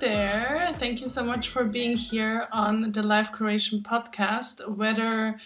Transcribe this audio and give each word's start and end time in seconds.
There. 0.00 0.72
Thank 0.76 1.02
you 1.02 1.08
so 1.08 1.22
much 1.22 1.50
for 1.50 1.64
being 1.64 1.94
here 1.94 2.48
on 2.52 2.90
the 2.90 3.02
Life 3.02 3.32
Curation 3.32 3.82
podcast. 3.82 4.66
Whether 4.66 5.38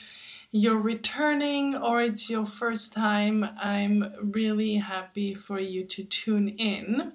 you're 0.52 0.78
returning 0.78 1.74
or 1.74 2.00
it's 2.02 2.30
your 2.30 2.46
first 2.46 2.92
time, 2.92 3.44
I'm 3.60 4.14
really 4.22 4.76
happy 4.76 5.34
for 5.34 5.58
you 5.58 5.82
to 5.86 6.04
tune 6.04 6.50
in. 6.50 7.14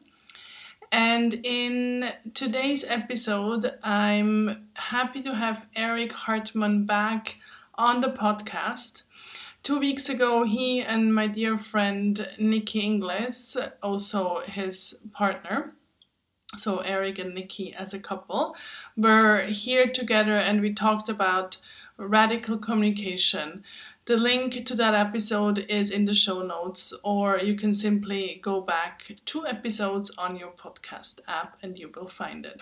And 0.91 1.33
in 1.45 2.11
today's 2.33 2.83
episode, 2.83 3.71
I'm 3.83 4.67
happy 4.73 5.21
to 5.21 5.33
have 5.33 5.65
Eric 5.77 6.11
Hartman 6.11 6.85
back 6.85 7.37
on 7.75 8.01
the 8.01 8.11
podcast. 8.11 9.03
Two 9.63 9.79
weeks 9.79 10.09
ago, 10.09 10.43
he 10.43 10.81
and 10.81 11.15
my 11.15 11.27
dear 11.27 11.57
friend 11.57 12.29
Nikki 12.37 12.81
Inglis, 12.81 13.55
also 13.81 14.41
his 14.45 14.99
partner, 15.13 15.73
so 16.57 16.79
Eric 16.79 17.19
and 17.19 17.33
Nikki 17.33 17.73
as 17.73 17.93
a 17.93 17.99
couple, 17.99 18.55
were 18.97 19.43
here 19.43 19.87
together 19.87 20.37
and 20.37 20.61
we 20.61 20.73
talked 20.73 21.09
about 21.09 21.57
radical 21.97 22.57
communication. 22.57 23.63
The 24.05 24.17
link 24.17 24.65
to 24.65 24.75
that 24.75 24.95
episode 24.95 25.59
is 25.69 25.91
in 25.91 26.05
the 26.05 26.15
show 26.15 26.41
notes, 26.41 26.93
or 27.03 27.37
you 27.37 27.55
can 27.55 27.73
simply 27.73 28.39
go 28.41 28.61
back 28.61 29.11
two 29.25 29.45
episodes 29.45 30.09
on 30.17 30.35
your 30.35 30.51
podcast 30.51 31.19
app 31.27 31.57
and 31.61 31.77
you 31.77 31.91
will 31.95 32.07
find 32.07 32.45
it. 32.45 32.61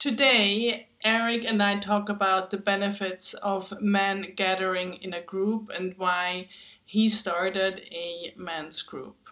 Today, 0.00 0.88
Eric 1.04 1.44
and 1.44 1.62
I 1.62 1.78
talk 1.78 2.08
about 2.08 2.50
the 2.50 2.58
benefits 2.58 3.34
of 3.34 3.72
men 3.80 4.32
gathering 4.34 4.94
in 4.94 5.14
a 5.14 5.22
group 5.22 5.70
and 5.72 5.94
why 5.96 6.48
he 6.84 7.08
started 7.08 7.80
a 7.92 8.34
men's 8.36 8.82
group 8.82 9.23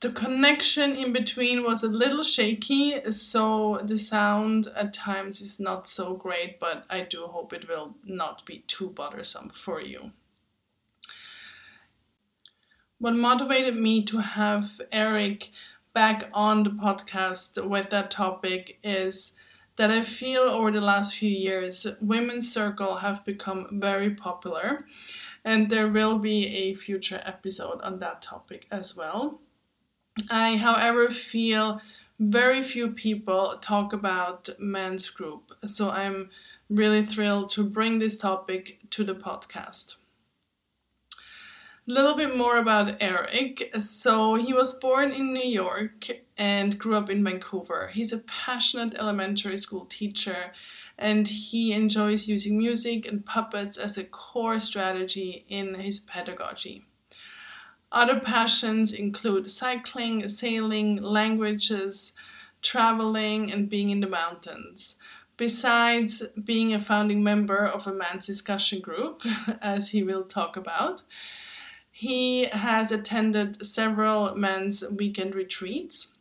the 0.00 0.10
connection 0.10 0.94
in 0.94 1.12
between 1.12 1.64
was 1.64 1.82
a 1.82 1.88
little 1.88 2.22
shaky, 2.22 3.10
so 3.10 3.80
the 3.82 3.98
sound 3.98 4.68
at 4.76 4.92
times 4.92 5.40
is 5.40 5.58
not 5.58 5.88
so 5.88 6.14
great, 6.14 6.60
but 6.60 6.84
I 6.88 7.00
do 7.00 7.26
hope 7.26 7.52
it 7.52 7.68
will 7.68 7.96
not 8.04 8.46
be 8.46 8.64
too 8.68 8.90
bothersome 8.90 9.50
for 9.50 9.80
you. 9.80 10.12
What 13.00 13.14
motivated 13.14 13.76
me 13.76 14.04
to 14.04 14.18
have 14.18 14.80
Eric 14.92 15.50
back 15.94 16.28
on 16.32 16.62
the 16.62 16.70
podcast 16.70 17.64
with 17.68 17.90
that 17.90 18.10
topic 18.10 18.78
is 18.84 19.34
that 19.76 19.90
I 19.90 20.02
feel 20.02 20.42
over 20.42 20.70
the 20.70 20.80
last 20.80 21.16
few 21.16 21.30
years, 21.30 21.86
Women's 22.00 22.52
Circle 22.52 22.96
have 22.96 23.24
become 23.24 23.80
very 23.80 24.14
popular, 24.14 24.86
and 25.44 25.70
there 25.70 25.88
will 25.88 26.18
be 26.18 26.46
a 26.46 26.74
future 26.74 27.22
episode 27.24 27.80
on 27.82 27.98
that 28.00 28.22
topic 28.22 28.66
as 28.70 28.96
well. 28.96 29.40
I, 30.30 30.56
however, 30.56 31.10
feel 31.10 31.80
very 32.18 32.62
few 32.62 32.90
people 32.90 33.58
talk 33.60 33.92
about 33.92 34.48
men's 34.58 35.08
group, 35.10 35.52
so 35.64 35.90
I'm 35.90 36.30
really 36.68 37.04
thrilled 37.04 37.50
to 37.50 37.64
bring 37.64 37.98
this 37.98 38.18
topic 38.18 38.78
to 38.90 39.04
the 39.04 39.14
podcast. 39.14 39.96
A 41.88 41.92
little 41.92 42.16
bit 42.16 42.36
more 42.36 42.58
about 42.58 42.96
Eric. 43.00 43.70
So, 43.78 44.34
he 44.34 44.52
was 44.52 44.74
born 44.74 45.10
in 45.10 45.32
New 45.32 45.48
York 45.48 46.08
and 46.36 46.78
grew 46.78 46.96
up 46.96 47.08
in 47.08 47.24
Vancouver. 47.24 47.90
He's 47.94 48.12
a 48.12 48.18
passionate 48.18 48.94
elementary 48.94 49.56
school 49.56 49.86
teacher 49.86 50.52
and 50.98 51.26
he 51.26 51.72
enjoys 51.72 52.28
using 52.28 52.58
music 52.58 53.06
and 53.06 53.24
puppets 53.24 53.78
as 53.78 53.96
a 53.96 54.04
core 54.04 54.58
strategy 54.58 55.46
in 55.48 55.74
his 55.74 56.00
pedagogy. 56.00 56.84
Other 57.90 58.20
passions 58.20 58.92
include 58.92 59.50
cycling, 59.50 60.28
sailing, 60.28 60.96
languages, 60.96 62.12
traveling, 62.60 63.50
and 63.50 63.68
being 63.68 63.88
in 63.88 64.00
the 64.00 64.08
mountains. 64.08 64.96
Besides 65.38 66.22
being 66.44 66.74
a 66.74 66.80
founding 66.80 67.22
member 67.22 67.66
of 67.66 67.86
a 67.86 67.92
men's 67.92 68.26
discussion 68.26 68.80
group, 68.80 69.22
as 69.62 69.90
he 69.90 70.02
will 70.02 70.24
talk 70.24 70.56
about, 70.56 71.02
he 71.90 72.44
has 72.46 72.92
attended 72.92 73.64
several 73.64 74.34
men's 74.34 74.84
weekend 74.90 75.34
retreats. 75.34 76.16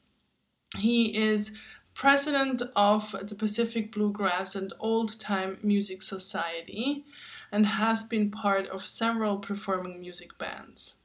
He 0.77 1.15
is 1.17 1.57
president 1.93 2.61
of 2.75 3.15
the 3.23 3.35
Pacific 3.35 3.91
Bluegrass 3.91 4.55
and 4.55 4.71
Old 4.79 5.19
Time 5.19 5.57
Music 5.63 6.01
Society 6.01 7.03
and 7.51 7.65
has 7.65 8.03
been 8.03 8.31
part 8.31 8.67
of 8.67 8.85
several 8.85 9.37
performing 9.39 9.99
music 9.99 10.37
bands. 10.37 10.95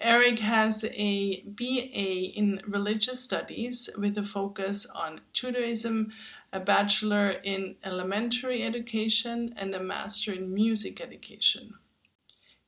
Eric 0.00 0.38
has 0.38 0.84
a 0.84 1.40
BA 1.42 2.32
in 2.36 2.60
religious 2.66 3.20
studies 3.20 3.90
with 3.98 4.16
a 4.16 4.22
focus 4.22 4.86
on 4.86 5.22
Judaism, 5.32 6.12
a 6.52 6.60
bachelor 6.60 7.30
in 7.30 7.74
elementary 7.82 8.62
education, 8.62 9.52
and 9.56 9.74
a 9.74 9.82
master 9.82 10.32
in 10.32 10.54
music 10.54 11.00
education. 11.00 11.74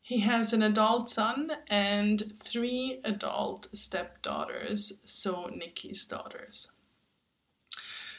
He 0.03 0.19
has 0.21 0.53
an 0.53 0.63
adult 0.65 1.09
son 1.09 1.53
and 1.69 2.33
three 2.41 3.01
adult 3.05 3.69
stepdaughters, 3.73 4.95
so 5.05 5.47
Nikki's 5.55 6.05
daughters. 6.07 6.73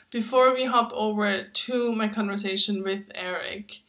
Before 0.10 0.54
we 0.54 0.64
hop 0.64 0.94
over 0.94 1.44
to 1.44 1.92
my 1.92 2.08
conversation 2.08 2.82
with 2.82 3.12
Eric, 3.14 3.82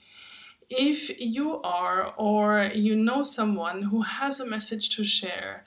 if 0.74 1.20
you 1.20 1.60
are 1.62 2.14
or 2.16 2.70
you 2.74 2.96
know 2.96 3.22
someone 3.22 3.82
who 3.82 4.02
has 4.02 4.40
a 4.40 4.46
message 4.46 4.96
to 4.96 5.04
share, 5.04 5.64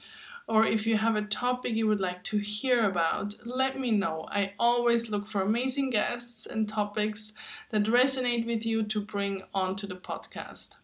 or 0.47 0.65
if 0.65 0.87
you 0.87 0.97
have 0.97 1.15
a 1.15 1.21
topic 1.21 1.75
you 1.75 1.87
would 1.87 1.99
like 1.99 2.23
to 2.23 2.37
hear 2.37 2.85
about, 2.85 3.35
let 3.45 3.79
me 3.79 3.91
know. 3.91 4.27
I 4.29 4.53
always 4.59 5.09
look 5.09 5.27
for 5.27 5.41
amazing 5.41 5.91
guests 5.91 6.45
and 6.45 6.67
topics 6.67 7.33
that 7.69 7.83
resonate 7.83 8.45
with 8.45 8.65
you 8.65 8.83
to 8.83 9.01
bring 9.01 9.43
onto 9.53 9.85
the 9.85 9.95
podcast. 9.95 10.77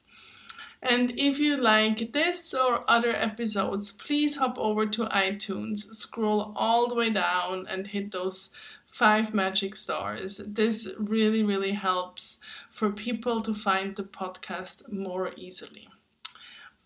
And 0.84 1.12
if 1.18 1.38
you 1.38 1.58
like 1.58 2.12
this 2.12 2.53
or 2.56 2.84
other 2.90 3.16
episodes, 3.16 3.92
please 3.92 4.38
hop 4.38 4.58
over 4.58 4.88
to 4.88 5.06
iTunes, 5.06 5.94
scroll 5.94 6.53
all 6.56 6.88
the 6.88 6.96
way 6.96 7.12
down, 7.12 7.68
and 7.68 7.86
hit 7.86 8.12
those 8.12 8.50
five 8.91 9.34
magic 9.34 9.75
stars. 9.75 10.41
This 10.47 10.94
really, 10.97 11.44
really 11.44 11.72
helps 11.72 12.40
for 12.72 12.91
people 12.91 13.41
to 13.41 13.53
find 13.53 13.96
the 13.96 14.03
podcast 14.03 14.91
more 14.91 15.31
easily. 15.35 15.88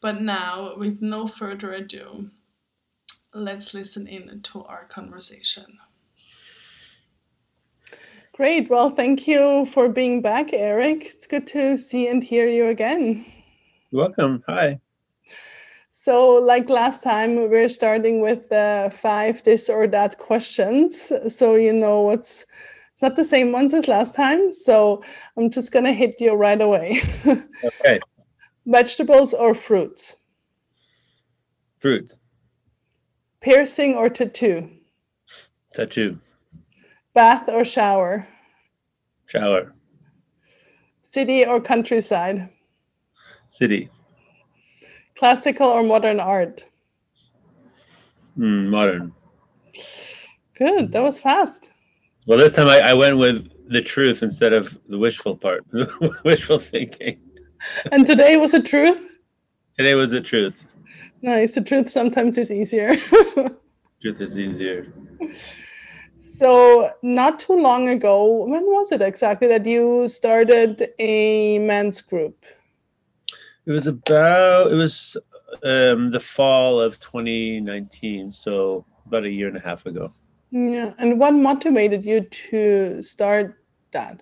But 0.02 0.22
now, 0.22 0.76
with 0.78 1.02
no 1.02 1.28
further 1.28 1.74
ado, 1.74 2.30
let's 3.34 3.74
listen 3.74 4.08
in 4.08 4.42
to 4.44 4.64
our 4.64 4.86
conversation. 4.86 5.80
Great. 8.34 8.70
Well, 8.70 8.90
thank 8.90 9.28
you 9.28 9.66
for 9.66 9.90
being 9.90 10.22
back, 10.22 10.52
Eric. 10.52 11.06
It's 11.06 11.26
good 11.26 11.48
to 11.48 11.78
see 11.78 12.08
and 12.08 12.22
hear 12.22 12.48
you 12.48 12.68
again. 12.68 13.26
welcome. 13.92 14.44
Hi. 14.48 14.82
So, 16.06 16.34
like 16.34 16.70
last 16.70 17.02
time, 17.02 17.50
we're 17.50 17.68
starting 17.68 18.22
with 18.22 18.50
the 18.50 18.96
five 18.96 19.42
this 19.42 19.70
or 19.70 19.88
that 19.88 20.20
questions. 20.20 21.12
So, 21.30 21.56
you 21.56 21.74
know 21.74 22.02
what's 22.02 22.46
it's 22.94 23.02
not 23.02 23.16
the 23.16 23.24
same 23.24 23.52
ones 23.52 23.74
as 23.74 23.88
last 23.88 24.14
time. 24.14 24.54
So, 24.54 25.02
I'm 25.36 25.50
just 25.50 25.72
going 25.72 25.86
to 25.86 25.94
hit 25.94 26.22
you 26.22 26.34
right 26.34 26.62
away. 26.62 27.02
okay. 27.26 28.00
Vegetables 28.68 29.34
or 29.34 29.56
fruits? 29.56 30.18
Fruit. 31.80 32.20
Piercing 33.40 33.96
or 33.96 34.08
tattoo? 34.08 34.70
Tattoo. 35.74 36.20
Bath 37.16 37.50
or 37.50 37.66
shower? 37.66 38.28
Shower. 39.26 39.74
City 41.02 41.48
or 41.48 41.60
countryside? 41.60 42.50
City. 43.50 43.90
Classical 45.18 45.68
or 45.68 45.84
modern 45.84 46.20
art? 46.20 46.66
Mm, 48.38 48.68
modern. 48.68 49.14
Good. 50.58 50.92
That 50.92 51.04
was 51.04 51.20
fast. 51.20 51.72
Well, 52.28 52.38
this 52.38 52.54
time 52.54 52.68
I, 52.68 52.80
I 52.80 52.94
went 52.94 53.18
with 53.18 53.50
the 53.70 53.82
truth 53.82 54.24
instead 54.24 54.54
of 54.54 54.78
the 54.88 54.98
wishful 54.98 55.36
part, 55.36 55.66
wishful 56.24 56.60
thinking. 56.60 57.20
And 57.92 58.06
today 58.06 58.38
was 58.38 58.52
the 58.52 58.62
truth? 58.62 59.08
Today 59.74 59.96
was 59.96 60.12
the 60.12 60.22
truth. 60.22 60.66
Nice. 61.22 61.56
The 61.56 61.62
truth 61.62 61.90
sometimes 61.90 62.38
is 62.38 62.52
easier. 62.52 62.96
Truth 64.02 64.22
is 64.22 64.38
easier. 64.38 64.94
So, 66.20 66.92
not 67.02 67.40
too 67.40 67.54
long 67.56 67.90
ago, 67.90 68.46
when 68.46 68.64
was 68.66 68.92
it 68.92 69.02
exactly 69.02 69.48
that 69.48 69.66
you 69.66 70.08
started 70.08 70.90
a 71.00 71.58
men's 71.60 72.02
group? 72.02 72.46
It 73.66 73.72
was 73.72 73.88
about 73.88 74.72
it 74.72 74.76
was 74.76 75.18
um, 75.64 76.12
the 76.12 76.20
fall 76.20 76.80
of 76.80 77.00
2019, 77.00 78.32
so 78.32 78.86
about 79.06 79.24
a 79.24 79.30
year 79.30 79.48
and 79.48 79.58
a 79.58 79.62
half 79.62 79.86
ago. 79.86 80.12
Yeah, 80.52 80.94
and 80.98 81.20
what 81.20 81.34
motivated 81.34 82.06
you 82.06 82.22
to 82.22 83.02
start 83.02 83.62
that? 83.92 84.22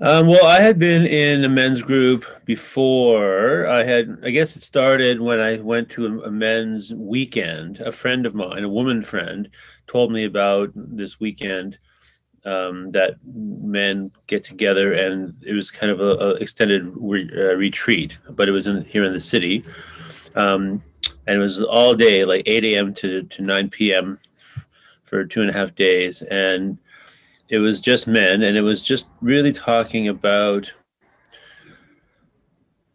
Um, 0.00 0.28
well, 0.28 0.46
I 0.46 0.60
had 0.60 0.78
been 0.78 1.06
in 1.06 1.44
a 1.44 1.48
men's 1.48 1.82
group 1.82 2.24
before. 2.44 3.66
I 3.66 3.82
had, 3.82 4.18
I 4.22 4.30
guess 4.30 4.54
it 4.54 4.62
started 4.62 5.20
when 5.20 5.40
I 5.40 5.56
went 5.56 5.90
to 5.90 6.06
a, 6.06 6.28
a, 6.28 6.30
men's 6.30 6.94
weekend. 6.94 7.80
A 7.80 7.90
friend 7.90 8.24
of 8.24 8.32
mine, 8.32 8.62
a 8.62 8.68
woman 8.68 9.02
friend, 9.02 9.48
told 9.88 10.12
me 10.12 10.22
about 10.22 10.70
this 10.74 11.18
weekend 11.18 11.78
um, 12.48 12.90
that 12.92 13.16
men 13.24 14.10
get 14.26 14.42
together, 14.42 14.94
and 14.94 15.34
it 15.42 15.52
was 15.52 15.70
kind 15.70 15.92
of 15.92 16.00
a, 16.00 16.12
a 16.12 16.34
extended 16.34 16.90
re- 16.96 17.30
uh, 17.36 17.54
retreat, 17.54 18.18
but 18.30 18.48
it 18.48 18.52
was 18.52 18.66
in 18.66 18.82
here 18.84 19.04
in 19.04 19.12
the 19.12 19.20
city, 19.20 19.64
um, 20.34 20.82
and 21.26 21.36
it 21.36 21.38
was 21.38 21.62
all 21.62 21.94
day, 21.94 22.24
like 22.24 22.42
8 22.46 22.64
a.m. 22.64 22.94
to 22.94 23.22
to 23.22 23.42
9 23.42 23.68
p.m. 23.70 24.18
for 25.04 25.24
two 25.24 25.42
and 25.42 25.50
a 25.50 25.52
half 25.52 25.74
days, 25.74 26.22
and 26.22 26.78
it 27.50 27.58
was 27.58 27.80
just 27.80 28.06
men, 28.06 28.42
and 28.42 28.56
it 28.56 28.62
was 28.62 28.82
just 28.82 29.06
really 29.20 29.52
talking 29.52 30.08
about 30.08 30.72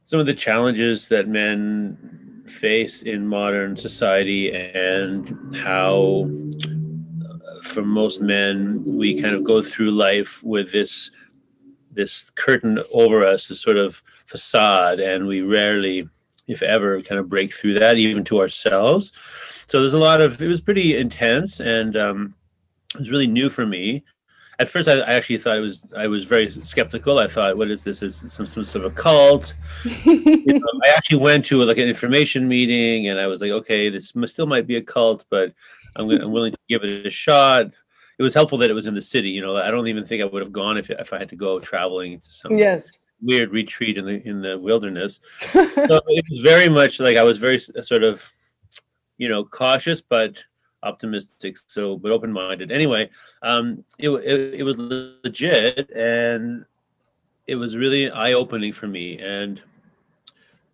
some 0.03 0.19
of 0.19 0.25
the 0.25 0.33
challenges 0.33 1.07
that 1.09 1.27
men 1.27 2.43
face 2.47 3.03
in 3.03 3.25
modern 3.25 3.77
society 3.77 4.53
and 4.53 5.55
how 5.55 6.27
for 7.63 7.83
most 7.83 8.21
men 8.21 8.83
we 8.85 9.19
kind 9.19 9.35
of 9.35 9.43
go 9.43 9.61
through 9.61 9.91
life 9.91 10.43
with 10.43 10.71
this 10.71 11.11
this 11.91 12.29
curtain 12.31 12.79
over 12.91 13.25
us 13.25 13.47
this 13.47 13.61
sort 13.61 13.77
of 13.77 14.01
facade 14.25 14.99
and 14.99 15.25
we 15.25 15.41
rarely 15.41 16.07
if 16.47 16.61
ever 16.61 17.01
kind 17.01 17.19
of 17.19 17.29
break 17.29 17.53
through 17.53 17.77
that 17.77 17.97
even 17.97 18.23
to 18.23 18.39
ourselves 18.39 19.13
so 19.67 19.79
there's 19.79 19.93
a 19.93 19.97
lot 19.97 20.21
of 20.21 20.41
it 20.41 20.47
was 20.47 20.61
pretty 20.61 20.97
intense 20.97 21.59
and 21.59 21.95
um, 21.95 22.35
it 22.93 22.99
was 22.99 23.09
really 23.09 23.27
new 23.27 23.49
for 23.49 23.65
me 23.65 24.03
at 24.59 24.69
first 24.69 24.87
I, 24.87 24.99
I, 24.99 25.13
actually 25.13 25.37
thought 25.37 25.57
it 25.57 25.61
was 25.61 25.85
I 25.97 26.07
was 26.07 26.25
very 26.25 26.49
skeptical. 26.51 27.17
I 27.19 27.27
thought, 27.27 27.57
what 27.57 27.71
is 27.71 27.83
this? 27.83 28.03
Is 28.03 28.17
some, 28.31 28.45
some 28.45 28.63
sort 28.63 28.85
of 28.85 28.91
a 28.91 28.95
cult? 28.95 29.55
you 30.05 30.45
know, 30.45 30.67
I 30.85 30.89
actually 30.95 31.17
went 31.17 31.45
to 31.45 31.63
like 31.63 31.77
an 31.77 31.87
information 31.87 32.47
meeting, 32.47 33.07
and 33.07 33.19
I 33.19 33.27
was 33.27 33.41
like, 33.41 33.51
okay, 33.51 33.89
this 33.89 34.13
still 34.25 34.45
might 34.45 34.67
be 34.67 34.75
a 34.75 34.81
cult, 34.81 35.25
but 35.29 35.53
I'm, 35.95 36.09
I'm 36.09 36.31
willing 36.31 36.51
to 36.51 36.57
give 36.69 36.83
it 36.83 37.05
a 37.05 37.09
shot. 37.09 37.67
It 38.19 38.23
was 38.23 38.33
helpful 38.33 38.57
that 38.59 38.69
it 38.69 38.73
was 38.73 38.87
in 38.87 38.93
the 38.93 39.01
city. 39.01 39.29
You 39.29 39.41
know, 39.41 39.57
I 39.57 39.71
don't 39.71 39.87
even 39.87 40.05
think 40.05 40.21
I 40.21 40.25
would 40.25 40.41
have 40.41 40.51
gone 40.51 40.77
if 40.77 40.89
if 40.89 41.13
I 41.13 41.19
had 41.19 41.29
to 41.29 41.35
go 41.35 41.59
traveling 41.59 42.19
to 42.19 42.31
some 42.31 42.51
yes 42.51 42.99
weird 43.23 43.51
retreat 43.51 43.97
in 43.97 44.05
the 44.05 44.27
in 44.27 44.41
the 44.41 44.59
wilderness. 44.59 45.19
so 45.51 45.65
it 45.73 46.25
was 46.29 46.39
very 46.41 46.69
much 46.69 46.99
like 46.99 47.17
I 47.17 47.23
was 47.23 47.37
very 47.37 47.59
sort 47.59 48.03
of, 48.03 48.29
you 49.17 49.29
know, 49.29 49.43
cautious, 49.43 50.01
but 50.01 50.43
optimistic, 50.83 51.55
so 51.67 51.97
but 51.97 52.11
open 52.11 52.31
minded. 52.31 52.71
Anyway, 52.71 53.09
um, 53.41 53.83
it, 53.97 54.09
it 54.09 54.55
it 54.55 54.63
was 54.63 54.77
legit, 54.77 55.89
and 55.91 56.65
it 57.47 57.55
was 57.55 57.77
really 57.77 58.11
eye 58.11 58.33
opening 58.33 58.73
for 58.73 58.87
me, 58.87 59.19
and 59.19 59.61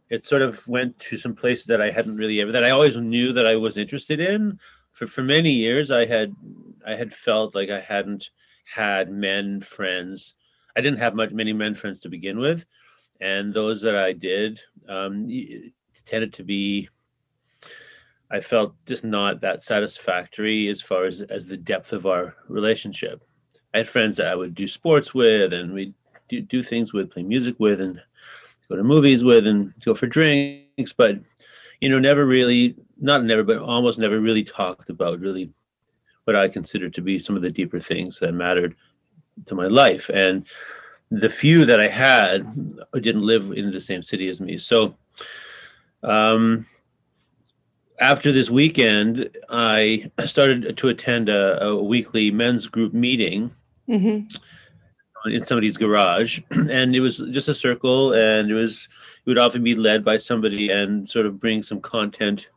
it 0.09 0.25
sort 0.25 0.41
of 0.41 0.67
went 0.67 0.97
to 0.99 1.17
some 1.17 1.35
places 1.35 1.65
that 1.65 1.81
I 1.81 1.91
hadn't 1.91 2.17
really 2.17 2.41
ever 2.41 2.51
that 2.51 2.65
I 2.65 2.71
always 2.71 2.97
knew 2.97 3.31
that 3.33 3.45
I 3.45 3.55
was 3.55 3.77
interested 3.77 4.19
in. 4.19 4.59
For 4.91 5.07
for 5.07 5.23
many 5.23 5.51
years, 5.51 5.91
I 5.91 6.05
had 6.05 6.35
I 6.85 6.95
had 6.95 7.13
felt 7.13 7.55
like 7.55 7.69
I 7.69 7.79
hadn't 7.79 8.29
had 8.65 9.09
men 9.09 9.61
friends. 9.61 10.35
I 10.75 10.81
didn't 10.81 10.99
have 10.99 11.15
much 11.15 11.31
many 11.31 11.53
men 11.53 11.75
friends 11.75 11.99
to 12.01 12.09
begin 12.09 12.39
with, 12.39 12.65
and 13.19 13.53
those 13.53 13.81
that 13.81 13.95
I 13.95 14.13
did 14.13 14.61
um, 14.87 15.27
tended 16.05 16.33
to 16.33 16.43
be 16.43 16.89
I 18.31 18.41
felt 18.41 18.75
just 18.85 19.03
not 19.03 19.41
that 19.41 19.61
satisfactory 19.61 20.67
as 20.67 20.81
far 20.81 21.05
as 21.05 21.21
as 21.21 21.45
the 21.45 21.57
depth 21.57 21.93
of 21.93 22.05
our 22.05 22.35
relationship. 22.47 23.23
I 23.73 23.79
had 23.79 23.89
friends 23.89 24.17
that 24.17 24.27
I 24.27 24.35
would 24.35 24.55
do 24.55 24.67
sports 24.67 25.13
with, 25.13 25.53
and 25.53 25.73
we 25.73 25.93
do 26.27 26.41
do 26.41 26.61
things 26.61 26.93
with, 26.93 27.11
play 27.11 27.23
music 27.23 27.55
with, 27.59 27.81
and 27.81 28.01
go 28.67 28.75
to 28.75 28.83
movies 28.83 29.23
with, 29.23 29.47
and 29.47 29.73
go 29.83 29.95
for 29.95 30.07
drinks. 30.07 30.93
But 30.93 31.19
you 31.81 31.89
know, 31.89 31.99
never 31.99 32.25
really, 32.25 32.75
not 32.99 33.23
never, 33.23 33.43
but 33.43 33.59
almost 33.59 33.99
never 33.99 34.19
really 34.19 34.43
talked 34.43 34.89
about 34.89 35.19
really 35.19 35.51
what 36.25 36.35
I 36.35 36.47
considered 36.47 36.93
to 36.95 37.01
be 37.01 37.19
some 37.19 37.35
of 37.35 37.41
the 37.41 37.51
deeper 37.51 37.79
things 37.79 38.19
that 38.19 38.33
mattered 38.33 38.75
to 39.45 39.55
my 39.55 39.67
life. 39.67 40.09
And 40.13 40.45
the 41.09 41.29
few 41.29 41.65
that 41.65 41.79
I 41.79 41.87
had 41.87 42.45
didn't 42.93 43.25
live 43.25 43.51
in 43.51 43.71
the 43.71 43.81
same 43.81 44.03
city 44.03 44.29
as 44.29 44.41
me, 44.41 44.57
so. 44.57 44.95
Um, 46.01 46.65
after 47.99 48.31
this 48.31 48.49
weekend, 48.49 49.29
I 49.49 50.09
started 50.25 50.77
to 50.77 50.87
attend 50.87 51.29
a, 51.29 51.63
a 51.63 51.83
weekly 51.83 52.31
men's 52.31 52.67
group 52.67 52.93
meeting 52.93 53.51
mm-hmm. 53.87 55.29
in 55.29 55.43
somebody's 55.43 55.77
garage, 55.77 56.39
and 56.51 56.95
it 56.95 57.01
was 57.01 57.19
just 57.29 57.49
a 57.49 57.53
circle, 57.53 58.13
and 58.13 58.49
it 58.49 58.53
was 58.53 58.87
it 59.25 59.29
would 59.29 59.37
often 59.37 59.63
be 59.63 59.75
led 59.75 60.03
by 60.03 60.17
somebody 60.17 60.69
and 60.69 61.07
sort 61.07 61.25
of 61.25 61.39
bring 61.39 61.63
some 61.63 61.81
content 61.81 62.49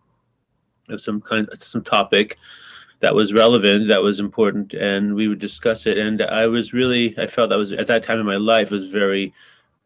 of 0.89 1.01
some 1.01 1.21
kind, 1.21 1.49
some 1.57 1.83
topic 1.83 2.37
that 3.01 3.15
was 3.15 3.33
relevant, 3.33 3.89
that 3.89 4.03
was 4.03 4.21
important, 4.21 4.75
and 4.75 5.15
we 5.15 5.29
would 5.29 5.41
discuss 5.41 5.87
it. 5.87 5.99
And 5.99 6.23
I 6.23 6.47
was 6.47 6.73
really, 6.73 7.19
I 7.19 7.27
felt 7.27 7.51
that 7.51 7.59
was 7.59 7.73
at 7.73 7.89
that 7.89 8.05
time 8.05 8.21
in 8.21 8.27
my 8.27 8.37
life 8.37 8.71
was 8.71 8.93
very 8.93 9.33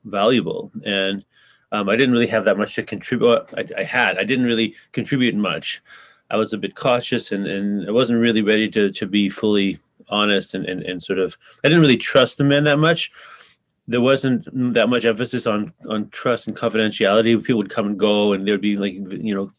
valuable, 0.04 0.70
and 0.84 1.24
um, 1.72 1.88
I 1.88 1.96
didn't 1.96 2.12
really 2.12 2.26
have 2.28 2.44
that 2.44 2.58
much 2.58 2.74
to 2.76 2.82
contribute. 2.82 3.52
I, 3.56 3.66
I, 3.76 3.82
had. 3.82 4.18
I 4.18 4.24
didn't 4.24 4.44
really 4.44 4.74
contribute 4.92 5.34
much. 5.34 5.82
I 6.30 6.36
was 6.36 6.52
a 6.52 6.58
bit 6.58 6.74
cautious 6.74 7.32
and, 7.32 7.46
and 7.46 7.88
I 7.88 7.92
wasn't 7.92 8.20
really 8.20 8.42
ready 8.42 8.68
to, 8.70 8.90
to 8.90 9.06
be 9.06 9.28
fully 9.28 9.78
honest 10.08 10.54
and, 10.54 10.64
and, 10.66 10.82
and 10.82 11.02
sort 11.02 11.18
of, 11.18 11.36
I 11.64 11.68
didn't 11.68 11.80
really 11.80 11.96
trust 11.96 12.38
the 12.38 12.44
men 12.44 12.64
that 12.64 12.78
much. 12.78 13.10
There 13.88 14.00
wasn't 14.00 14.48
that 14.74 14.88
much 14.88 15.04
emphasis 15.04 15.46
on, 15.46 15.72
on 15.88 16.08
trust 16.10 16.48
and 16.48 16.56
confidentiality. 16.56 17.42
People 17.42 17.58
would 17.58 17.70
come 17.70 17.86
and 17.86 17.98
go 17.98 18.32
and 18.32 18.46
there'd 18.46 18.60
be 18.60 18.76
like, 18.76 18.94
you 18.94 19.34
know, 19.34 19.52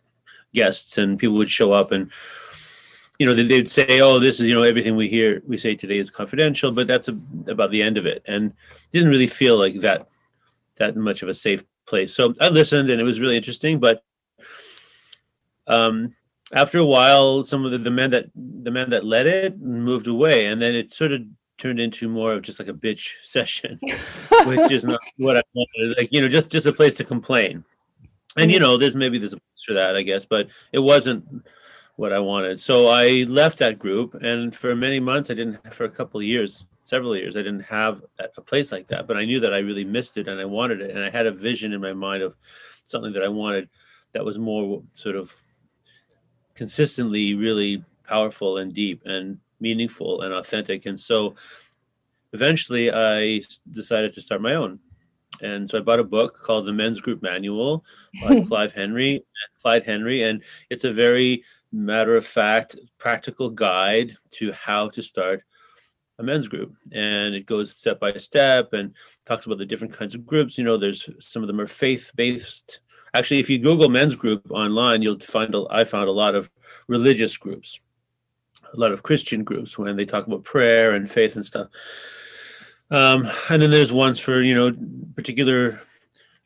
guests 0.53 0.97
and 0.97 1.17
people 1.17 1.37
would 1.37 1.49
show 1.49 1.71
up 1.71 1.91
and, 1.91 2.11
you 3.19 3.25
know, 3.25 3.33
they'd 3.33 3.71
say, 3.71 3.99
"Oh, 3.99 4.19
this 4.19 4.39
is 4.39 4.47
you 4.47 4.53
know 4.53 4.61
everything 4.61 4.95
we 4.95 5.07
hear 5.07 5.41
we 5.47 5.57
say 5.57 5.73
today 5.73 5.97
is 5.97 6.11
confidential," 6.11 6.71
but 6.71 6.85
that's 6.85 7.07
a, 7.07 7.17
about 7.47 7.71
the 7.71 7.81
end 7.81 7.97
of 7.97 8.05
it, 8.05 8.21
and 8.27 8.53
didn't 8.91 9.09
really 9.09 9.25
feel 9.25 9.57
like 9.57 9.73
that 9.81 10.07
that 10.75 10.95
much 10.95 11.23
of 11.23 11.29
a 11.29 11.33
safe 11.33 11.63
place. 11.87 12.13
So 12.13 12.35
I 12.39 12.49
listened 12.49 12.91
and 12.91 13.01
it 13.01 13.03
was 13.03 13.19
really 13.19 13.37
interesting, 13.37 13.79
but 13.79 14.03
um, 15.65 16.15
after 16.53 16.77
a 16.77 16.85
while, 16.85 17.43
some 17.43 17.65
of 17.65 17.71
the, 17.71 17.79
the 17.79 17.89
men 17.89 18.11
that 18.11 18.27
the 18.35 18.71
men 18.71 18.91
that 18.91 19.05
led 19.05 19.25
it 19.25 19.59
moved 19.59 20.07
away, 20.07 20.45
and 20.45 20.61
then 20.61 20.75
it 20.75 20.89
sort 20.89 21.11
of 21.11 21.21
turned 21.57 21.79
into 21.79 22.07
more 22.07 22.33
of 22.33 22.41
just 22.41 22.59
like 22.59 22.67
a 22.67 22.73
bitch 22.73 23.13
session, 23.23 23.79
which 24.45 24.71
is 24.71 24.83
not 24.83 24.99
what 25.17 25.37
I 25.37 25.43
wanted. 25.53 25.97
Like 25.97 26.09
you 26.11 26.21
know, 26.21 26.27
just 26.27 26.49
just 26.49 26.65
a 26.65 26.73
place 26.73 26.95
to 26.95 27.03
complain. 27.03 27.63
And 28.35 28.51
you 28.51 28.59
know, 28.59 28.77
there's 28.77 28.95
maybe 28.95 29.17
there's 29.17 29.33
a 29.33 29.37
place 29.37 29.63
for 29.65 29.73
that, 29.73 29.95
I 29.95 30.03
guess, 30.03 30.25
but 30.25 30.47
it 30.71 30.79
wasn't 30.79 31.45
what 31.95 32.13
I 32.13 32.19
wanted. 32.19 32.59
So 32.59 32.87
I 32.87 33.25
left 33.27 33.57
that 33.59 33.79
group, 33.79 34.13
and 34.15 34.53
for 34.53 34.75
many 34.75 34.99
months, 34.99 35.29
I 35.29 35.33
didn't. 35.33 35.73
For 35.73 35.85
a 35.85 35.89
couple 35.89 36.19
of 36.19 36.25
years, 36.25 36.65
several 36.83 37.15
years, 37.15 37.35
I 37.35 37.41
didn't 37.41 37.61
have 37.61 38.03
a 38.19 38.41
place 38.41 38.71
like 38.71 38.87
that. 38.87 39.07
But 39.07 39.17
I 39.17 39.25
knew 39.25 39.39
that 39.39 39.53
I 39.53 39.59
really 39.59 39.85
missed 39.85 40.17
it, 40.17 40.27
and 40.27 40.39
I 40.39 40.45
wanted 40.45 40.81
it, 40.81 40.91
and 40.91 41.03
I 41.03 41.09
had 41.09 41.25
a 41.25 41.31
vision 41.31 41.73
in 41.73 41.81
my 41.81 41.93
mind 41.93 42.23
of 42.23 42.35
something 42.85 43.13
that 43.13 43.23
I 43.23 43.27
wanted 43.27 43.69
that 44.13 44.23
was 44.23 44.39
more 44.39 44.81
sort 44.93 45.15
of 45.15 45.35
consistently 46.55 47.35
really 47.35 47.83
powerful 48.07 48.57
and 48.57 48.73
deep 48.73 49.01
and 49.05 49.37
meaningful 49.59 50.21
and 50.21 50.33
authentic. 50.33 50.85
And 50.85 50.99
so, 50.99 51.35
eventually, 52.33 52.91
I 52.91 53.41
decided 53.71 54.13
to 54.13 54.21
start 54.21 54.41
my 54.41 54.55
own. 54.55 54.79
And 55.41 55.69
so 55.69 55.77
I 55.77 55.81
bought 55.81 55.99
a 55.99 56.03
book 56.03 56.39
called 56.39 56.65
The 56.65 56.73
Men's 56.73 57.01
Group 57.01 57.21
Manual 57.21 57.83
by 58.23 58.41
Clive 58.47 58.73
Henry, 58.73 59.23
Clyde 59.61 59.85
Henry, 59.85 60.23
and 60.23 60.43
it's 60.69 60.83
a 60.83 60.91
very 60.91 61.43
matter 61.71 62.15
of 62.15 62.25
fact, 62.25 62.75
practical 62.97 63.49
guide 63.49 64.17
to 64.31 64.51
how 64.51 64.89
to 64.89 65.01
start 65.01 65.43
a 66.19 66.23
men's 66.23 66.47
group. 66.47 66.75
And 66.91 67.35
it 67.35 67.45
goes 67.45 67.75
step 67.75 67.99
by 67.99 68.13
step 68.13 68.73
and 68.73 68.93
talks 69.25 69.45
about 69.45 69.59
the 69.59 69.65
different 69.65 69.93
kinds 69.93 70.15
of 70.15 70.25
groups. 70.25 70.57
You 70.57 70.63
know, 70.63 70.77
there's 70.77 71.09
some 71.19 71.43
of 71.43 71.47
them 71.47 71.61
are 71.61 71.67
faith 71.67 72.11
based. 72.15 72.79
Actually, 73.13 73.39
if 73.39 73.49
you 73.49 73.59
Google 73.59 73.89
men's 73.89 74.15
group 74.15 74.49
online, 74.49 75.01
you'll 75.01 75.19
find 75.19 75.55
I 75.69 75.83
found 75.83 76.09
a 76.09 76.11
lot 76.11 76.35
of 76.35 76.49
religious 76.87 77.37
groups, 77.37 77.79
a 78.73 78.77
lot 78.79 78.91
of 78.91 79.03
Christian 79.03 79.43
groups 79.43 79.77
when 79.77 79.95
they 79.95 80.05
talk 80.05 80.27
about 80.27 80.43
prayer 80.43 80.91
and 80.91 81.09
faith 81.09 81.35
and 81.35 81.45
stuff. 81.45 81.67
Um, 82.89 83.27
and 83.49 83.61
then 83.61 83.71
there's 83.71 83.91
ones 83.91 84.19
for 84.19 84.41
you 84.41 84.55
know 84.55 84.75
particular 85.15 85.79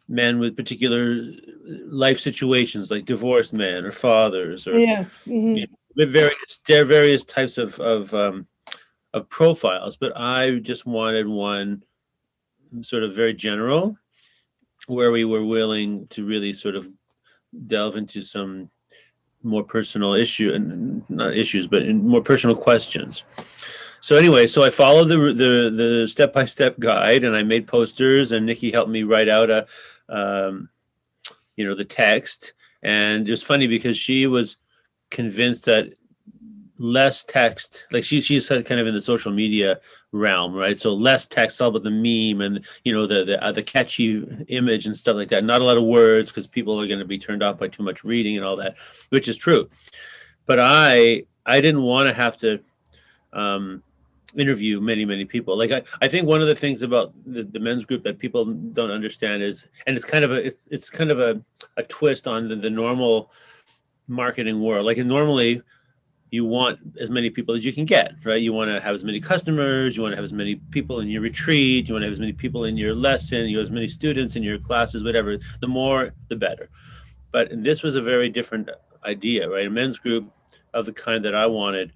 men 0.08 0.40
with 0.40 0.58
particular 0.58 1.22
life 1.64 2.20
situations 2.20 2.92
like 2.92 3.06
divorced 3.06 3.54
men 3.54 3.86
or 3.86 3.92
fathers 3.92 4.68
or 4.68 4.78
yes 4.78 5.20
mm-hmm. 5.20 5.56
you 5.56 5.68
know, 5.96 6.12
various 6.12 6.60
there 6.68 6.82
are 6.82 6.86
various 6.86 7.24
types 7.24 7.58
of 7.58 7.80
of 7.80 8.14
um, 8.14 8.46
of 9.14 9.30
profiles 9.30 9.96
but 9.96 10.12
i 10.18 10.58
just 10.58 10.86
wanted 10.86 11.28
one 11.28 11.82
sort 12.82 13.04
of 13.04 13.16
very 13.16 13.34
general 13.34 13.98
where 14.88 15.12
we 15.12 15.24
were 15.24 15.46
willing 15.46 16.08
to 16.08 16.26
really 16.26 16.54
sort 16.54 16.76
of 16.76 16.90
delve 17.68 17.96
into 17.96 18.22
some 18.22 18.70
more 19.44 19.64
personal 19.64 20.14
issue 20.14 20.54
and 20.54 21.04
not 21.10 21.36
issues 21.36 21.68
but 21.68 21.88
more 21.88 22.22
personal 22.22 22.56
questions. 22.56 23.24
So 24.02 24.16
anyway 24.18 24.48
so 24.48 24.64
i 24.64 24.70
followed 24.70 25.06
the 25.06 25.18
the 25.18 25.70
the 25.76 26.08
step-by-step 26.08 26.80
guide 26.80 27.24
and 27.24 27.36
i 27.36 27.44
made 27.44 27.68
posters 27.68 28.32
and 28.32 28.46
nikki 28.48 28.72
helped 28.72 28.90
me 28.90 29.04
write 29.04 29.30
out 29.30 29.52
a 29.52 29.68
um, 30.10 30.70
you 31.56 31.66
know 31.66 31.76
the 31.76 31.86
text. 31.86 32.54
And 32.84 33.28
it 33.28 33.32
was 33.32 33.44
funny 33.44 33.68
because 33.68 33.98
she 33.98 34.28
was 34.28 34.58
convinced 35.10 35.66
that 35.66 35.94
less 36.82 37.24
text 37.24 37.86
like 37.92 38.04
she 38.04 38.20
she's 38.20 38.48
kind 38.48 38.72
of 38.72 38.88
in 38.88 38.94
the 38.96 39.02
social 39.02 39.32
media 39.32 39.80
realm 40.12 40.52
right? 40.54 40.78
So 40.78 40.94
less 40.94 41.28
text 41.28 41.62
all 41.62 41.70
about 41.70 41.84
the 41.84 41.92
meme 41.92 42.42
and 42.42 42.66
you 42.84 42.92
know 42.92 43.06
the 43.06 43.24
the, 43.24 43.44
uh, 43.44 43.52
the 43.52 43.62
catchy 43.62 44.24
image 44.48 44.88
and 44.88 44.98
stuff 44.98 45.16
like 45.16 45.30
that. 45.30 45.44
Not 45.44 45.62
a 45.62 45.64
lot 45.64 45.78
of 45.78 45.84
words 45.84 46.30
because 46.30 46.48
people 46.48 46.82
are 46.82 46.88
going 46.88 47.00
to 47.00 47.06
be 47.06 47.20
turned 47.20 47.44
off 47.44 47.60
by 47.60 47.68
too 47.68 47.84
much 47.84 48.04
reading 48.04 48.36
and 48.36 48.44
all 48.44 48.56
that 48.56 48.78
which 49.10 49.28
is 49.28 49.38
true. 49.38 49.70
But 50.48 50.60
i 50.60 51.24
i 51.46 51.62
didn't 51.62 51.84
want 51.84 52.10
to 52.10 52.16
have 52.16 52.36
to 52.38 52.60
um 53.32 53.84
interview 54.36 54.82
many 54.82 55.06
many 55.06 55.26
people. 55.26 55.56
Like 55.56 55.72
i, 55.72 55.84
I 56.02 56.08
think 56.08 56.28
one 56.28 56.42
of 56.42 56.48
the 56.48 56.56
things 56.56 56.82
about 56.82 57.14
the, 57.28 57.44
the 57.44 57.60
men's 57.60 57.86
group 57.86 58.04
that 58.06 58.18
people 58.18 58.44
don't 58.46 58.92
understand 58.92 59.44
is 59.44 59.66
and 59.86 59.96
it's 59.96 60.06
kind 60.06 60.26
of 60.26 60.32
a 60.32 60.48
it's, 60.48 60.68
it's 60.72 60.90
kind 60.90 61.12
of 61.12 61.20
a, 61.20 61.40
a 61.78 61.84
twist 61.84 62.28
on 62.28 62.48
the, 62.48 62.56
the 62.56 62.72
normal 62.72 63.32
marketing 64.08 64.62
world. 64.62 64.86
Like 64.86 64.98
normally 64.98 65.62
you 66.32 66.46
want 66.46 66.80
as 67.00 67.10
many 67.10 67.30
people 67.30 67.54
as 67.54 67.64
you 67.64 67.74
can 67.74 67.86
get 67.86 68.14
right 68.24 68.42
you 68.42 68.54
want 68.54 68.70
to 68.70 68.80
have 68.80 68.96
as 68.96 69.04
many 69.04 69.20
customers 69.20 69.96
you 69.96 70.02
want 70.02 70.14
to 70.14 70.16
have 70.16 70.24
as 70.24 70.34
many 70.34 70.56
people 70.72 71.02
in 71.02 71.10
your 71.10 71.22
retreat 71.22 71.88
you 71.88 71.94
want 71.94 72.02
to 72.02 72.08
have 72.08 72.14
as 72.14 72.20
many 72.20 72.34
people 72.34 72.66
in 72.66 72.78
your 72.78 72.96
lesson 72.96 73.48
you 73.48 73.58
have 73.58 73.68
as 73.68 73.72
many 73.72 73.88
students 73.88 74.36
in 74.36 74.42
your 74.42 74.58
classes 74.58 75.04
whatever 75.04 75.38
the 75.60 75.68
more 75.68 76.14
the 76.30 76.36
better 76.36 76.70
but 77.32 77.50
this 77.52 77.84
was 77.84 77.96
a 77.96 78.02
very 78.02 78.30
different 78.30 78.70
idea 79.06 79.48
right 79.50 79.68
a 79.68 79.70
men's 79.70 80.00
group 80.00 80.32
of 80.74 80.86
the 80.86 80.94
kind 80.94 81.24
that 81.24 81.36
i 81.36 81.46
wanted 81.46 81.92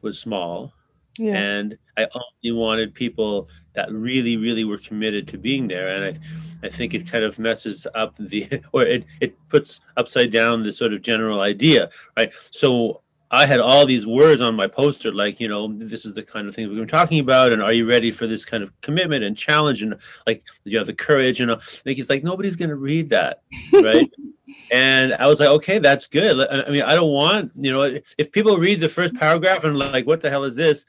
was 0.00 0.18
small 0.18 0.72
yeah. 1.18 1.36
and 1.36 1.78
I 1.96 2.08
only 2.12 2.58
wanted 2.58 2.94
people 2.94 3.48
that 3.74 3.90
really, 3.92 4.36
really 4.36 4.64
were 4.64 4.78
committed 4.78 5.28
to 5.28 5.38
being 5.38 5.68
there. 5.68 5.88
And 5.88 6.04
I, 6.04 6.66
I 6.66 6.70
think 6.70 6.94
it 6.94 7.08
kind 7.10 7.24
of 7.24 7.38
messes 7.38 7.86
up 7.94 8.16
the, 8.18 8.48
or 8.72 8.82
it, 8.82 9.04
it 9.20 9.36
puts 9.48 9.80
upside 9.96 10.32
down 10.32 10.62
the 10.62 10.72
sort 10.72 10.92
of 10.92 11.02
general 11.02 11.40
idea, 11.40 11.90
right? 12.16 12.32
So 12.50 13.02
I 13.34 13.46
had 13.46 13.60
all 13.60 13.86
these 13.86 14.06
words 14.06 14.40
on 14.40 14.54
my 14.54 14.66
poster, 14.66 15.12
like, 15.12 15.40
you 15.40 15.48
know, 15.48 15.68
this 15.68 16.04
is 16.04 16.14
the 16.14 16.22
kind 16.22 16.48
of 16.48 16.54
thing 16.54 16.68
we've 16.68 16.78
been 16.78 16.88
talking 16.88 17.20
about. 17.20 17.52
And 17.52 17.62
are 17.62 17.72
you 17.72 17.88
ready 17.88 18.10
for 18.10 18.26
this 18.26 18.44
kind 18.44 18.62
of 18.62 18.78
commitment 18.80 19.24
and 19.24 19.36
challenge? 19.36 19.82
And 19.82 19.96
like, 20.26 20.44
do 20.64 20.70
you 20.70 20.78
have 20.78 20.86
the 20.86 20.94
courage, 20.94 21.40
you 21.40 21.46
know, 21.46 21.58
like, 21.84 21.96
he's 21.96 22.10
like, 22.10 22.24
nobody's 22.24 22.56
going 22.56 22.70
to 22.70 22.76
read 22.76 23.10
that. 23.10 23.42
Right. 23.72 24.10
and 24.72 25.14
I 25.14 25.26
was 25.26 25.40
like, 25.40 25.50
okay, 25.50 25.78
that's 25.78 26.06
good. 26.06 26.48
I 26.48 26.70
mean, 26.70 26.82
I 26.82 26.94
don't 26.94 27.12
want, 27.12 27.52
you 27.56 27.72
know, 27.72 27.98
if 28.18 28.32
people 28.32 28.56
read 28.58 28.80
the 28.80 28.88
first 28.88 29.14
paragraph 29.14 29.64
and 29.64 29.78
like, 29.78 30.06
what 30.06 30.20
the 30.20 30.30
hell 30.30 30.44
is 30.44 30.56
this? 30.56 30.86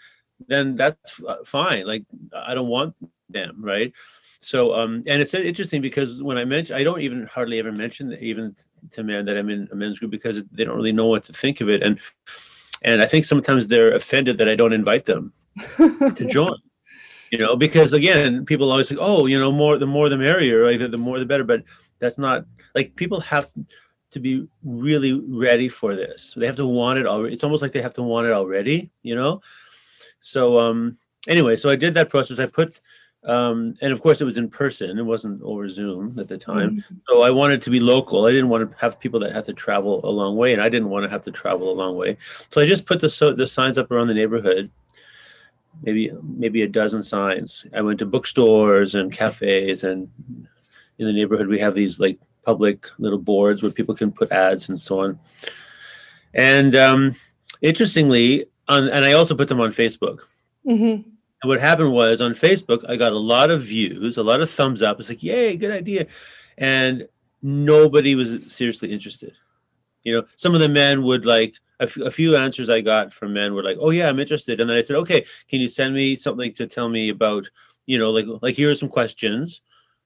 then 0.48 0.76
that's 0.76 1.22
fine. 1.46 1.86
Like 1.86 2.06
I 2.34 2.54
don't 2.54 2.68
want 2.68 2.96
them, 3.30 3.64
right? 3.64 3.94
So, 4.40 4.76
um, 4.76 5.04
and 5.08 5.22
it's 5.22 5.34
interesting 5.34 5.82
because 5.82 6.22
when 6.22 6.38
I 6.38 6.46
mention, 6.46 6.76
I 6.76 6.84
don't 6.84 7.02
even 7.02 7.26
hardly 7.26 7.60
ever 7.60 7.72
mention 7.72 8.16
even 8.20 8.56
to 8.92 9.04
men 9.04 9.26
that 9.26 9.38
I'm 9.38 9.50
in 9.50 9.68
a 9.72 9.76
men's 9.76 10.00
group 10.00 10.12
because 10.12 10.44
they 10.46 10.64
don't 10.64 10.76
really 10.76 10.92
know 10.92 11.08
what 11.08 11.24
to 11.26 11.34
think 11.34 11.62
of 11.62 11.70
it, 11.70 11.84
and 11.84 12.00
and 12.84 13.02
I 13.02 13.06
think 13.06 13.26
sometimes 13.26 13.68
they're 13.68 13.96
offended 13.96 14.38
that 14.38 14.50
I 14.50 14.56
don't 14.56 14.74
invite 14.74 15.06
them 15.06 15.34
to 15.78 16.28
join. 16.30 16.58
You 17.32 17.40
know, 17.40 17.56
because 17.56 17.92
again, 17.94 18.46
people 18.46 18.72
always 18.72 18.88
say, 18.88 18.98
"Oh, 19.00 19.26
you 19.26 19.40
know, 19.40 19.52
more 19.52 19.78
the 19.78 19.88
more 19.88 20.10
the 20.10 20.18
merrier, 20.18 20.64
right? 20.64 20.80
The 20.80 20.98
more 20.98 21.20
the 21.20 21.26
better." 21.26 21.44
But 21.44 21.64
that's 22.00 22.18
not 22.18 22.46
like 22.76 22.96
people 22.96 23.20
have 23.22 23.50
to 24.12 24.20
be 24.20 24.48
really 24.64 25.14
ready 25.28 25.68
for 25.68 25.96
this. 25.96 26.34
They 26.38 26.46
have 26.46 26.56
to 26.58 26.66
want 26.66 27.00
it 27.00 27.08
already. 27.08 27.34
It's 27.34 27.44
almost 27.44 27.62
like 27.62 27.72
they 27.72 27.82
have 27.82 27.96
to 27.96 28.04
want 28.04 28.28
it 28.28 28.34
already. 28.34 28.92
You 29.02 29.16
know, 29.16 29.42
so 30.20 30.60
um, 30.60 30.98
anyway, 31.28 31.56
so 31.56 31.70
I 31.70 31.76
did 31.76 31.94
that 31.96 32.10
process. 32.10 32.40
I 32.40 32.46
put, 32.46 32.80
um, 33.26 33.76
and 33.82 33.92
of 33.92 34.02
course 34.02 34.22
it 34.22 34.26
was 34.26 34.38
in 34.38 34.50
person. 34.50 35.00
It 35.00 35.04
wasn't 35.04 35.42
over 35.42 35.68
Zoom 35.68 36.18
at 36.20 36.28
the 36.28 36.38
time. 36.38 36.78
Mm-hmm. 36.78 36.96
So 37.08 37.24
I 37.24 37.32
wanted 37.32 37.62
to 37.64 37.70
be 37.70 37.80
local. 37.80 38.26
I 38.26 38.32
didn't 38.32 38.50
want 38.50 38.70
to 38.70 38.78
have 38.78 39.00
people 39.00 39.20
that 39.22 39.32
had 39.32 39.46
to 39.46 39.54
travel 39.54 40.02
a 40.04 40.10
long 40.10 40.38
way, 40.38 40.54
and 40.54 40.62
I 40.62 40.70
didn't 40.70 40.90
want 40.90 41.04
to 41.04 41.10
have 41.10 41.24
to 41.24 41.32
travel 41.32 41.72
a 41.72 41.74
long 41.74 41.96
way. 41.96 42.18
So 42.52 42.62
I 42.62 42.68
just 42.68 42.86
put 42.86 43.02
the 43.02 43.10
so, 43.10 43.34
the 43.34 43.48
signs 43.48 43.78
up 43.78 43.90
around 43.92 44.08
the 44.08 44.14
neighborhood. 44.14 44.70
Maybe 45.82 46.12
maybe 46.24 46.62
a 46.62 46.68
dozen 46.68 47.04
signs. 47.04 47.66
I 47.74 47.82
went 47.82 48.00
to 48.00 48.06
bookstores 48.06 48.96
and 48.96 49.12
cafes, 49.12 49.84
and 49.84 50.10
in 51.00 51.06
the 51.06 51.14
neighborhood 51.14 51.48
we 51.48 51.60
have 51.60 51.74
these 51.74 52.00
like 52.00 52.20
public 52.44 52.88
little 53.00 53.20
boards 53.20 53.64
where 53.64 53.72
people 53.72 53.96
can 53.96 54.12
put 54.12 54.32
ads 54.32 54.70
and 54.70 54.80
so 54.80 55.00
on. 55.00 55.20
And 56.34 56.76
um, 56.76 57.16
interestingly, 57.62 58.46
on, 58.68 58.88
and 58.90 59.04
I 59.04 59.14
also 59.14 59.36
put 59.36 59.48
them 59.48 59.62
on 59.62 59.72
Facebook. 59.72 60.22
Mm-hmm. 60.68 61.10
And 61.42 61.50
what 61.50 61.60
happened 61.60 61.92
was 61.92 62.22
on 62.22 62.34
Facebook, 62.34 62.90
I 62.90 62.96
got 62.96 63.14
a 63.14 63.20
lot 63.20 63.52
of 63.52 63.62
views, 63.62 64.18
a 64.18 64.24
lot 64.24 64.42
of 64.42 64.50
thumbs 64.50 64.82
up. 64.82 65.00
It's 65.00 65.10
like, 65.10 65.22
yay, 65.22 65.56
good 65.56 65.72
idea. 65.72 66.08
And 66.58 67.08
nobody 67.42 68.16
was 68.16 68.52
seriously 68.52 68.92
interested. 68.92 69.34
You 70.04 70.16
know, 70.16 70.28
some 70.38 70.54
of 70.54 70.62
the 70.62 70.70
men 70.70 71.04
would 71.04 71.26
like 71.26 71.56
a, 71.80 71.84
f- 71.84 71.98
a 71.98 72.12
few 72.12 72.36
answers 72.36 72.70
I 72.70 72.82
got 72.82 73.12
from 73.12 73.34
men 73.34 73.54
were 73.54 73.64
like, 73.64 73.78
oh 73.80 73.90
yeah, 73.90 74.08
I'm 74.08 74.20
interested. 74.20 74.60
And 74.60 74.70
then 74.70 74.78
I 74.78 74.82
said, 74.82 74.96
okay, 74.98 75.26
can 75.48 75.60
you 75.60 75.68
send 75.68 75.94
me 75.94 76.16
something 76.16 76.54
to 76.54 76.68
tell 76.68 76.90
me 76.90 77.10
about, 77.10 77.50
you 77.86 77.98
know, 77.98 78.12
like 78.12 78.26
like 78.42 78.56
here 78.56 78.70
are 78.70 78.76
some 78.76 78.90
questions. 78.90 79.62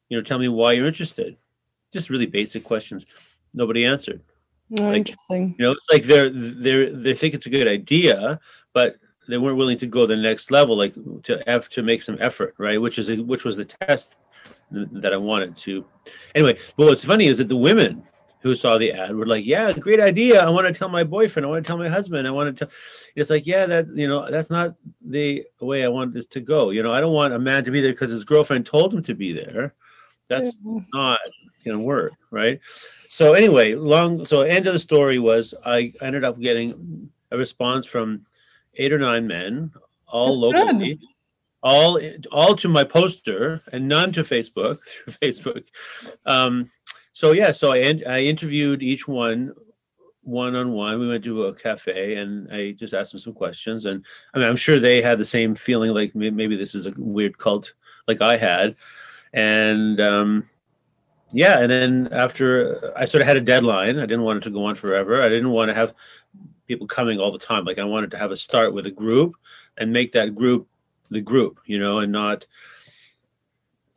You 0.10 0.18
know, 0.18 0.24
tell 0.24 0.40
me 0.40 0.48
why 0.48 0.74
you're 0.74 0.88
interested. 0.88 1.38
Just 1.92 2.10
really 2.10 2.26
basic 2.26 2.64
questions. 2.64 3.06
Nobody 3.54 3.86
answered. 3.86 4.22
Oh, 4.78 4.84
like, 4.84 4.98
interesting. 4.98 5.56
You 5.58 5.66
know, 5.66 5.72
it's 5.72 5.88
like 5.92 6.04
they're 6.04 6.30
they're 6.32 6.92
they 6.92 7.14
think 7.14 7.34
it's 7.34 7.46
a 7.46 7.50
good 7.50 7.68
idea, 7.68 8.40
but 8.74 8.98
they 9.30 9.38
weren't 9.38 9.58
willing 9.58 9.78
to 9.78 9.88
go 9.88 10.06
the 10.06 10.18
next 10.18 10.52
level, 10.52 10.76
like 10.76 10.94
to 11.24 11.42
have 11.48 11.70
to 11.70 11.84
make 11.84 12.02
some 12.02 12.18
effort, 12.20 12.56
right? 12.58 12.82
Which 12.82 12.98
is 13.00 13.10
a, 13.10 13.18
which 13.18 13.46
was 13.46 13.58
the 13.58 13.66
test 13.66 14.18
that 14.72 15.14
I 15.14 15.18
wanted 15.18 15.56
to. 15.58 15.86
Anyway, 16.36 16.58
but 16.78 16.88
what's 16.88 17.04
funny 17.06 17.28
is 17.28 17.38
that 17.38 17.48
the 17.48 17.56
women 17.56 18.04
who 18.42 18.56
saw 18.56 18.78
the 18.78 18.92
ad 18.92 19.16
were 19.16 19.26
like, 19.26 19.46
"Yeah, 19.46 19.72
great 19.74 20.00
idea. 20.00 20.44
I 20.44 20.50
want 20.50 20.68
to 20.68 20.74
tell 20.74 20.90
my 20.90 21.04
boyfriend. 21.04 21.46
I 21.46 21.50
want 21.50 21.64
to 21.64 21.68
tell 21.68 21.78
my 21.78 21.90
husband. 21.90 22.28
I 22.28 22.32
want 22.32 22.58
to 22.58 22.66
tell." 22.66 22.74
It's 23.16 23.30
like, 23.30 23.46
yeah, 23.46 23.66
that 23.66 23.88
you 23.96 24.08
know, 24.08 24.30
that's 24.30 24.50
not 24.50 24.76
the 25.02 25.46
way 25.60 25.84
I 25.84 25.90
want 25.90 26.14
this 26.14 26.28
to 26.28 26.42
go. 26.42 26.70
You 26.70 26.82
know, 26.82 26.94
I 26.94 27.02
don't 27.02 27.14
want 27.14 27.34
a 27.34 27.40
man 27.40 27.66
to 27.66 27.72
be 27.72 27.82
there 27.82 27.92
because 27.92 28.12
his 28.12 28.24
girlfriend 28.24 28.66
told 28.66 28.94
him 28.94 29.04
to 29.04 29.14
be 29.14 29.34
there. 29.34 29.74
That's 30.28 30.60
yeah. 30.64 30.80
not 30.94 31.20
gonna 31.66 31.80
work, 31.80 32.14
right? 32.32 32.60
So 33.10 33.34
anyway, 33.34 33.76
long 33.76 34.26
so 34.26 34.42
end 34.42 34.68
of 34.68 34.74
the 34.74 34.80
story 34.80 35.20
was 35.20 35.54
I 35.66 35.94
ended 36.02 36.24
up 36.24 36.40
getting 36.40 37.10
a 37.32 37.38
response 37.38 37.86
from 37.86 38.26
eight 38.80 38.94
or 38.94 39.00
nine 39.00 39.28
men, 39.28 39.72
all 40.08 40.40
That's 40.42 40.58
locally, 40.58 40.96
good. 40.96 41.06
all 41.62 42.00
all 42.32 42.56
to 42.56 42.68
my 42.68 42.84
poster 42.84 43.62
and 43.72 43.88
none 43.88 44.12
to 44.14 44.24
Facebook 44.24 44.80
through 45.06 45.14
Facebook. 45.14 45.66
Um, 46.26 46.72
so 47.14 47.32
yeah, 47.34 47.52
so 47.52 47.74
I 47.74 48.02
I 48.08 48.20
interviewed 48.22 48.82
each 48.82 49.08
one 49.08 49.54
one 50.24 50.56
on 50.56 50.72
one. 50.72 51.00
We 51.00 51.08
went 51.08 51.24
to 51.26 51.46
a 51.46 51.54
cafe 51.54 52.16
and 52.16 52.52
I 52.54 52.72
just 52.72 52.94
asked 52.94 53.12
them 53.12 53.20
some 53.20 53.34
questions. 53.34 53.86
And 53.86 54.06
I 54.34 54.40
mean, 54.40 54.48
I'm 54.48 54.56
sure 54.56 54.80
they 54.80 55.02
had 55.02 55.18
the 55.18 55.26
same 55.26 55.56
feeling 55.56 55.92
like 55.92 56.16
maybe 56.16 56.56
this 56.56 56.76
is 56.76 56.88
a 56.88 56.94
weird 56.98 57.38
cult 57.38 57.74
like 58.08 58.22
I 58.22 58.38
had. 58.38 58.76
And 59.34 60.00
um, 60.00 60.48
yeah, 61.32 61.60
and 61.60 61.72
then 61.72 62.10
after 62.12 62.94
I 62.98 63.06
sort 63.06 63.22
of 63.22 63.28
had 63.28 63.38
a 63.38 63.42
deadline, 63.42 63.98
I 64.00 64.06
didn't 64.06 64.24
want 64.24 64.38
it 64.38 64.44
to 64.44 64.50
go 64.50 64.66
on 64.66 64.76
forever. 64.76 65.22
I 65.22 65.30
didn't 65.30 65.52
want 65.52 65.70
to 65.70 65.76
have 65.76 65.94
people 66.70 66.88
coming 66.88 67.20
all 67.20 67.32
the 67.32 67.40
time. 67.40 67.66
Like 67.66 67.80
I 67.80 67.84
wanted 67.84 68.12
to 68.12 68.18
have 68.18 68.32
a 68.32 68.38
start 68.38 68.74
with 68.74 68.86
a 68.86 68.92
group 68.92 69.34
and 69.78 69.92
make 69.92 70.12
that 70.12 70.36
group 70.36 70.70
the 71.10 71.20
group, 71.20 71.60
you 71.66 71.80
know, 71.80 71.98
and 71.98 72.12
not 72.12 72.46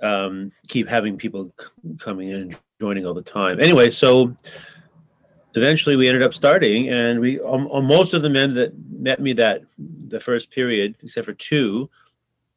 um, 0.00 0.50
keep 0.68 0.88
having 0.88 1.18
people 1.18 1.54
coming 2.00 2.30
in 2.30 2.40
and 2.40 2.58
joining 2.80 3.06
all 3.06 3.12
the 3.12 3.20
time. 3.20 3.60
Anyway, 3.60 3.90
so 3.90 4.34
eventually 5.54 5.96
we 5.96 6.08
ended 6.08 6.22
up 6.22 6.32
starting, 6.32 6.88
and 6.88 7.20
we 7.20 7.38
um, 7.40 7.68
most 7.86 8.14
of 8.14 8.22
the 8.22 8.30
men 8.30 8.54
that 8.54 8.72
met 8.90 9.20
me 9.20 9.34
that 9.34 9.62
the 9.78 10.18
first 10.18 10.50
period, 10.50 10.96
except 11.02 11.26
for 11.26 11.34
two, 11.34 11.90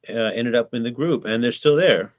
uh, 0.09 0.31
ended 0.33 0.55
up 0.55 0.73
in 0.73 0.81
the 0.81 0.91
group, 0.91 1.25
and 1.25 1.43
they're 1.43 1.51
still 1.51 1.75
there. 1.75 2.13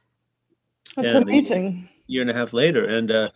That's 0.97 1.15
and 1.15 1.23
amazing 1.23 1.89
year 2.07 2.21
and 2.21 2.31
a 2.31 2.35
half 2.35 2.53
later, 2.53 2.85
and 2.85 3.11
uh, 3.11 3.31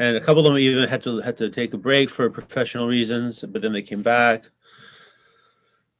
and 0.00 0.16
a 0.16 0.20
couple 0.20 0.44
of 0.44 0.50
them 0.50 0.58
even 0.58 0.88
had 0.88 1.02
to 1.02 1.20
had 1.20 1.36
to 1.36 1.50
take 1.50 1.74
a 1.74 1.78
break 1.78 2.08
for 2.08 2.30
professional 2.30 2.88
reasons, 2.88 3.44
but 3.46 3.60
then 3.60 3.74
they 3.74 3.82
came 3.82 4.02
back. 4.02 4.46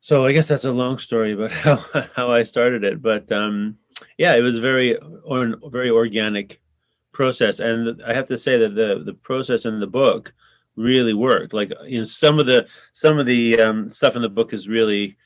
So 0.00 0.24
I 0.24 0.32
guess 0.32 0.48
that's 0.48 0.64
a 0.64 0.72
long 0.72 0.96
story 0.96 1.32
about 1.32 1.50
how 1.64 1.76
how 2.16 2.32
I 2.32 2.42
started 2.42 2.82
it, 2.82 3.02
but 3.02 3.30
um, 3.30 3.76
yeah, 4.16 4.34
it 4.36 4.40
was 4.40 4.58
very 4.58 4.98
very 5.66 5.90
organic 5.90 6.62
process. 7.12 7.60
And 7.60 8.02
I 8.02 8.14
have 8.14 8.26
to 8.28 8.38
say 8.38 8.56
that 8.56 8.74
the 8.74 9.02
the 9.04 9.12
process 9.12 9.66
in 9.66 9.80
the 9.80 9.86
book 9.86 10.32
really 10.76 11.12
worked. 11.12 11.52
Like 11.52 11.70
you 11.86 11.98
know, 11.98 12.04
some 12.04 12.38
of 12.38 12.46
the 12.46 12.66
some 12.94 13.18
of 13.18 13.26
the 13.26 13.60
um, 13.60 13.90
stuff 13.90 14.16
in 14.16 14.22
the 14.22 14.30
book 14.30 14.54
is 14.54 14.66
really 14.66 15.18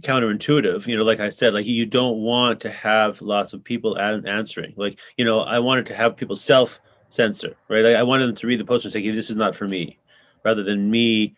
counterintuitive. 0.00 0.86
You 0.86 0.96
know, 0.96 1.02
like 1.02 1.18
I 1.18 1.28
said, 1.28 1.54
like 1.54 1.66
you 1.66 1.86
don't 1.86 2.18
want 2.18 2.60
to 2.60 2.70
have 2.70 3.20
lots 3.20 3.52
of 3.52 3.64
people 3.64 3.98
answering. 3.98 4.74
Like 4.76 5.00
you 5.16 5.24
know, 5.24 5.40
I 5.40 5.58
wanted 5.58 5.86
to 5.86 5.96
have 5.96 6.16
people 6.16 6.36
self 6.36 6.80
censor, 7.10 7.56
right? 7.68 7.86
I, 7.86 7.94
I 7.94 8.02
wanted 8.02 8.26
them 8.26 8.36
to 8.36 8.46
read 8.46 8.60
the 8.60 8.64
post 8.64 8.84
and 8.84 8.92
say, 8.92 9.02
hey, 9.02 9.10
"This 9.10 9.30
is 9.30 9.36
not 9.36 9.54
for 9.56 9.68
me," 9.68 9.98
rather 10.44 10.62
than 10.62 10.90
me 10.90 11.34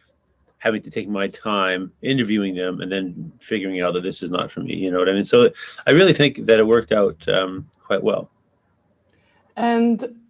having 0.59 0.83
to 0.83 0.91
take 0.91 1.09
my 1.09 1.27
time 1.29 1.91
interviewing 2.03 2.55
them 2.55 2.81
and 2.81 2.93
then 2.93 3.33
figuring 3.41 3.81
out 3.81 3.95
that 3.95 4.03
this 4.03 4.23
is 4.23 4.31
not 4.31 4.53
for 4.53 4.61
me. 4.61 4.75
You 4.75 4.91
know 4.91 4.99
what 4.99 5.09
I 5.09 5.15
mean? 5.15 5.25
So 5.25 5.51
I 5.87 5.91
really 5.91 6.13
think 6.13 6.45
that 6.45 6.59
it 6.59 6.67
worked 6.67 6.93
out 6.93 7.27
um, 7.29 7.67
quite 7.83 8.03
well. 8.03 8.31
And 9.57 10.21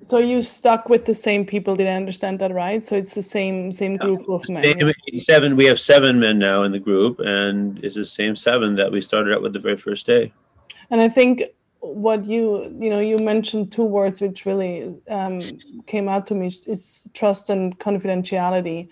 so 0.00 0.18
you 0.18 0.42
stuck 0.42 0.88
with 0.88 1.04
the 1.04 1.14
same 1.14 1.44
people. 1.44 1.76
Did 1.76 1.86
I 1.86 1.92
understand 1.92 2.38
that 2.40 2.52
right? 2.52 2.84
So 2.84 2.96
it's 2.96 3.14
the 3.14 3.22
same 3.22 3.72
same 3.72 3.96
group 3.96 4.28
of 4.28 4.48
men. 4.48 4.62
Seven. 5.20 5.56
We 5.56 5.64
have 5.66 5.80
seven 5.80 6.18
men 6.20 6.38
now 6.38 6.64
in 6.64 6.72
the 6.72 6.78
group, 6.78 7.20
and 7.20 7.82
it's 7.84 7.96
the 7.96 8.04
same 8.04 8.36
seven 8.36 8.74
that 8.76 8.90
we 8.90 9.00
started 9.00 9.34
out 9.34 9.42
with 9.42 9.52
the 9.52 9.60
very 9.60 9.76
first 9.76 10.06
day. 10.06 10.32
And 10.90 11.00
I 11.00 11.08
think 11.08 11.42
what 11.80 12.24
you 12.24 12.74
you 12.78 12.90
know 12.90 12.98
you 12.98 13.18
mentioned 13.18 13.70
two 13.70 13.84
words 13.84 14.20
which 14.20 14.46
really 14.46 14.94
um, 15.08 15.40
came 15.86 16.08
out 16.08 16.26
to 16.26 16.34
me 16.34 16.46
is 16.46 17.08
trust 17.14 17.50
and 17.50 17.78
confidentiality 17.78 18.88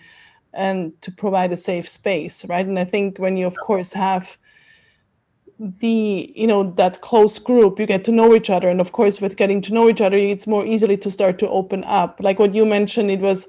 and 0.53 0.99
to 1.01 1.11
provide 1.11 1.51
a 1.51 1.57
safe 1.57 1.87
space 1.87 2.45
right? 2.45 2.65
And 2.65 2.79
i 2.79 2.85
think 2.85 3.17
when 3.17 3.37
you 3.37 3.45
of 3.45 3.57
course 3.57 3.93
have 3.93 4.37
the 5.59 6.31
you 6.35 6.45
know 6.45 6.71
that 6.71 7.01
close 7.01 7.39
group 7.39 7.79
you 7.79 7.85
get 7.85 8.03
to 8.05 8.11
know 8.11 8.35
each 8.35 8.49
other. 8.49 8.69
And 8.69 8.79
of 8.79 8.91
course 8.91 9.19
with 9.19 9.37
getting 9.37 9.61
to 9.61 9.73
know 9.73 9.89
each 9.89 10.01
other 10.01 10.17
it's 10.17 10.47
more 10.47 10.65
easily 10.65 10.97
to 10.97 11.11
start 11.11 11.39
to 11.39 11.49
open 11.49 11.83
up. 11.85 12.19
Like 12.21 12.39
what 12.39 12.53
you 12.53 12.65
mentioned 12.65 13.09
it 13.11 13.19
was 13.19 13.47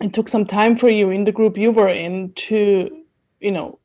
it 0.00 0.12
took 0.12 0.28
some 0.28 0.46
time 0.46 0.76
for 0.76 0.88
you 0.88 1.10
in 1.10 1.24
the 1.24 1.32
group 1.32 1.58
you 1.58 1.72
were 1.72 1.88
in 1.88 2.32
to 2.34 3.04
you 3.40 3.50
know 3.50 3.78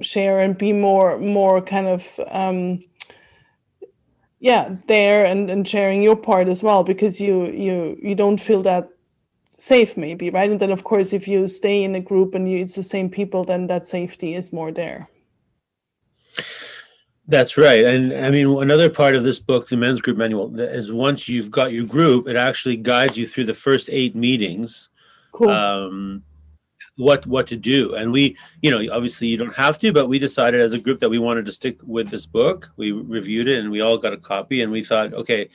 share 0.00 0.40
and 0.40 0.58
be 0.58 0.72
more 0.72 1.18
more 1.18 1.60
kind 1.60 1.86
of 1.86 2.20
um 2.28 2.80
yeah 4.44 4.76
there 4.88 5.24
and 5.24 5.50
and 5.50 5.66
sharing 5.66 6.02
your 6.02 6.14
part 6.14 6.48
as 6.48 6.62
well 6.62 6.84
because 6.84 7.18
you 7.18 7.46
you 7.46 7.98
you 8.02 8.14
don't 8.14 8.38
feel 8.38 8.62
that 8.62 8.90
safe 9.48 9.96
maybe 9.96 10.28
right? 10.28 10.50
And 10.50 10.60
then 10.60 10.70
of 10.70 10.84
course 10.84 11.14
if 11.14 11.26
you 11.26 11.48
stay 11.48 11.82
in 11.82 11.94
a 11.94 12.00
group 12.00 12.34
and 12.34 12.50
you, 12.50 12.58
it's 12.58 12.74
the 12.74 12.82
same 12.82 13.08
people 13.08 13.44
then 13.44 13.66
that 13.68 13.86
safety 13.86 14.34
is 14.34 14.52
more 14.52 14.70
there. 14.70 15.08
That's 17.26 17.56
right. 17.56 17.84
And 17.86 18.12
i 18.26 18.30
mean 18.30 18.46
another 18.62 18.90
part 18.90 19.14
of 19.14 19.24
this 19.24 19.40
book 19.40 19.68
the 19.68 19.78
men's 19.78 20.02
group 20.02 20.18
manual 20.18 20.60
is 20.60 20.92
once 20.92 21.26
you've 21.26 21.50
got 21.50 21.72
your 21.72 21.86
group 21.86 22.28
it 22.28 22.36
actually 22.36 22.76
guides 22.76 23.16
you 23.16 23.26
through 23.26 23.46
the 23.46 23.60
first 23.66 23.88
eight 23.90 24.14
meetings. 24.14 24.90
Cool. 25.32 25.48
um, 25.48 26.22
what 26.96 27.26
what 27.26 27.46
to 27.48 27.56
do. 27.56 27.94
And 27.94 28.12
we 28.12 28.36
you 28.62 28.70
know 28.70 28.80
obviously 28.92 29.28
you 29.28 29.36
don't 29.36 29.54
have 29.54 29.78
to 29.80 29.92
but 29.92 30.08
we 30.08 30.18
decided 30.18 30.60
as 30.60 30.72
a 30.72 30.78
group 30.78 30.98
that 31.00 31.08
we 31.08 31.18
wanted 31.18 31.46
to 31.46 31.52
stick 31.52 31.78
with 31.84 32.08
this 32.08 32.26
book. 32.26 32.70
We 32.76 32.92
reviewed 32.92 33.48
it 33.48 33.60
and 33.60 33.70
we 33.70 33.80
all 33.80 33.98
got 33.98 34.12
a 34.12 34.18
copy 34.18 34.62
and 34.62 34.70
we 34.70 34.84
thought 34.84 35.14
okay 35.14 35.48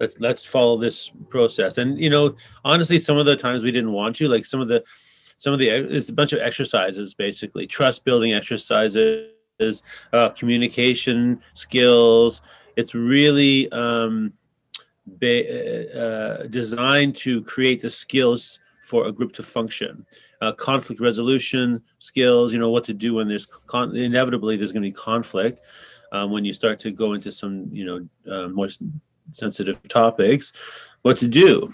let's 0.00 0.20
let's 0.20 0.44
follow 0.44 0.76
this 0.76 1.10
process. 1.28 1.78
And 1.78 1.98
you 1.98 2.10
know 2.10 2.34
honestly 2.64 2.98
some 2.98 3.18
of 3.18 3.26
the 3.26 3.36
times 3.36 3.62
we 3.62 3.72
didn't 3.72 3.92
want 3.92 4.16
to 4.16 4.28
like 4.28 4.44
some 4.44 4.60
of 4.60 4.68
the 4.68 4.84
some 5.38 5.52
of 5.52 5.58
the 5.58 5.68
it's 5.68 6.08
a 6.08 6.12
bunch 6.12 6.32
of 6.32 6.40
exercises 6.40 7.14
basically. 7.14 7.66
Trust 7.66 8.04
building 8.04 8.32
exercises 8.32 9.32
uh, 10.12 10.30
communication 10.30 11.40
skills. 11.54 12.42
It's 12.76 12.94
really 12.94 13.70
um, 13.70 14.32
be, 15.18 15.88
uh, 15.94 16.44
designed 16.48 17.16
to 17.16 17.42
create 17.42 17.82
the 17.82 17.90
skills 17.90 18.58
for 18.82 19.06
a 19.06 19.12
group 19.12 19.32
to 19.34 19.42
function 19.42 20.06
uh, 20.42 20.52
conflict 20.52 21.00
resolution 21.00 21.80
skills. 21.98 22.52
You 22.52 22.58
know 22.58 22.70
what 22.70 22.84
to 22.84 22.92
do 22.92 23.14
when 23.14 23.28
there's 23.28 23.46
con- 23.46 23.96
inevitably 23.96 24.56
there's 24.56 24.72
going 24.72 24.82
to 24.82 24.88
be 24.88 24.92
conflict 24.92 25.60
um, 26.10 26.30
when 26.32 26.44
you 26.44 26.52
start 26.52 26.78
to 26.80 26.90
go 26.90 27.14
into 27.14 27.30
some 27.30 27.68
you 27.72 27.84
know 27.84 28.34
uh, 28.34 28.48
more 28.48 28.68
sensitive 29.30 29.80
topics. 29.88 30.52
What 31.02 31.16
to 31.18 31.28
do, 31.28 31.72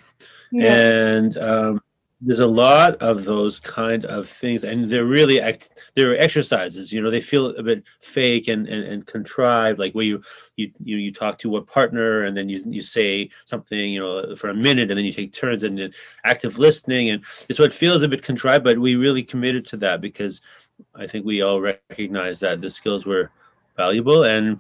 yeah. 0.53 0.75
and 0.75 1.37
um, 1.39 1.81
there's 2.21 2.41
a 2.41 2.47
lot 2.47 2.97
of 2.97 3.25
those 3.25 3.61
kind 3.61 4.05
of 4.07 4.29
things 4.29 4.65
and 4.65 4.91
they're 4.91 5.05
really 5.05 5.41
act 5.41 5.71
they're 5.95 6.19
exercises 6.19 6.93
you 6.93 7.01
know 7.01 7.11
they 7.11 7.21
feel 7.21 7.55
a 7.57 7.63
bit 7.63 7.85
fake 8.01 8.49
and, 8.49 8.67
and, 8.67 8.85
and 8.85 9.07
contrived 9.07 9.79
like 9.79 9.93
where 9.93 10.05
you, 10.05 10.23
you 10.57 10.71
you 10.83 10.97
you 10.97 11.13
talk 11.13 11.39
to 11.39 11.57
a 11.57 11.63
partner 11.63 12.25
and 12.25 12.37
then 12.37 12.49
you 12.49 12.61
you 12.67 12.83
say 12.83 13.31
something 13.45 13.93
you 13.93 14.01
know 14.01 14.35
for 14.35 14.51
a 14.51 14.55
minute 14.55 14.91
and 14.91 14.99
then 14.99 15.05
you 15.05 15.13
take 15.13 15.33
turns 15.33 15.63
and 15.63 15.79
then 15.79 15.93
active 16.25 16.59
listening 16.59 17.11
and 17.11 17.23
so 17.53 17.63
it 17.63 17.73
feels 17.73 18.03
a 18.03 18.09
bit 18.09 18.23
contrived 18.23 18.65
but 18.65 18.79
we 18.79 18.97
really 18.97 19.23
committed 19.23 19.65
to 19.65 19.77
that 19.77 20.01
because 20.01 20.41
i 20.97 21.07
think 21.07 21.25
we 21.25 21.43
all 21.43 21.61
recognize 21.61 22.41
that 22.41 22.61
the 22.61 22.71
skills 22.71 23.07
were 23.07 23.31
valuable 23.77 24.25
and 24.25 24.59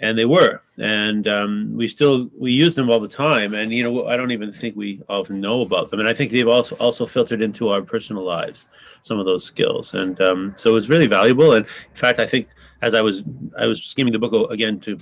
and 0.00 0.16
they 0.16 0.24
were. 0.24 0.60
And 0.78 1.26
um, 1.26 1.72
we 1.74 1.88
still 1.88 2.30
we 2.38 2.52
use 2.52 2.74
them 2.74 2.90
all 2.90 3.00
the 3.00 3.08
time. 3.08 3.54
And 3.54 3.72
you 3.72 3.82
know 3.82 4.06
i 4.06 4.16
don't 4.16 4.30
even 4.30 4.52
think 4.52 4.76
we 4.76 5.02
often 5.08 5.40
know 5.40 5.62
about 5.62 5.90
them. 5.90 6.00
And 6.00 6.08
i 6.08 6.14
think 6.14 6.30
they've 6.30 6.48
also 6.48 6.76
also 6.76 7.06
filtered 7.06 7.42
into 7.42 7.68
our 7.68 7.82
personal 7.82 8.22
lives 8.22 8.66
some 9.00 9.18
of 9.18 9.26
those 9.26 9.44
skills. 9.44 9.94
And 9.94 10.20
um, 10.20 10.54
so 10.56 10.70
it 10.70 10.74
was 10.74 10.88
really 10.88 11.06
valuable. 11.06 11.52
And 11.52 11.66
in 11.66 11.96
fact 11.96 12.18
i 12.18 12.26
think 12.26 12.48
as 12.82 12.94
i 12.94 13.00
was 13.00 13.24
i 13.58 13.66
was 13.66 13.82
skimming 13.82 14.12
the 14.12 14.18
book 14.18 14.50
again 14.50 14.78
to 14.80 14.98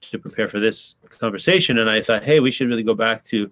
to 0.00 0.18
prepare 0.18 0.48
for 0.48 0.60
this 0.60 0.96
conversation 1.10 1.78
and 1.78 1.90
i 1.90 2.00
thought 2.00 2.22
hey 2.22 2.38
we 2.40 2.52
should 2.52 2.68
really 2.68 2.84
go 2.84 2.94
back 2.94 3.22
to 3.22 3.50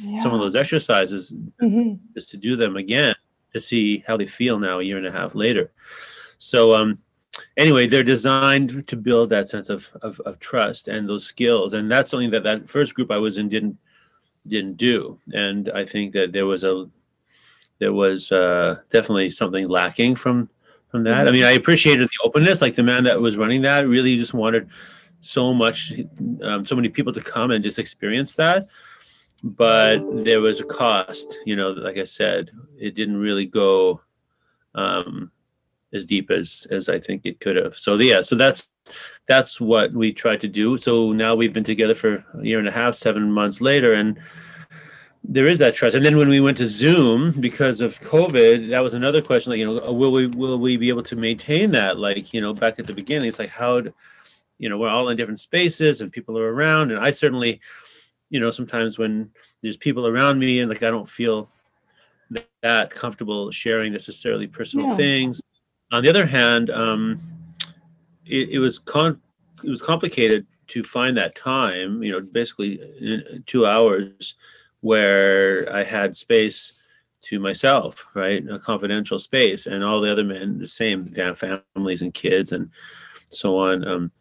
yeah. 0.00 0.20
some 0.20 0.34
of 0.34 0.40
those 0.40 0.54
exercises 0.54 1.34
mm-hmm. 1.60 1.94
just 2.14 2.30
to 2.30 2.36
do 2.36 2.56
them 2.56 2.76
again 2.76 3.14
to 3.52 3.60
see 3.60 4.02
how 4.06 4.16
they 4.16 4.26
feel 4.26 4.58
now 4.58 4.78
a 4.78 4.82
year 4.82 4.98
and 4.98 5.06
a 5.06 5.12
half 5.12 5.34
later. 5.34 5.70
So 6.38 6.74
um 6.74 6.98
anyway, 7.56 7.86
they're 7.86 8.02
designed 8.02 8.86
to 8.88 8.96
build 8.96 9.30
that 9.30 9.48
sense 9.48 9.68
of, 9.68 9.90
of, 10.02 10.20
of 10.20 10.38
trust 10.38 10.88
and 10.88 11.08
those 11.08 11.24
skills, 11.24 11.72
and 11.72 11.90
that's 11.90 12.10
something 12.10 12.30
that 12.30 12.44
that 12.44 12.68
first 12.68 12.94
group 12.94 13.10
I 13.10 13.18
was 13.18 13.38
in 13.38 13.48
didn't 13.48 13.78
didn't 14.46 14.76
do. 14.76 15.18
And 15.32 15.70
I 15.74 15.84
think 15.84 16.12
that 16.14 16.32
there 16.32 16.46
was 16.46 16.64
a 16.64 16.88
there 17.78 17.92
was 17.92 18.30
uh, 18.30 18.76
definitely 18.90 19.30
something 19.30 19.68
lacking 19.68 20.14
from 20.16 20.48
from 20.88 21.04
that. 21.04 21.26
I 21.26 21.30
mean, 21.32 21.44
I 21.44 21.52
appreciated 21.52 22.08
the 22.08 22.24
openness. 22.24 22.62
Like 22.62 22.74
the 22.74 22.82
man 22.82 23.04
that 23.04 23.20
was 23.20 23.36
running 23.36 23.62
that 23.62 23.88
really 23.88 24.16
just 24.16 24.34
wanted 24.34 24.68
so 25.20 25.54
much, 25.54 25.92
um, 26.42 26.64
so 26.64 26.76
many 26.76 26.88
people 26.88 27.12
to 27.12 27.20
come 27.20 27.50
and 27.50 27.64
just 27.64 27.78
experience 27.78 28.34
that. 28.36 28.68
But 29.42 30.00
there 30.24 30.40
was 30.40 30.60
a 30.60 30.64
cost, 30.64 31.38
you 31.44 31.56
know. 31.56 31.70
Like 31.70 31.96
I 31.96 32.04
said, 32.04 32.50
it 32.78 32.94
didn't 32.94 33.16
really 33.16 33.46
go. 33.46 34.00
Um, 34.74 35.32
as 35.92 36.04
deep 36.04 36.30
as 36.30 36.66
as 36.70 36.88
I 36.88 36.98
think 36.98 37.22
it 37.24 37.40
could 37.40 37.56
have. 37.56 37.76
So 37.76 37.96
yeah, 37.96 38.22
so 38.22 38.34
that's 38.36 38.68
that's 39.28 39.60
what 39.60 39.92
we 39.92 40.12
tried 40.12 40.40
to 40.40 40.48
do. 40.48 40.76
So 40.76 41.12
now 41.12 41.34
we've 41.34 41.52
been 41.52 41.64
together 41.64 41.94
for 41.94 42.24
a 42.34 42.42
year 42.42 42.58
and 42.58 42.68
a 42.68 42.72
half, 42.72 42.94
seven 42.94 43.30
months 43.30 43.60
later, 43.60 43.92
and 43.92 44.18
there 45.24 45.46
is 45.46 45.58
that 45.58 45.74
trust. 45.74 45.94
And 45.94 46.04
then 46.04 46.16
when 46.16 46.28
we 46.28 46.40
went 46.40 46.58
to 46.58 46.66
Zoom 46.66 47.32
because 47.40 47.80
of 47.80 48.00
COVID, 48.00 48.70
that 48.70 48.82
was 48.82 48.94
another 48.94 49.22
question. 49.22 49.50
Like, 49.50 49.60
you 49.60 49.66
know, 49.66 49.86
uh, 49.86 49.92
will 49.92 50.12
we 50.12 50.26
will 50.26 50.58
we 50.58 50.76
be 50.76 50.88
able 50.88 51.04
to 51.04 51.16
maintain 51.16 51.70
that? 51.72 51.98
Like, 51.98 52.34
you 52.34 52.40
know, 52.40 52.52
back 52.52 52.78
at 52.78 52.86
the 52.86 52.94
beginning, 52.94 53.28
it's 53.28 53.38
like 53.38 53.50
how, 53.50 53.82
you 54.58 54.68
know, 54.68 54.78
we're 54.78 54.88
all 54.88 55.08
in 55.08 55.16
different 55.16 55.40
spaces 55.40 56.00
and 56.00 56.12
people 56.12 56.38
are 56.38 56.52
around, 56.52 56.90
and 56.90 57.00
I 57.00 57.10
certainly, 57.10 57.60
you 58.30 58.40
know, 58.40 58.50
sometimes 58.50 58.98
when 58.98 59.30
there's 59.62 59.76
people 59.76 60.06
around 60.06 60.38
me 60.38 60.60
and 60.60 60.68
like 60.68 60.82
I 60.82 60.90
don't 60.90 61.08
feel 61.08 61.48
that 62.62 62.90
comfortable 62.90 63.50
sharing 63.50 63.92
necessarily 63.92 64.46
personal 64.46 64.88
yeah. 64.88 64.96
things 64.96 65.42
on 65.92 66.02
the 66.02 66.08
other 66.08 66.26
hand, 66.26 66.70
um, 66.70 67.20
it, 68.26 68.48
it, 68.50 68.58
was 68.58 68.78
con- 68.78 69.20
it 69.62 69.70
was 69.70 69.82
complicated 69.82 70.46
to 70.68 70.82
find 70.82 71.16
that 71.16 71.34
time. 71.36 72.02
You 72.02 72.12
know, 72.12 72.20
basically 72.20 72.80
two 73.46 73.66
hours 73.66 74.34
where 74.80 75.72
I 75.72 75.84
had 75.84 76.16
space 76.16 76.80
to 77.22 77.38
myself, 77.38 78.08
right, 78.14 78.44
a 78.48 78.58
confidential 78.58 79.18
space, 79.18 79.66
and 79.66 79.84
all 79.84 80.00
the 80.00 80.10
other 80.10 80.24
men 80.24 80.58
the 80.58 80.66
same, 80.66 81.06
families 81.06 82.02
and 82.02 82.12
kids 82.12 82.50
and 82.50 82.70
so 83.30 83.58
on. 83.58 83.86
Um, 83.86 84.12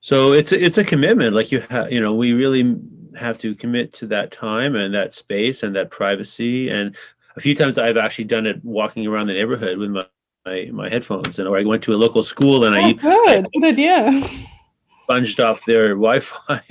so 0.00 0.32
it's 0.32 0.52
it's 0.52 0.78
a 0.78 0.84
commitment. 0.84 1.36
Like 1.36 1.52
you 1.52 1.60
have, 1.70 1.92
you 1.92 2.00
know, 2.00 2.14
we 2.14 2.32
really 2.32 2.76
have 3.16 3.38
to 3.38 3.54
commit 3.54 3.92
to 3.92 4.06
that 4.06 4.30
time 4.32 4.74
and 4.74 4.94
that 4.94 5.12
space 5.12 5.62
and 5.62 5.76
that 5.76 5.90
privacy. 5.90 6.70
And 6.70 6.96
a 7.36 7.40
few 7.40 7.54
times 7.54 7.78
I've 7.78 7.96
actually 7.96 8.24
done 8.24 8.46
it 8.46 8.64
walking 8.64 9.06
around 9.06 9.26
the 9.26 9.34
neighborhood 9.34 9.78
with 9.78 9.90
my 9.90 10.06
my, 10.48 10.70
my 10.72 10.88
headphones, 10.88 11.38
and 11.38 11.48
or 11.48 11.58
I 11.58 11.64
went 11.64 11.82
to 11.84 11.94
a 11.94 11.96
local 11.96 12.22
school 12.22 12.64
and 12.64 12.74
oh, 12.74 12.78
I 12.78 12.92
good, 12.92 13.46
good 13.52 13.64
idea. 13.64 14.22
Sponged 15.04 15.40
off 15.40 15.64
their 15.64 15.88
Wi-Fi 16.06 16.62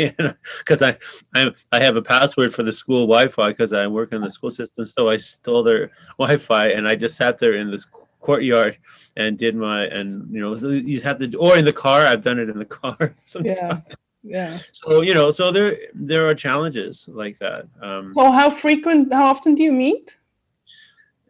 because 0.59 0.81
I 0.89 0.97
I 1.35 1.51
I 1.71 1.79
have 1.79 1.95
a 1.95 2.01
password 2.01 2.53
for 2.53 2.63
the 2.63 2.71
school 2.71 3.01
Wi-Fi 3.07 3.49
because 3.49 3.73
I 3.73 3.87
work 3.87 4.13
in 4.13 4.21
the 4.21 4.29
school 4.29 4.51
system. 4.51 4.85
So 4.85 5.09
I 5.09 5.17
stole 5.17 5.63
their 5.63 5.91
Wi-Fi 6.17 6.67
and 6.69 6.87
I 6.87 6.95
just 6.95 7.17
sat 7.17 7.37
there 7.37 7.53
in 7.53 7.71
this 7.71 7.85
courtyard 8.19 8.77
and 9.15 9.37
did 9.37 9.55
my 9.55 9.85
and 9.85 10.27
you 10.33 10.41
know 10.41 10.55
you 10.55 11.01
have 11.01 11.19
to 11.19 11.37
or 11.37 11.57
in 11.57 11.65
the 11.65 11.73
car. 11.73 12.01
I've 12.01 12.21
done 12.21 12.39
it 12.39 12.49
in 12.49 12.57
the 12.57 12.65
car 12.65 13.15
sometimes. 13.25 13.59
Yeah. 13.59 13.95
yeah 14.23 14.57
so 14.73 15.01
you 15.01 15.13
know 15.13 15.31
so 15.31 15.51
there 15.51 15.77
there 15.93 16.27
are 16.27 16.35
challenges 16.35 17.07
like 17.07 17.37
that 17.37 17.65
um 17.81 18.11
so 18.13 18.31
how 18.31 18.49
frequent 18.49 19.13
how 19.13 19.27
often 19.27 19.55
do 19.55 19.61
you 19.63 19.71
meet 19.71 20.17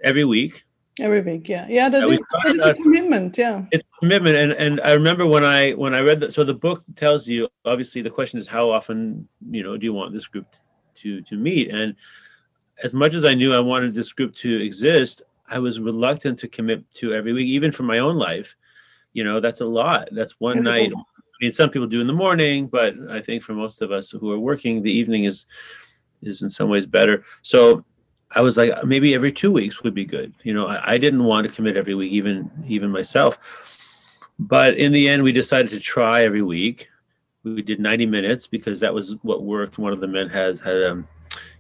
every 0.04 0.24
week 0.24 0.64
every 1.00 1.22
week 1.22 1.48
yeah 1.48 1.66
yeah 1.70 1.90
that, 1.90 2.04
is, 2.04 2.20
that 2.44 2.56
is 2.56 2.62
a 2.62 2.74
commitment 2.74 3.38
yeah. 3.38 3.64
it's 3.72 3.84
a 3.84 4.00
commitment 4.00 4.36
and 4.36 4.52
and 4.54 4.82
i 4.82 4.94
remember 4.94 5.26
when 5.26 5.44
i 5.44 5.72
when 5.74 5.94
i 5.94 6.02
read 6.02 6.20
that 6.20 6.34
so 6.34 6.44
the 6.44 6.54
book 6.54 6.84
tells 6.96 7.28
you 7.28 7.48
obviously 7.66 8.02
the 8.02 8.10
question 8.10 8.40
is 8.40 8.48
how 8.48 8.70
often 8.70 9.28
you 9.50 9.64
know 9.64 9.78
do 9.78 9.86
you 9.86 9.94
want 9.94 10.14
this 10.14 10.28
group 10.28 10.48
to 10.96 11.22
to 11.22 11.38
meet? 11.38 11.70
And 11.70 11.96
as 12.84 12.94
much 12.94 13.14
as 13.14 13.26
i 13.26 13.34
knew 13.34 13.54
i 13.54 13.60
wanted 13.60 13.94
this 13.94 14.12
group 14.12 14.34
to 14.36 14.62
exist 14.64 15.22
i 15.48 15.60
was 15.60 15.80
reluctant 15.80 16.40
to 16.40 16.48
commit 16.48 16.90
to 16.92 17.14
every 17.14 17.34
week 17.34 17.48
even 17.48 17.72
for 17.72 17.84
my 17.84 18.00
own 18.00 18.18
life. 18.18 18.56
You 19.14 19.24
know 19.24 19.40
that's 19.40 19.62
a 19.62 19.66
lot. 19.66 20.10
That's 20.12 20.40
one 20.40 20.62
night. 20.64 20.92
I 20.96 21.46
mean, 21.46 21.52
some 21.52 21.70
people 21.70 21.88
do 21.88 22.02
in 22.02 22.08
the 22.08 22.14
morning, 22.14 22.68
but 22.68 22.96
I 23.10 23.22
think 23.22 23.44
for 23.44 23.54
most 23.54 23.82
of 23.82 23.92
us 23.92 24.10
who 24.10 24.32
are 24.32 24.40
working, 24.40 24.82
the 24.82 24.92
evening 24.92 25.24
is 25.24 25.46
is 26.22 26.42
in 26.42 26.50
some 26.50 26.70
ways 26.70 26.86
better. 26.86 27.24
So 27.42 27.86
I 28.32 28.42
was 28.42 28.58
like, 28.58 28.72
maybe 28.84 29.16
every 29.16 29.32
two 29.32 29.52
weeks 29.52 29.84
would 29.84 29.94
be 29.94 30.06
good. 30.06 30.34
You 30.44 30.54
know, 30.54 30.68
I, 30.68 30.94
I 30.94 30.98
didn't 30.98 31.24
want 31.24 31.48
to 31.48 31.54
commit 31.54 31.78
every 31.78 31.96
week, 31.96 32.12
even 32.12 32.52
even 32.68 32.92
myself. 32.92 33.40
But 34.40 34.78
in 34.78 34.92
the 34.92 35.10
end, 35.10 35.24
we 35.24 35.32
decided 35.32 35.70
to 35.72 35.80
try 35.80 36.24
every 36.24 36.42
week. 36.42 36.90
We 37.44 37.62
did 37.62 37.80
90 37.80 38.06
minutes 38.06 38.46
because 38.46 38.80
that 38.82 38.94
was 38.94 39.16
what 39.24 39.44
worked. 39.44 39.78
One 39.78 39.94
of 39.94 40.00
the 40.00 40.08
men 40.08 40.30
has 40.30 40.60
had, 40.60 40.84
um, 40.84 41.08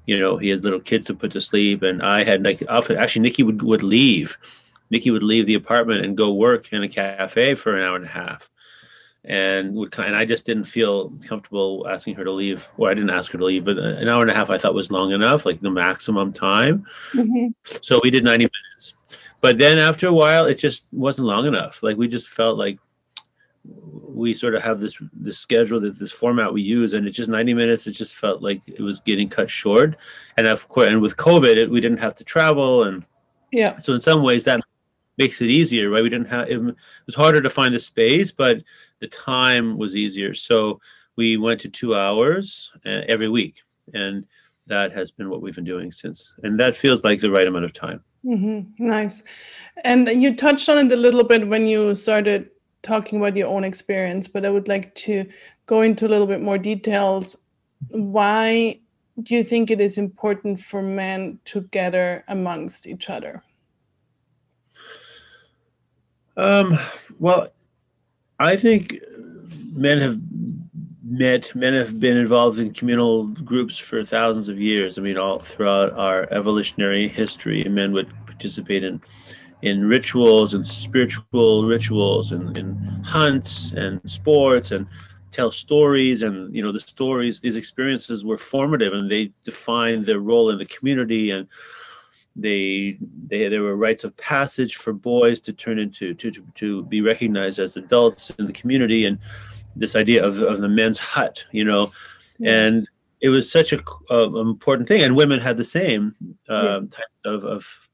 you 0.05 0.19
know, 0.19 0.37
he 0.37 0.49
had 0.49 0.63
little 0.63 0.79
kids 0.79 1.07
to 1.07 1.15
put 1.15 1.31
to 1.31 1.41
sleep, 1.41 1.81
and 1.81 2.03
I 2.03 2.23
had 2.23 2.43
like 2.43 2.61
often 2.67 2.97
actually 2.97 3.23
Nikki 3.23 3.43
would 3.43 3.63
would 3.63 3.83
leave. 3.83 4.37
Nikki 4.89 5.11
would 5.11 5.23
leave 5.23 5.45
the 5.45 5.55
apartment 5.55 6.05
and 6.05 6.15
go 6.15 6.33
work 6.33 6.71
in 6.71 6.83
a 6.83 6.87
cafe 6.87 7.55
for 7.55 7.75
an 7.75 7.83
hour 7.83 7.95
and 7.95 8.05
a 8.05 8.09
half 8.09 8.49
and 9.27 9.75
would 9.75 9.93
and 9.99 10.15
I 10.15 10.23
just 10.23 10.45
didn't 10.45 10.63
feel 10.63 11.11
comfortable 11.27 11.85
asking 11.89 12.15
her 12.15 12.23
to 12.23 12.31
leave. 12.31 12.67
Well, 12.77 12.89
I 12.89 12.93
didn't 12.93 13.09
ask 13.09 13.31
her 13.33 13.37
to 13.37 13.43
leave, 13.43 13.65
but 13.65 13.77
an 13.77 14.07
hour 14.07 14.21
and 14.21 14.31
a 14.31 14.33
half 14.33 14.49
I 14.49 14.57
thought 14.57 14.73
was 14.73 14.89
long 14.89 15.11
enough, 15.11 15.45
like 15.45 15.59
the 15.59 15.69
maximum 15.69 16.31
time. 16.31 16.85
Mm-hmm. 17.11 17.47
So 17.81 17.99
we 18.01 18.09
did 18.09 18.23
90 18.23 18.45
minutes. 18.45 18.93
But 19.41 19.57
then 19.57 19.77
after 19.77 20.07
a 20.07 20.13
while, 20.13 20.45
it 20.45 20.55
just 20.55 20.87
wasn't 20.93 21.27
long 21.27 21.45
enough. 21.45 21.83
Like 21.83 21.97
we 21.97 22.07
just 22.07 22.29
felt 22.29 22.57
like 22.57 22.79
we 23.65 24.33
sort 24.33 24.55
of 24.55 24.63
have 24.63 24.79
this 24.79 24.97
this 25.11 25.37
schedule 25.37 25.81
that 25.81 25.99
this 25.99 26.13
format 26.13 26.53
we 26.53 26.61
use, 26.61 26.93
and 26.93 27.05
it's 27.05 27.17
just 27.17 27.29
90 27.29 27.53
minutes. 27.53 27.85
It 27.85 27.91
just 27.91 28.15
felt 28.15 28.41
like 28.41 28.61
it 28.65 28.81
was 28.81 29.01
getting 29.01 29.27
cut 29.27 29.49
short. 29.49 29.97
And 30.37 30.47
of 30.47 30.69
course, 30.69 30.87
and 30.89 31.01
with 31.01 31.17
COVID, 31.17 31.57
it, 31.57 31.69
we 31.69 31.81
didn't 31.81 31.99
have 31.99 32.15
to 32.15 32.23
travel, 32.23 32.83
and 32.83 33.05
yeah. 33.51 33.77
So 33.77 33.93
in 33.93 33.99
some 33.99 34.23
ways, 34.23 34.45
that 34.45 34.61
makes 35.17 35.41
it 35.41 35.49
easier, 35.49 35.89
right? 35.89 36.03
We 36.03 36.09
didn't 36.09 36.29
have 36.29 36.49
it 36.49 36.59
was 37.05 37.15
harder 37.15 37.41
to 37.41 37.49
find 37.49 37.75
the 37.75 37.79
space, 37.81 38.31
but 38.31 38.63
the 38.99 39.07
time 39.07 39.77
was 39.77 39.95
easier. 39.95 40.33
So 40.33 40.79
we 41.15 41.37
went 41.37 41.61
to 41.61 41.69
two 41.69 41.95
hours 41.95 42.71
uh, 42.85 43.01
every 43.07 43.29
week, 43.29 43.61
and 43.93 44.25
that 44.67 44.91
has 44.93 45.11
been 45.11 45.29
what 45.29 45.41
we've 45.41 45.55
been 45.55 45.63
doing 45.63 45.91
since. 45.91 46.35
And 46.43 46.59
that 46.59 46.75
feels 46.75 47.03
like 47.03 47.19
the 47.19 47.31
right 47.31 47.47
amount 47.47 47.65
of 47.65 47.73
time. 47.73 48.03
Mm-hmm. 48.25 48.85
Nice. 48.85 49.23
And 49.83 50.07
you 50.21 50.35
touched 50.35 50.67
on 50.69 50.77
it 50.77 50.91
a 50.91 50.95
little 50.95 51.23
bit 51.23 51.47
when 51.47 51.67
you 51.67 51.95
started 51.95 52.49
talking 52.81 53.19
about 53.19 53.35
your 53.35 53.47
own 53.47 53.63
experience, 53.63 54.27
but 54.27 54.45
I 54.45 54.49
would 54.49 54.67
like 54.67 54.93
to 54.95 55.25
go 55.65 55.81
into 55.81 56.05
a 56.05 56.09
little 56.09 56.27
bit 56.27 56.41
more 56.41 56.57
details. 56.57 57.37
Why 57.89 58.79
do 59.23 59.35
you 59.35 59.43
think 59.43 59.71
it 59.71 59.81
is 59.81 59.97
important 59.97 60.59
for 60.59 60.81
men 60.81 61.39
to 61.45 61.61
gather 61.61 62.23
amongst 62.27 62.87
each 62.87 63.09
other? 63.09 63.43
Um, 66.35 66.77
well, 67.19 67.49
I 68.39 68.55
think 68.55 68.99
men 69.73 69.99
have 69.99 70.19
met, 71.03 71.55
men 71.55 71.73
have 71.73 71.99
been 71.99 72.17
involved 72.17 72.59
in 72.59 72.71
communal 72.73 73.27
groups 73.27 73.77
for 73.77 74.03
thousands 74.03 74.49
of 74.49 74.59
years. 74.59 74.97
I 74.97 75.01
mean, 75.01 75.17
all 75.17 75.39
throughout 75.39 75.93
our 75.93 76.27
evolutionary 76.31 77.07
history, 77.07 77.63
men 77.63 77.93
would 77.93 78.09
participate 78.25 78.83
in 78.83 79.01
in 79.63 79.87
rituals 79.87 80.53
and 80.53 80.65
spiritual 80.65 81.65
rituals 81.65 82.31
and 82.31 82.55
in 82.57 82.75
hunts 83.03 83.71
and 83.73 83.99
sports 84.07 84.69
and 84.69 84.85
tell 85.31 85.51
stories 85.51 86.21
and 86.21 86.55
you 86.55 86.61
know 86.61 86.71
the 86.71 86.79
stories 86.79 87.39
these 87.39 87.55
experiences 87.55 88.23
were 88.23 88.37
formative 88.37 88.93
and 88.93 89.09
they 89.09 89.31
defined 89.43 90.05
their 90.05 90.19
role 90.19 90.51
in 90.51 90.59
the 90.59 90.65
community 90.65 91.31
and 91.31 91.47
they 92.37 92.97
they 93.27 93.47
there 93.49 93.63
were 93.63 93.75
rites 93.75 94.03
of 94.03 94.15
passage 94.17 94.75
for 94.75 94.93
boys 94.93 95.41
to 95.41 95.51
turn 95.51 95.79
into 95.79 96.13
to, 96.13 96.31
to, 96.31 96.43
to 96.53 96.83
be 96.83 97.01
recognized 97.01 97.59
as 97.59 97.75
adults 97.75 98.29
in 98.31 98.45
the 98.45 98.53
community 98.53 99.05
and 99.05 99.17
this 99.75 99.95
idea 99.95 100.23
of, 100.23 100.41
of 100.41 100.59
the 100.59 100.69
men's 100.69 100.99
hut 100.99 101.43
you 101.51 101.65
know 101.65 101.91
yeah. 102.37 102.65
and 102.65 102.87
it 103.19 103.29
was 103.29 103.51
such 103.51 103.73
a 103.73 103.81
uh, 104.11 104.39
important 104.39 104.87
thing 104.87 105.01
and 105.01 105.15
women 105.15 105.39
had 105.39 105.57
the 105.57 105.65
same 105.65 106.15
uh, 106.47 106.81
yeah. 106.81 106.87
type 106.89 107.05
of, 107.25 107.43
of 107.43 107.89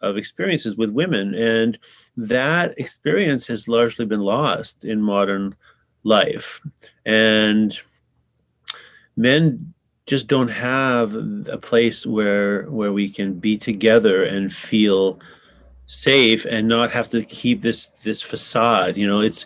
of 0.00 0.16
experiences 0.16 0.76
with 0.76 0.90
women 0.90 1.34
and 1.34 1.76
that 2.16 2.72
experience 2.78 3.48
has 3.48 3.66
largely 3.66 4.06
been 4.06 4.20
lost 4.20 4.84
in 4.84 5.02
modern 5.02 5.52
life 6.04 6.60
and 7.04 7.76
men 9.16 9.74
just 10.08 10.26
don't 10.26 10.48
have 10.48 11.14
a 11.48 11.58
place 11.58 12.06
where 12.06 12.62
where 12.64 12.92
we 12.92 13.08
can 13.10 13.34
be 13.34 13.56
together 13.56 14.24
and 14.24 14.52
feel 14.52 15.20
safe 15.86 16.46
and 16.46 16.66
not 16.66 16.90
have 16.90 17.08
to 17.10 17.24
keep 17.24 17.60
this 17.60 17.90
this 18.02 18.20
facade 18.22 18.96
you 18.96 19.06
know? 19.06 19.20
It's 19.20 19.44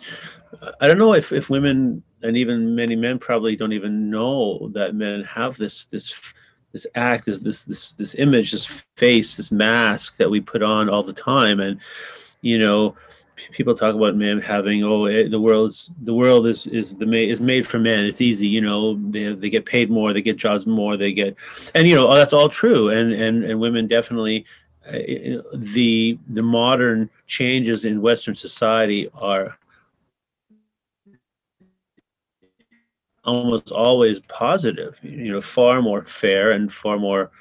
i 0.79 0.87
don't 0.87 0.99
know 0.99 1.13
if 1.13 1.31
if 1.31 1.49
women 1.49 2.01
and 2.23 2.37
even 2.37 2.73
many 2.73 2.95
men 2.95 3.19
probably 3.19 3.55
don't 3.55 3.73
even 3.73 4.09
know 4.09 4.69
that 4.69 4.95
men 4.95 5.23
have 5.25 5.57
this 5.57 5.85
this 5.85 6.33
this 6.71 6.87
act 6.95 7.25
this 7.25 7.41
this 7.41 7.65
this, 7.65 7.91
this 7.93 8.15
image 8.15 8.51
this 8.51 8.85
face 8.95 9.35
this 9.35 9.51
mask 9.51 10.17
that 10.17 10.29
we 10.29 10.39
put 10.41 10.63
on 10.63 10.89
all 10.89 11.03
the 11.03 11.13
time. 11.13 11.59
And 11.59 11.79
you 12.41 12.57
know 12.57 12.95
people 13.51 13.73
talk 13.73 13.95
about 13.95 14.15
men 14.15 14.39
having 14.39 14.83
oh 14.83 15.05
it, 15.05 15.29
the 15.29 15.39
world's 15.39 15.93
the 16.01 16.13
world 16.13 16.47
is 16.47 16.67
is 16.67 16.95
the 16.95 17.29
is 17.29 17.41
made 17.41 17.65
for 17.67 17.79
men. 17.79 18.05
It's 18.05 18.21
easy 18.21 18.47
you 18.47 18.61
know 18.61 18.95
they, 19.09 19.33
they 19.33 19.49
get 19.49 19.65
paid 19.65 19.89
more 19.89 20.13
they 20.13 20.21
get 20.21 20.37
jobs 20.37 20.65
more 20.65 20.97
they 20.97 21.13
get 21.13 21.35
and 21.73 21.87
you 21.87 21.95
know 21.95 22.07
oh, 22.07 22.15
that's 22.15 22.33
all 22.33 22.49
true. 22.49 22.89
And 22.89 23.11
and 23.11 23.43
and 23.43 23.59
women 23.59 23.87
definitely 23.87 24.45
uh, 24.87 24.99
the 25.53 26.17
the 26.27 26.43
modern 26.43 27.09
changes 27.27 27.85
in 27.85 28.01
western 28.01 28.35
society 28.35 29.09
are 29.13 29.57
almost 33.25 33.71
always 33.71 34.19
positive 34.21 34.99
you 35.01 35.31
know 35.31 35.41
far 35.41 35.81
more 35.81 36.03
fair 36.03 36.51
and 36.51 36.71
far 36.71 36.99
more 36.99 37.31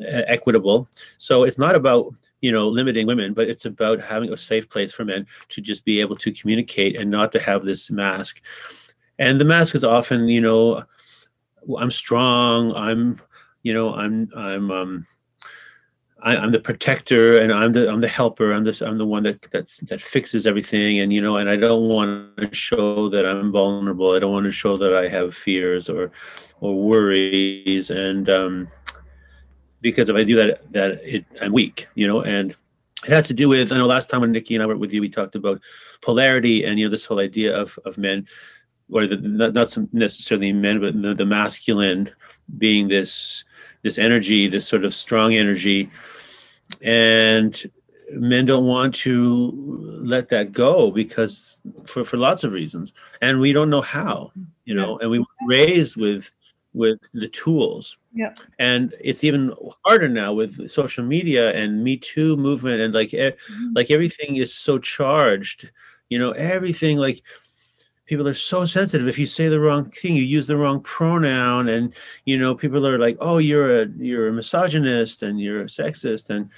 uh, 0.00 0.22
equitable. 0.26 0.88
So 1.18 1.44
it's 1.44 1.58
not 1.58 1.76
about 1.76 2.14
you 2.42 2.52
know 2.52 2.68
limiting 2.68 3.06
women 3.06 3.32
but 3.32 3.48
it's 3.48 3.64
about 3.64 4.00
having 4.00 4.30
a 4.32 4.36
safe 4.36 4.68
place 4.68 4.92
for 4.92 5.04
men 5.04 5.26
to 5.48 5.62
just 5.62 5.84
be 5.86 6.00
able 6.00 6.16
to 6.16 6.30
communicate 6.30 6.96
and 6.96 7.10
not 7.10 7.32
to 7.32 7.40
have 7.40 7.64
this 7.64 7.90
mask 7.90 8.42
and 9.18 9.40
the 9.40 9.44
mask 9.44 9.74
is 9.74 9.84
often 9.84 10.28
you 10.28 10.40
know 10.40 10.84
i'm 11.78 11.90
strong 11.90 12.74
i'm 12.74 13.18
you 13.62 13.72
know 13.72 13.94
i'm 13.94 14.28
i'm 14.36 14.70
um 14.70 15.06
I, 16.24 16.36
am 16.36 16.52
the 16.52 16.60
protector 16.60 17.40
and 17.40 17.52
I'm 17.52 17.72
the 17.72 17.90
I'm 17.90 18.00
the 18.00 18.08
helper. 18.08 18.52
I'm 18.52 18.62
this 18.62 18.80
I'm 18.80 18.96
the 18.96 19.06
one 19.06 19.24
that 19.24 19.42
that's 19.50 19.78
that 19.88 20.00
fixes 20.00 20.46
everything 20.46 21.00
and 21.00 21.12
you 21.12 21.20
know 21.20 21.38
and 21.38 21.50
I 21.50 21.56
don't 21.56 21.88
want 21.88 22.36
to 22.36 22.54
show 22.54 23.08
that 23.08 23.26
I'm 23.26 23.50
vulnerable. 23.50 24.14
I 24.14 24.20
don't 24.20 24.30
want 24.30 24.44
to 24.44 24.52
show 24.52 24.76
that 24.76 24.94
I 24.94 25.08
have 25.08 25.34
fears 25.34 25.90
or 25.90 26.12
or 26.60 26.80
worries 26.80 27.90
and 27.90 28.30
um 28.30 28.68
because 29.82 30.08
if 30.08 30.16
I 30.16 30.22
do 30.22 30.36
that, 30.36 30.72
that 30.72 31.00
it, 31.04 31.26
I'm 31.42 31.52
weak, 31.52 31.88
you 31.94 32.06
know, 32.06 32.22
and 32.22 32.52
it 33.04 33.10
has 33.10 33.26
to 33.26 33.34
do 33.34 33.48
with, 33.48 33.72
I 33.72 33.76
know 33.76 33.86
last 33.86 34.08
time 34.08 34.22
when 34.22 34.32
Nikki 34.32 34.54
and 34.54 34.62
I 34.62 34.66
were 34.66 34.76
with 34.76 34.92
you, 34.92 35.00
we 35.00 35.08
talked 35.08 35.34
about 35.34 35.60
polarity 36.00 36.64
and, 36.64 36.78
you 36.78 36.86
know, 36.86 36.90
this 36.90 37.04
whole 37.04 37.18
idea 37.18 37.54
of, 37.54 37.78
of 37.84 37.98
men, 37.98 38.26
or 38.90 39.06
the, 39.06 39.16
not, 39.16 39.54
not 39.54 39.76
necessarily 39.92 40.52
men, 40.52 40.80
but 40.80 41.00
the, 41.02 41.14
the 41.14 41.26
masculine 41.26 42.10
being 42.58 42.88
this, 42.88 43.44
this 43.82 43.98
energy, 43.98 44.46
this 44.46 44.68
sort 44.68 44.84
of 44.84 44.94
strong 44.94 45.34
energy. 45.34 45.90
And 46.80 47.60
men 48.12 48.46
don't 48.46 48.66
want 48.66 48.94
to 48.96 49.50
let 50.00 50.28
that 50.28 50.52
go 50.52 50.92
because 50.92 51.60
for, 51.84 52.04
for 52.04 52.16
lots 52.16 52.44
of 52.44 52.52
reasons. 52.52 52.92
And 53.20 53.40
we 53.40 53.52
don't 53.52 53.70
know 53.70 53.80
how, 53.82 54.30
you 54.64 54.74
know, 54.74 54.98
and 54.98 55.10
we 55.10 55.18
were 55.18 55.26
raised 55.48 55.96
with, 55.96 56.30
with 56.74 56.98
the 57.12 57.28
tools 57.28 57.98
yeah. 58.14 58.34
And 58.58 58.94
it's 59.00 59.24
even 59.24 59.54
harder 59.84 60.08
now 60.08 60.32
with 60.34 60.68
social 60.68 61.04
media 61.04 61.52
and 61.54 61.82
Me 61.82 61.96
Too 61.96 62.36
movement 62.36 62.80
and 62.80 62.92
like 62.92 63.10
mm-hmm. 63.10 63.72
like 63.74 63.90
everything 63.90 64.36
is 64.36 64.54
so 64.54 64.78
charged. 64.78 65.70
You 66.10 66.18
know, 66.18 66.32
everything 66.32 66.98
like 66.98 67.22
people 68.04 68.28
are 68.28 68.34
so 68.34 68.66
sensitive. 68.66 69.08
If 69.08 69.18
you 69.18 69.26
say 69.26 69.48
the 69.48 69.60
wrong 69.60 69.86
thing, 69.90 70.14
you 70.14 70.24
use 70.24 70.46
the 70.46 70.58
wrong 70.58 70.80
pronoun, 70.80 71.68
and 71.68 71.94
you 72.26 72.38
know, 72.38 72.54
people 72.54 72.86
are 72.86 72.98
like, 72.98 73.16
"Oh, 73.18 73.38
you're 73.38 73.82
a 73.82 73.86
you're 73.96 74.28
a 74.28 74.32
misogynist 74.32 75.22
and 75.22 75.40
you're 75.40 75.62
a 75.62 75.66
sexist," 75.66 76.28
and 76.28 76.50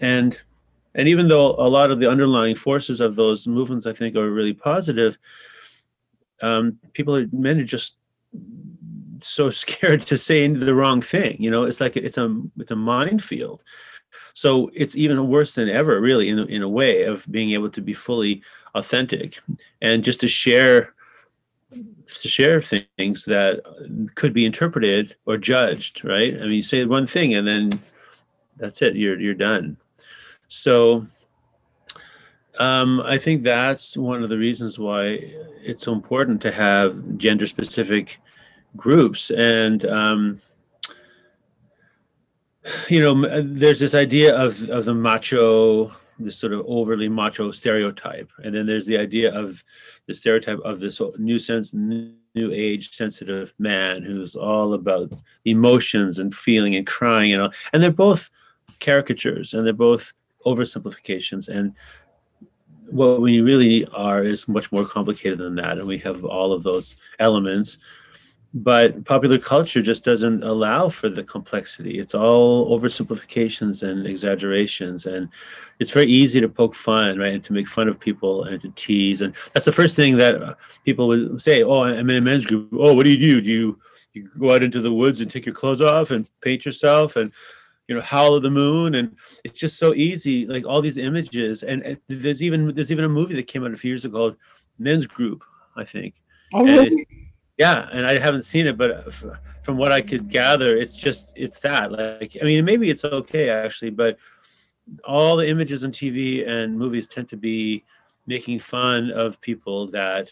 and 0.00 0.40
and 0.94 1.06
even 1.06 1.28
though 1.28 1.50
a 1.56 1.68
lot 1.68 1.90
of 1.90 2.00
the 2.00 2.08
underlying 2.10 2.56
forces 2.56 3.00
of 3.02 3.14
those 3.14 3.46
movements, 3.46 3.84
I 3.84 3.92
think, 3.92 4.16
are 4.16 4.30
really 4.30 4.54
positive, 4.54 5.18
um, 6.40 6.78
people 6.94 7.14
are 7.14 7.26
men 7.30 7.60
are 7.60 7.64
just 7.64 7.96
so 9.20 9.50
scared 9.64 10.00
to 10.02 10.16
say 10.16 10.46
the 10.46 10.74
wrong 10.74 11.00
thing. 11.00 11.36
You 11.38 11.50
know, 11.50 11.64
it's 11.64 11.80
like 11.80 11.96
it's 11.96 12.18
a 12.18 12.40
it's 12.58 12.70
a 12.70 12.76
minefield. 12.76 13.62
So 14.34 14.70
it's 14.72 14.96
even 14.96 15.28
worse 15.28 15.54
than 15.54 15.68
ever, 15.68 16.00
really, 16.00 16.28
in 16.28 16.38
in 16.48 16.62
a 16.62 16.68
way 16.68 17.04
of 17.04 17.26
being 17.30 17.50
able 17.50 17.70
to 17.70 17.80
be 17.80 17.92
fully 17.92 18.42
authentic 18.74 19.40
and 19.82 20.04
just 20.04 20.20
to 20.20 20.28
share 20.28 20.94
to 21.70 22.28
share 22.28 22.62
things 22.62 23.24
that 23.26 23.60
could 24.14 24.32
be 24.32 24.46
interpreted 24.46 25.16
or 25.26 25.36
judged. 25.36 26.04
Right? 26.04 26.34
I 26.34 26.40
mean, 26.42 26.52
you 26.52 26.62
say 26.62 26.84
one 26.84 27.06
thing 27.06 27.34
and 27.34 27.46
then 27.46 27.78
that's 28.56 28.82
it. 28.82 28.96
You're 28.96 29.18
you're 29.20 29.34
done. 29.34 29.76
So 30.48 31.06
um, 32.58 33.00
I 33.00 33.18
think 33.18 33.42
that's 33.42 33.96
one 33.96 34.22
of 34.22 34.30
the 34.30 34.38
reasons 34.38 34.78
why 34.78 35.32
it's 35.62 35.82
so 35.82 35.92
important 35.92 36.42
to 36.42 36.50
have 36.50 37.16
gender 37.16 37.46
specific 37.46 38.20
groups. 38.76 39.30
And, 39.30 39.84
um, 39.86 40.40
you 42.88 43.00
know, 43.00 43.42
there's 43.42 43.80
this 43.80 43.94
idea 43.94 44.36
of, 44.36 44.68
of 44.70 44.84
the 44.84 44.94
macho, 44.94 45.92
this 46.18 46.36
sort 46.36 46.52
of 46.52 46.64
overly 46.66 47.08
macho 47.08 47.50
stereotype. 47.50 48.30
And 48.42 48.54
then 48.54 48.66
there's 48.66 48.86
the 48.86 48.98
idea 48.98 49.34
of 49.34 49.64
the 50.06 50.14
stereotype 50.14 50.58
of 50.60 50.80
this 50.80 51.00
new 51.18 51.38
sense, 51.38 51.72
new 51.72 52.12
age 52.34 52.92
sensitive 52.92 53.54
man 53.58 54.02
who's 54.02 54.36
all 54.36 54.74
about 54.74 55.12
emotions 55.44 56.18
and 56.18 56.34
feeling 56.34 56.76
and 56.76 56.86
crying, 56.86 57.30
you 57.30 57.38
know, 57.38 57.50
and 57.72 57.82
they're 57.82 57.90
both 57.90 58.30
caricatures 58.80 59.54
and 59.54 59.66
they're 59.66 59.72
both 59.72 60.12
oversimplifications. 60.46 61.48
And 61.48 61.74
what 62.90 63.20
we 63.20 63.40
really 63.40 63.86
are 63.86 64.24
is 64.24 64.48
much 64.48 64.72
more 64.72 64.84
complicated 64.84 65.38
than 65.38 65.54
that 65.56 65.78
and 65.78 65.86
we 65.86 65.98
have 65.98 66.24
all 66.24 66.52
of 66.52 66.62
those 66.62 66.96
elements 67.18 67.78
but 68.54 69.04
popular 69.04 69.36
culture 69.36 69.82
just 69.82 70.04
doesn't 70.04 70.42
allow 70.42 70.88
for 70.88 71.10
the 71.10 71.22
complexity. 71.22 71.98
It's 71.98 72.14
all 72.14 72.78
oversimplifications 72.78 73.82
and 73.82 74.06
exaggerations 74.06 75.04
and 75.04 75.28
it's 75.78 75.90
very 75.90 76.06
easy 76.06 76.40
to 76.40 76.48
poke 76.48 76.74
fun 76.74 77.18
right 77.18 77.34
and 77.34 77.44
to 77.44 77.52
make 77.52 77.68
fun 77.68 77.88
of 77.88 78.00
people 78.00 78.44
and 78.44 78.60
to 78.62 78.70
tease 78.70 79.20
and 79.20 79.34
that's 79.52 79.66
the 79.66 79.72
first 79.72 79.96
thing 79.96 80.16
that 80.16 80.42
uh, 80.42 80.54
people 80.84 81.08
would 81.08 81.40
say 81.40 81.62
oh 81.62 81.84
i'm 81.84 82.08
in 82.10 82.16
a 82.16 82.20
men's 82.20 82.46
group. 82.46 82.70
Oh 82.72 82.94
what 82.94 83.04
do 83.04 83.10
you 83.10 83.18
do? 83.18 83.40
Do 83.40 83.50
you 83.50 83.78
you 84.14 84.30
go 84.38 84.54
out 84.54 84.62
into 84.62 84.80
the 84.80 84.92
woods 84.92 85.20
and 85.20 85.30
take 85.30 85.44
your 85.44 85.54
clothes 85.54 85.82
off 85.82 86.10
and 86.10 86.28
paint 86.40 86.64
yourself 86.64 87.16
and 87.16 87.30
you 87.86 87.94
know 87.94 88.00
howl 88.00 88.34
of 88.34 88.42
the 88.42 88.50
moon? 88.50 88.94
And 88.94 89.14
it's 89.44 89.58
just 89.58 89.78
so 89.78 89.94
easy 89.94 90.46
like 90.46 90.64
all 90.64 90.80
these 90.80 90.98
images 90.98 91.62
and, 91.62 91.98
there's 92.08 92.42
even 92.42 92.74
there's 92.74 92.90
even 92.90 93.04
a 93.04 93.10
movie 93.10 93.34
that 93.34 93.46
came 93.46 93.64
out 93.64 93.74
a 93.74 93.76
few 93.76 93.90
years 93.90 94.06
ago 94.06 94.16
called 94.16 94.36
men's 94.78 95.06
group 95.06 95.44
i 95.76 95.84
think. 95.84 96.14
Oh, 96.54 96.64
really? 96.64 97.27
Yeah 97.58 97.88
and 97.92 98.06
i 98.06 98.18
haven't 98.18 98.42
seen 98.42 98.66
it 98.66 98.78
but 98.78 99.12
from 99.62 99.76
what 99.76 99.92
i 99.92 100.00
could 100.00 100.28
gather 100.30 100.76
it's 100.76 100.96
just 100.96 101.32
it's 101.36 101.58
that 101.60 101.92
like 101.92 102.36
i 102.40 102.44
mean 102.44 102.64
maybe 102.64 102.88
it's 102.88 103.04
okay 103.04 103.50
actually 103.50 103.90
but 103.90 104.16
all 105.04 105.36
the 105.36 105.46
images 105.46 105.84
on 105.84 105.92
tv 105.92 106.46
and 106.48 106.78
movies 106.78 107.08
tend 107.08 107.28
to 107.28 107.36
be 107.36 107.84
making 108.26 108.58
fun 108.58 109.10
of 109.10 109.40
people 109.40 109.86
that 109.88 110.30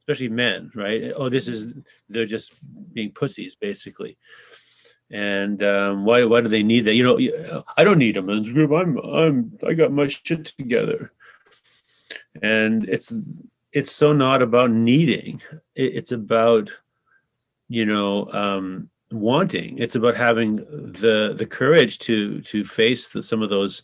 especially 0.00 0.28
men 0.28 0.70
right 0.74 1.12
oh 1.16 1.28
this 1.28 1.46
is 1.46 1.74
they're 2.08 2.26
just 2.26 2.54
being 2.92 3.12
pussies 3.12 3.54
basically 3.54 4.16
and 5.12 5.62
um, 5.62 6.04
why 6.06 6.24
why 6.24 6.40
do 6.40 6.48
they 6.48 6.62
need 6.62 6.86
that? 6.86 6.94
You 6.94 7.04
know, 7.04 7.64
I 7.76 7.84
don't 7.84 7.98
need 7.98 8.16
a 8.16 8.22
men's 8.22 8.50
group. 8.50 8.72
I'm 8.72 8.96
I'm 8.98 9.58
I 9.66 9.74
got 9.74 9.92
my 9.92 10.06
shit 10.06 10.46
together, 10.46 11.12
and 12.40 12.88
it's 12.88 13.12
it's 13.72 13.92
so 13.92 14.12
not 14.12 14.42
about 14.42 14.70
needing. 14.70 15.40
it's 15.74 16.12
about 16.12 16.70
you 17.68 17.86
know 17.86 18.30
um, 18.32 18.90
wanting. 19.10 19.78
It's 19.78 19.96
about 19.96 20.16
having 20.16 20.56
the 20.56 21.34
the 21.36 21.46
courage 21.46 21.98
to 22.00 22.40
to 22.42 22.64
face 22.64 23.08
the, 23.08 23.22
some 23.22 23.42
of 23.42 23.48
those 23.48 23.82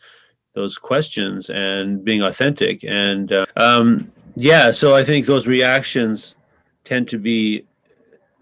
those 0.55 0.77
questions 0.77 1.51
and 1.51 2.05
being 2.05 2.23
authentic. 2.23 2.85
And 2.85 3.33
uh, 3.33 3.47
um, 3.57 4.11
yeah, 4.35 4.73
so 4.73 4.95
I 4.95 5.05
think 5.05 5.27
those 5.27 5.47
reactions 5.47 6.37
tend 6.85 7.09
to 7.09 7.19
be 7.19 7.65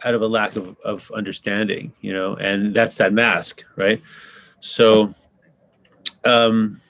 out 0.05 0.15
of 0.15 0.23
a 0.23 0.27
lack 0.27 0.57
of, 0.57 0.77
of 0.85 1.11
understanding, 1.15 1.93
you 2.01 2.13
know, 2.13 2.37
and 2.37 2.75
that's 2.75 2.97
that 2.97 3.13
mask, 3.13 3.65
right? 3.77 4.01
So, 4.61 5.15
um, 6.25 6.81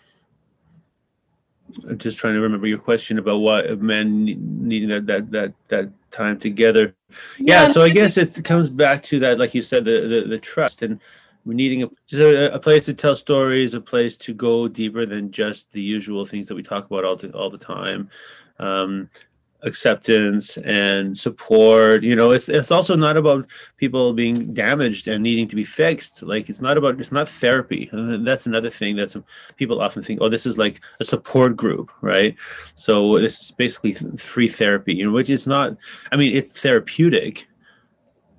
I'm 1.88 1.98
just 1.98 2.18
trying 2.18 2.34
to 2.34 2.40
remember 2.40 2.66
your 2.66 2.78
question 2.78 3.18
about 3.18 3.38
why 3.38 3.62
men 3.62 4.24
needing 4.24 4.88
that 4.88 5.06
that 5.06 5.30
that 5.30 5.52
that 5.68 5.90
time 6.10 6.38
together. 6.38 6.94
Yeah, 7.38 7.64
yeah 7.64 7.68
so 7.68 7.82
I 7.82 7.90
guess 7.90 8.16
it 8.16 8.42
comes 8.44 8.68
back 8.68 9.02
to 9.04 9.18
that, 9.20 9.38
like 9.38 9.54
you 9.54 9.62
said, 9.62 9.84
the 9.84 10.00
the, 10.02 10.28
the 10.28 10.38
trust 10.38 10.82
and 10.82 11.00
we're 11.44 11.54
needing 11.54 11.84
a 11.84 11.90
just 12.06 12.20
a, 12.20 12.52
a, 12.52 12.58
place 12.58 12.86
to 12.86 12.94
tell 12.94 13.14
stories, 13.14 13.74
a 13.74 13.80
place 13.80 14.16
to 14.16 14.34
go 14.34 14.66
deeper 14.66 15.06
than 15.06 15.30
just 15.30 15.72
the 15.72 15.80
usual 15.80 16.26
things 16.26 16.48
that 16.48 16.56
we 16.56 16.62
talk 16.62 16.86
about 16.86 17.04
all 17.04 17.16
the 17.16 17.30
all 17.32 17.50
the 17.50 17.56
time. 17.56 18.10
Um, 18.58 19.08
acceptance 19.66 20.56
and 20.58 21.18
support 21.18 22.02
you 22.02 22.14
know 22.14 22.30
it's 22.30 22.48
it's 22.48 22.70
also 22.70 22.94
not 22.96 23.16
about 23.16 23.46
people 23.76 24.12
being 24.12 24.54
damaged 24.54 25.08
and 25.08 25.22
needing 25.22 25.48
to 25.48 25.56
be 25.56 25.64
fixed. 25.64 26.22
Like 26.22 26.48
it's 26.48 26.60
not 26.60 26.78
about 26.78 27.00
it's 27.00 27.12
not 27.12 27.28
therapy. 27.28 27.90
That's 27.92 28.46
another 28.46 28.70
thing 28.70 28.96
that 28.96 29.10
some 29.10 29.24
people 29.56 29.80
often 29.80 30.02
think 30.02 30.20
oh 30.22 30.28
this 30.28 30.46
is 30.46 30.56
like 30.56 30.80
a 31.00 31.04
support 31.04 31.56
group 31.56 31.90
right? 32.00 32.34
So 32.76 33.18
this 33.18 33.40
is 33.42 33.50
basically 33.50 33.92
free 34.16 34.48
therapy 34.48 34.94
you 34.94 35.04
know 35.04 35.12
which 35.12 35.30
is 35.30 35.46
not 35.46 35.76
i 36.12 36.16
mean 36.16 36.34
it's 36.34 36.60
therapeutic 36.60 37.48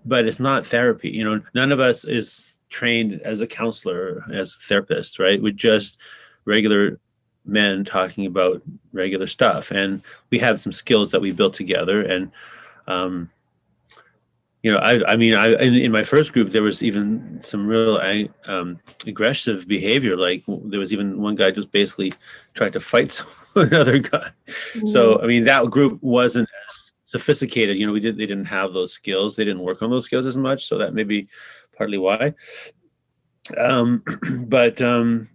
but 0.05 0.25
it's 0.25 0.39
not 0.39 0.65
therapy 0.65 1.09
you 1.09 1.23
know. 1.23 1.41
None 1.53 1.71
of 1.71 1.79
us 1.79 2.05
is 2.05 2.53
trained 2.69 3.21
as 3.23 3.41
a 3.41 3.47
counselor 3.47 4.23
as 4.31 4.57
therapists 4.57 5.19
right? 5.19 5.41
We 5.41 5.51
just 5.51 5.99
regular 6.45 6.99
men 7.47 7.85
talking 7.85 8.25
about 8.25 8.61
regular 8.93 9.27
stuff. 9.27 9.71
And 9.71 10.01
we 10.29 10.37
have 10.39 10.59
some 10.59 10.71
skills 10.71 11.11
that 11.11 11.21
we 11.21 11.31
built 11.31 11.53
together. 11.53 12.03
And 12.03 12.31
um, 12.87 13.29
you 14.63 14.71
know 14.71 14.79
i, 14.79 15.13
I 15.13 15.15
mean 15.15 15.35
i 15.35 15.53
in, 15.61 15.75
in, 15.75 15.91
my 15.91 16.03
first 16.03 16.33
group 16.33 16.49
there 16.49 16.63
was 16.63 16.83
even 16.83 17.39
some 17.41 17.67
real 17.67 17.99
um, 18.47 18.79
aggressive 19.05 19.67
behavior. 19.67 20.17
Like 20.17 20.43
there 20.47 20.79
was 20.79 20.93
even 20.93 21.21
one 21.21 21.35
guy 21.35 21.51
just 21.51 21.71
basically 21.71 22.13
tried 22.53 22.73
to 22.73 22.79
fight 22.79 23.21
another 23.55 23.99
guy. 23.99 24.29
Mm-hmm. 24.47 24.87
so 24.87 25.21
i 25.21 25.25
mean 25.27 25.43
that 25.45 25.69
group 25.69 26.01
wasn't 26.01 26.49
as 26.67 26.87
sophisticated. 27.05 27.77
You 27.77 27.87
know 27.87 27.93
we 27.93 28.01
did 28.01 28.17
they 28.17 28.25
didn't 28.25 28.45
have 28.45 28.73
those 28.73 28.91
skills. 28.91 29.35
They 29.35 29.45
didn't 29.45 29.63
work 29.63 29.81
on 29.81 29.89
those 29.89 30.05
skills 30.05 30.25
as 30.25 30.37
much. 30.37 30.65
So 30.65 30.77
that 30.79 30.93
may 30.93 31.03
be 31.03 31.27
partly 31.77 31.97
why. 31.97 32.33
Um, 33.55 34.03
but 34.47 34.81
um, 34.81 35.29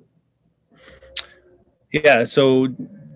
yeah 1.92 2.24
so 2.24 2.68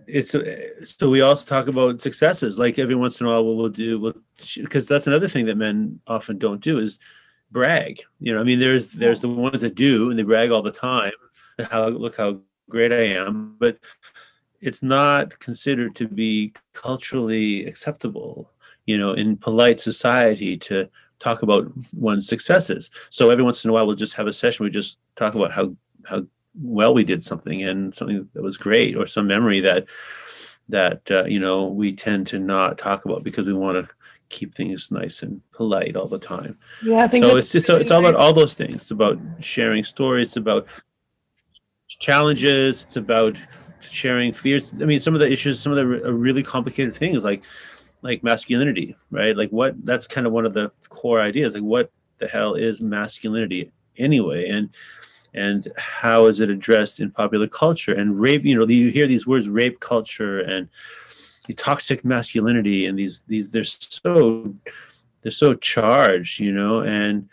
it's 0.07 0.35
uh, 0.35 0.71
so 0.85 1.11
we 1.11 1.21
also 1.21 1.45
talk 1.45 1.69
about 1.69 2.01
successes 2.01 2.59
like 2.59 2.79
every 2.79 2.95
once 2.95 3.21
in 3.21 3.27
a 3.27 3.31
while 3.31 3.45
we'll, 3.45 3.57
we'll 3.57 3.69
do 3.69 3.99
we'll 3.99 4.15
because 4.57 4.87
that's 4.87 5.07
another 5.07 5.29
thing 5.29 5.47
that 5.47 5.57
men 5.57 6.01
often 6.07 6.39
don't 6.39 6.61
do 6.61 6.79
is 6.79 7.01
brag 7.51 8.03
you 8.21 8.33
know 8.33 8.41
i 8.41 8.45
mean 8.45 8.59
there's 8.59 8.91
there's 8.93 9.21
the 9.21 9.29
ones 9.29 9.61
that 9.61 9.75
do 9.75 10.11
and 10.11 10.19
they 10.19 10.23
brag 10.23 10.51
all 10.51 10.63
the 10.63 10.71
time 10.71 11.13
how 11.71 11.89
look 11.89 12.17
how 12.17 12.39
great 12.69 12.93
i 12.93 13.05
am 13.05 13.57
but 13.59 13.79
it's 14.61 14.83
not 14.83 15.39
considered 15.39 15.95
to 15.95 16.09
be 16.09 16.53
culturally 16.73 17.67
acceptable 17.67 18.51
you 18.85 18.99
know 18.99 19.13
in 19.13 19.37
polite 19.37 19.81
society 19.81 20.57
to 20.57 20.89
talk 21.19 21.43
about 21.43 21.71
one's 21.95 22.29
successes. 22.29 22.91
So 23.11 23.31
every 23.31 23.45
once 23.45 23.65
in 23.65 23.71
a 23.71 23.73
while 23.73 23.87
we'll 23.87 23.97
just 23.97 24.15
have 24.15 24.27
a 24.27 24.33
session 24.33 24.65
we 24.65 24.71
just 24.71 24.99
talk 25.15 25.35
about 25.35 25.51
how 25.51 25.75
how 26.05 26.27
well 26.61 26.95
we 26.95 27.05
did 27.05 27.23
something 27.23 27.63
and 27.63 27.95
something 27.95 28.29
that 28.35 28.43
was 28.43 28.57
great 28.57 28.97
or 28.97 29.07
some 29.07 29.27
memory 29.27 29.61
that 29.61 29.87
that 30.69 31.09
uh, 31.11 31.25
you 31.25 31.39
know 31.39 31.67
we 31.67 31.93
tend 31.93 32.27
to 32.27 32.39
not 32.39 32.79
talk 32.79 33.05
about 33.05 33.23
because 33.23 33.47
we 33.47 33.55
want 33.55 33.77
to 33.77 33.95
keep 34.29 34.55
things 34.55 34.91
nice 34.91 35.23
and 35.23 35.41
polite 35.53 35.97
all 35.97 36.09
the 36.09 36.19
time. 36.19 36.59
Yeah, 36.83 37.05
I 37.05 37.09
think 37.09 37.25
so. 37.25 37.37
It's 37.37 37.53
just 37.53 37.67
so 37.67 37.77
it's 37.77 37.91
all 37.91 38.01
about 38.01 38.17
all 38.17 38.33
those 38.33 38.55
things. 38.55 38.77
It's 38.77 38.91
about 38.91 39.19
sharing 39.41 39.85
stories. 39.85 40.29
It's 40.29 40.37
about 40.37 40.67
challenges. 41.89 42.85
It's 42.85 42.97
about 42.97 43.37
sharing 43.81 44.33
fears. 44.33 44.75
I 44.75 44.85
mean, 44.85 45.01
some 45.01 45.15
of 45.15 45.21
the 45.21 45.31
issues, 45.31 45.61
some 45.61 45.73
of 45.73 45.77
the 45.77 45.87
really 45.87 46.43
complicated 46.43 46.95
things, 46.95 47.25
like 47.25 47.45
like 48.03 48.23
masculinity, 48.23 48.97
right? 49.11 49.37
Like 49.37 49.51
what? 49.51 49.75
That's 49.85 50.07
kind 50.07 50.27
of 50.27 50.33
one 50.33 50.47
of 50.47 50.55
the 50.55 50.73
core 50.89 51.21
ideas. 51.21 51.55
Like 51.55 51.63
what 51.63 51.91
the 52.19 52.27
hell 52.27 52.55
is 52.55 52.81
masculinity 52.81 53.71
anyway? 53.97 54.49
And 54.49 54.71
and 55.37 55.73
how 55.77 56.27
is 56.27 56.41
it 56.41 56.51
addressed 56.51 57.01
in 57.01 57.11
popular 57.11 57.47
culture? 57.47 57.93
And 57.93 58.21
rape 58.21 58.45
you 58.45 58.57
know 58.59 58.67
you 58.67 58.91
hear 58.91 59.07
these 59.07 59.27
words 59.27 59.49
rape 59.49 59.81
culture 59.81 60.41
and 60.41 60.69
toxic 61.57 62.05
masculinity 62.05 62.87
and 62.87 62.99
these 62.99 63.23
these 63.29 63.51
they're 63.51 63.63
so 63.63 64.53
they're 65.23 65.31
so 65.31 65.55
charged 65.55 66.41
you 66.41 66.51
know 66.51 66.81
and 66.81 67.29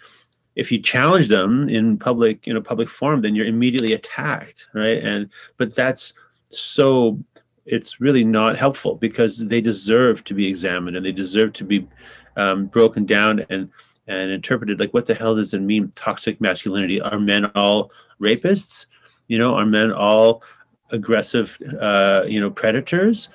if 0.56 0.72
you 0.72 0.78
challenge 0.80 1.30
them 1.30 1.68
in 1.68 1.98
public 1.98 2.48
in 2.48 2.56
a 2.56 2.62
public 2.62 2.88
forum 2.88 3.22
then 3.22 3.34
you're 3.34 3.48
immediately 3.48 3.94
attacked 3.94 4.68
right? 4.74 5.04
And 5.04 5.30
but 5.58 5.76
that's 5.76 6.13
so 6.46 7.20
it's 7.66 8.02
really 8.02 8.24
not 8.24 8.58
helpful 8.58 8.96
because 8.96 9.48
they 9.48 9.62
deserve 9.62 10.24
to 10.26 10.34
be 10.34 10.48
examined 10.48 10.98
and 10.98 11.06
they 11.06 11.12
deserve 11.12 11.54
to 11.54 11.63
be 11.63 11.88
um, 12.36 12.66
broken 12.66 13.06
down 13.06 13.46
and 13.50 13.70
and 14.08 14.32
interpreted 14.32 14.80
like 14.80 14.94
what 14.94 15.06
the 15.06 15.13
hell 15.13 15.36
does 15.36 15.54
it 15.54 15.62
mean 15.62 15.92
toxic 15.96 16.42
masculinity? 16.42 17.00
Are 17.02 17.20
men 17.20 17.46
all 17.56 17.92
rapists? 18.22 18.88
You 19.28 19.39
know 19.39 19.56
are 19.56 19.66
men 19.66 19.92
all 19.92 20.44
aggressive 20.92 21.58
uh, 21.80 22.26
you 22.28 22.39
know 22.39 22.52
predators? 22.52 23.30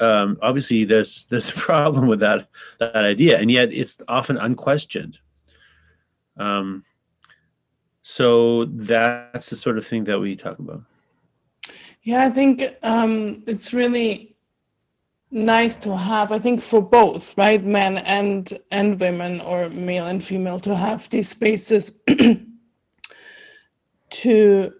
Um, 0.00 0.38
obviously 0.42 0.84
there's 0.84 1.24
there's 1.30 1.50
a 1.50 1.54
problem 1.54 2.06
with 2.06 2.20
that 2.20 2.48
that 2.78 2.96
idea 2.96 3.38
and 3.38 3.50
yet 3.50 3.72
it's 3.72 4.00
often 4.08 4.36
unquestioned. 4.36 5.18
Um, 6.36 6.84
so 8.02 8.64
that's 8.64 9.50
the 9.50 9.56
sort 9.56 9.78
of 9.78 9.86
thing 9.86 10.04
that 10.04 10.18
we 10.18 10.34
talk 10.34 10.58
about. 10.58 10.82
Yeah 12.02 12.24
i 12.24 12.30
think 12.30 12.64
um, 12.82 13.44
it's 13.46 13.72
really 13.72 14.31
nice 15.32 15.78
to 15.78 15.96
have 15.96 16.30
i 16.30 16.38
think 16.38 16.60
for 16.60 16.82
both 16.82 17.36
right? 17.38 17.64
Men 17.64 17.98
and 17.98 18.52
and 18.70 19.00
women 19.00 19.40
or 19.40 19.70
male 19.70 20.06
and 20.06 20.22
female 20.22 20.60
to 20.60 20.76
have 20.76 21.08
these 21.08 21.28
spaces 21.28 21.98
to 24.10 24.72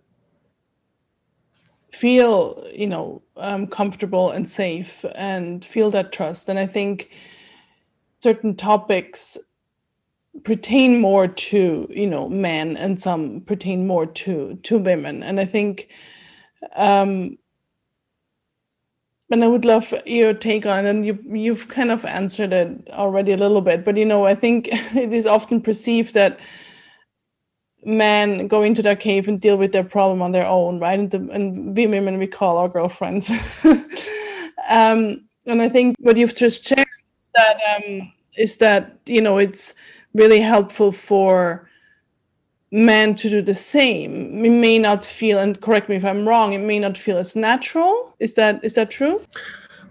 feel 1.91 2.63
you 2.75 2.87
know 2.87 3.23
um, 3.37 3.67
comfortable 3.67 4.31
and 4.31 4.49
safe 4.49 5.05
and 5.15 5.65
feel 5.65 5.91
that 5.91 6.13
trust. 6.13 6.49
And 6.49 6.59
i 6.59 6.67
think 6.67 7.21
certain 8.21 8.55
topics 8.55 9.39
pertain 10.45 11.01
more 11.01 11.29
to 11.29 11.89
you 11.91 12.07
know 12.07 12.29
men 12.29 12.77
and 12.77 13.01
some 13.01 13.41
pertain 13.43 13.87
more 13.87 14.07
to 14.07 14.59
to 14.63 14.79
women. 14.79 15.23
And 15.23 15.41
i 15.41 15.47
think 15.47 15.89
um 16.77 17.39
and 19.33 19.43
I 19.43 19.49
would 19.49 19.65
love 19.65 19.93
your 20.07 20.35
take 20.35 20.67
on 20.67 20.85
it. 20.85 20.91
And 20.91 21.07
you 21.07 21.19
you've 21.27 21.69
kind 21.69 21.91
of 21.91 22.05
answered 22.05 22.53
it 22.53 22.89
already 22.91 23.33
a 23.33 23.37
little 23.37 23.61
bit, 23.61 23.85
but 23.85 23.97
you 23.97 24.05
know, 24.05 24.25
I 24.27 24.35
think 24.35 24.69
it 24.95 25.13
is 25.13 25.27
often 25.27 25.61
perceived 25.61 26.15
that 26.15 26.39
men 27.85 28.47
go 28.47 28.63
into 28.63 28.83
their 28.83 28.95
cave 28.95 29.27
and 29.27 29.41
deal 29.41 29.57
with 29.57 29.73
their 29.73 29.85
problem 29.85 30.23
on 30.23 30.33
their 30.33 30.47
own, 30.47 30.79
right? 30.79 30.99
And, 30.99 31.11
the, 31.11 31.19
and 31.33 31.77
we 31.77 31.87
women 31.87 32.19
we 32.19 32.27
call 32.29 32.59
our 32.59 32.69
girlfriends. 32.69 33.31
um, 34.69 35.25
and 35.47 35.61
I 35.61 35.69
think 35.69 35.97
what 35.99 36.17
you've 36.17 36.35
just 36.35 36.65
shared 36.65 36.87
that 37.35 37.59
um, 37.75 38.13
is 38.37 38.59
that 38.59 38.99
you 39.07 39.21
know 39.21 39.39
it's 39.39 39.75
really 40.15 40.41
helpful 40.41 40.93
for 40.93 41.69
men 42.73 43.15
to 43.15 43.29
do 43.29 43.43
the 43.43 43.55
same. 43.55 44.43
It 44.45 44.51
may 44.51 44.79
not 44.79 45.05
feel 45.05 45.39
and 45.39 45.61
correct 45.61 45.89
me 45.91 45.97
if 45.97 46.05
i'm 46.05 46.27
wrong 46.27 46.55
it 46.55 46.59
may 46.59 46.79
not 46.79 46.97
feel 46.97 47.19
as 47.19 47.37
natural. 47.37 48.17
Is 48.19 48.35
that 48.35 48.65
is 48.65 48.75
that 48.75 48.91
true? 48.91 49.21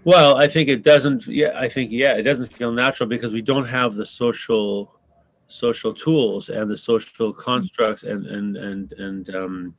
Well 0.04 0.36
i 0.36 0.48
think 0.48 0.68
it 0.68 0.82
doesn't 0.82 1.26
yeah 1.28 1.52
i 1.54 1.68
think 1.68 1.92
yeah 1.92 2.14
it 2.14 2.24
doesn't 2.24 2.52
feel 2.52 2.72
natural 2.72 3.08
because 3.08 3.32
we 3.32 3.40
don't 3.40 3.66
have 3.66 3.94
the 3.94 4.04
social 4.04 4.98
social 5.46 5.94
tools 5.94 6.48
and 6.48 6.68
the 6.68 6.76
social 6.76 7.32
constructs 7.32 8.02
and 8.02 8.26
and 8.26 8.56
and 8.56 8.92
and 8.94 9.34
um, 9.34 9.74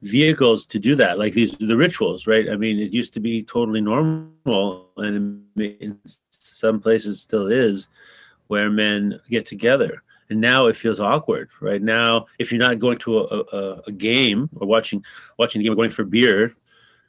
vehicles 0.00 0.66
to 0.66 0.78
do 0.78 0.94
that 0.94 1.18
like 1.18 1.34
these 1.34 1.52
the 1.58 1.76
rituals 1.76 2.26
right? 2.26 2.48
I 2.48 2.56
mean 2.56 2.78
it 2.78 2.90
used 2.90 3.12
to 3.14 3.20
be 3.20 3.42
totally 3.42 3.82
normal 3.82 4.88
and 4.96 5.42
in 5.56 5.98
some 6.30 6.80
places 6.80 7.20
still 7.20 7.48
is 7.48 7.88
where 8.46 8.70
men 8.70 9.20
get 9.28 9.44
together 9.44 10.02
and 10.30 10.40
now 10.40 10.66
it 10.66 10.76
feels 10.76 11.00
awkward 11.00 11.48
right? 11.60 11.82
Now 11.82 12.26
if 12.38 12.52
you're 12.52 12.60
not 12.60 12.78
going 12.78 12.98
to 12.98 13.18
a, 13.18 13.22
a, 13.22 13.82
a 13.88 13.92
game 13.92 14.48
or 14.56 14.66
watching 14.66 15.04
watching 15.38 15.60
the 15.60 15.64
game 15.64 15.72
or 15.72 15.76
going 15.76 15.90
for 15.90 16.04
beer 16.04 16.54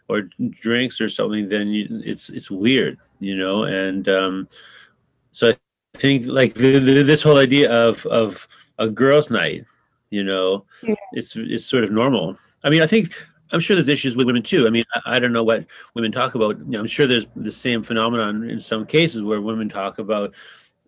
or 0.07 0.29
drinks 0.49 0.99
or 0.99 1.09
something 1.09 1.47
then 1.49 1.67
you, 1.69 2.01
it's 2.03 2.29
it's 2.29 2.49
weird 2.49 2.97
you 3.19 3.35
know? 3.35 3.63
And 3.63 4.07
um, 4.09 4.47
so 5.31 5.49
i 5.49 5.97
think 5.97 6.25
like 6.27 6.53
the, 6.53 6.79
the, 6.79 7.03
this 7.03 7.21
whole 7.21 7.37
idea 7.37 7.71
of 7.71 8.05
of 8.07 8.47
a 8.77 8.89
girls 8.89 9.29
night 9.29 9.65
you 10.09 10.23
know 10.23 10.65
yeah. 10.81 10.95
it's 11.13 11.35
it's 11.35 11.65
sort 11.65 11.83
of 11.83 11.91
normal. 11.91 12.37
I 12.63 12.69
mean 12.69 12.81
i 12.81 12.87
think 12.87 13.13
i'm 13.51 13.59
sure 13.59 13.75
there's 13.75 13.89
issues 13.89 14.15
with 14.15 14.27
women 14.27 14.43
too. 14.43 14.67
I 14.67 14.69
mean 14.69 14.85
I, 14.93 15.15
I 15.15 15.19
don't 15.19 15.33
know 15.33 15.43
what 15.43 15.65
women 15.95 16.11
talk 16.11 16.35
about. 16.35 16.57
You 16.59 16.65
know, 16.65 16.79
i'm 16.79 16.87
sure 16.87 17.07
there's 17.07 17.27
the 17.35 17.51
same 17.51 17.83
phenomenon 17.83 18.49
in 18.49 18.59
some 18.59 18.85
cases 18.85 19.21
where 19.21 19.41
women 19.41 19.69
talk 19.69 19.99
about 19.99 20.33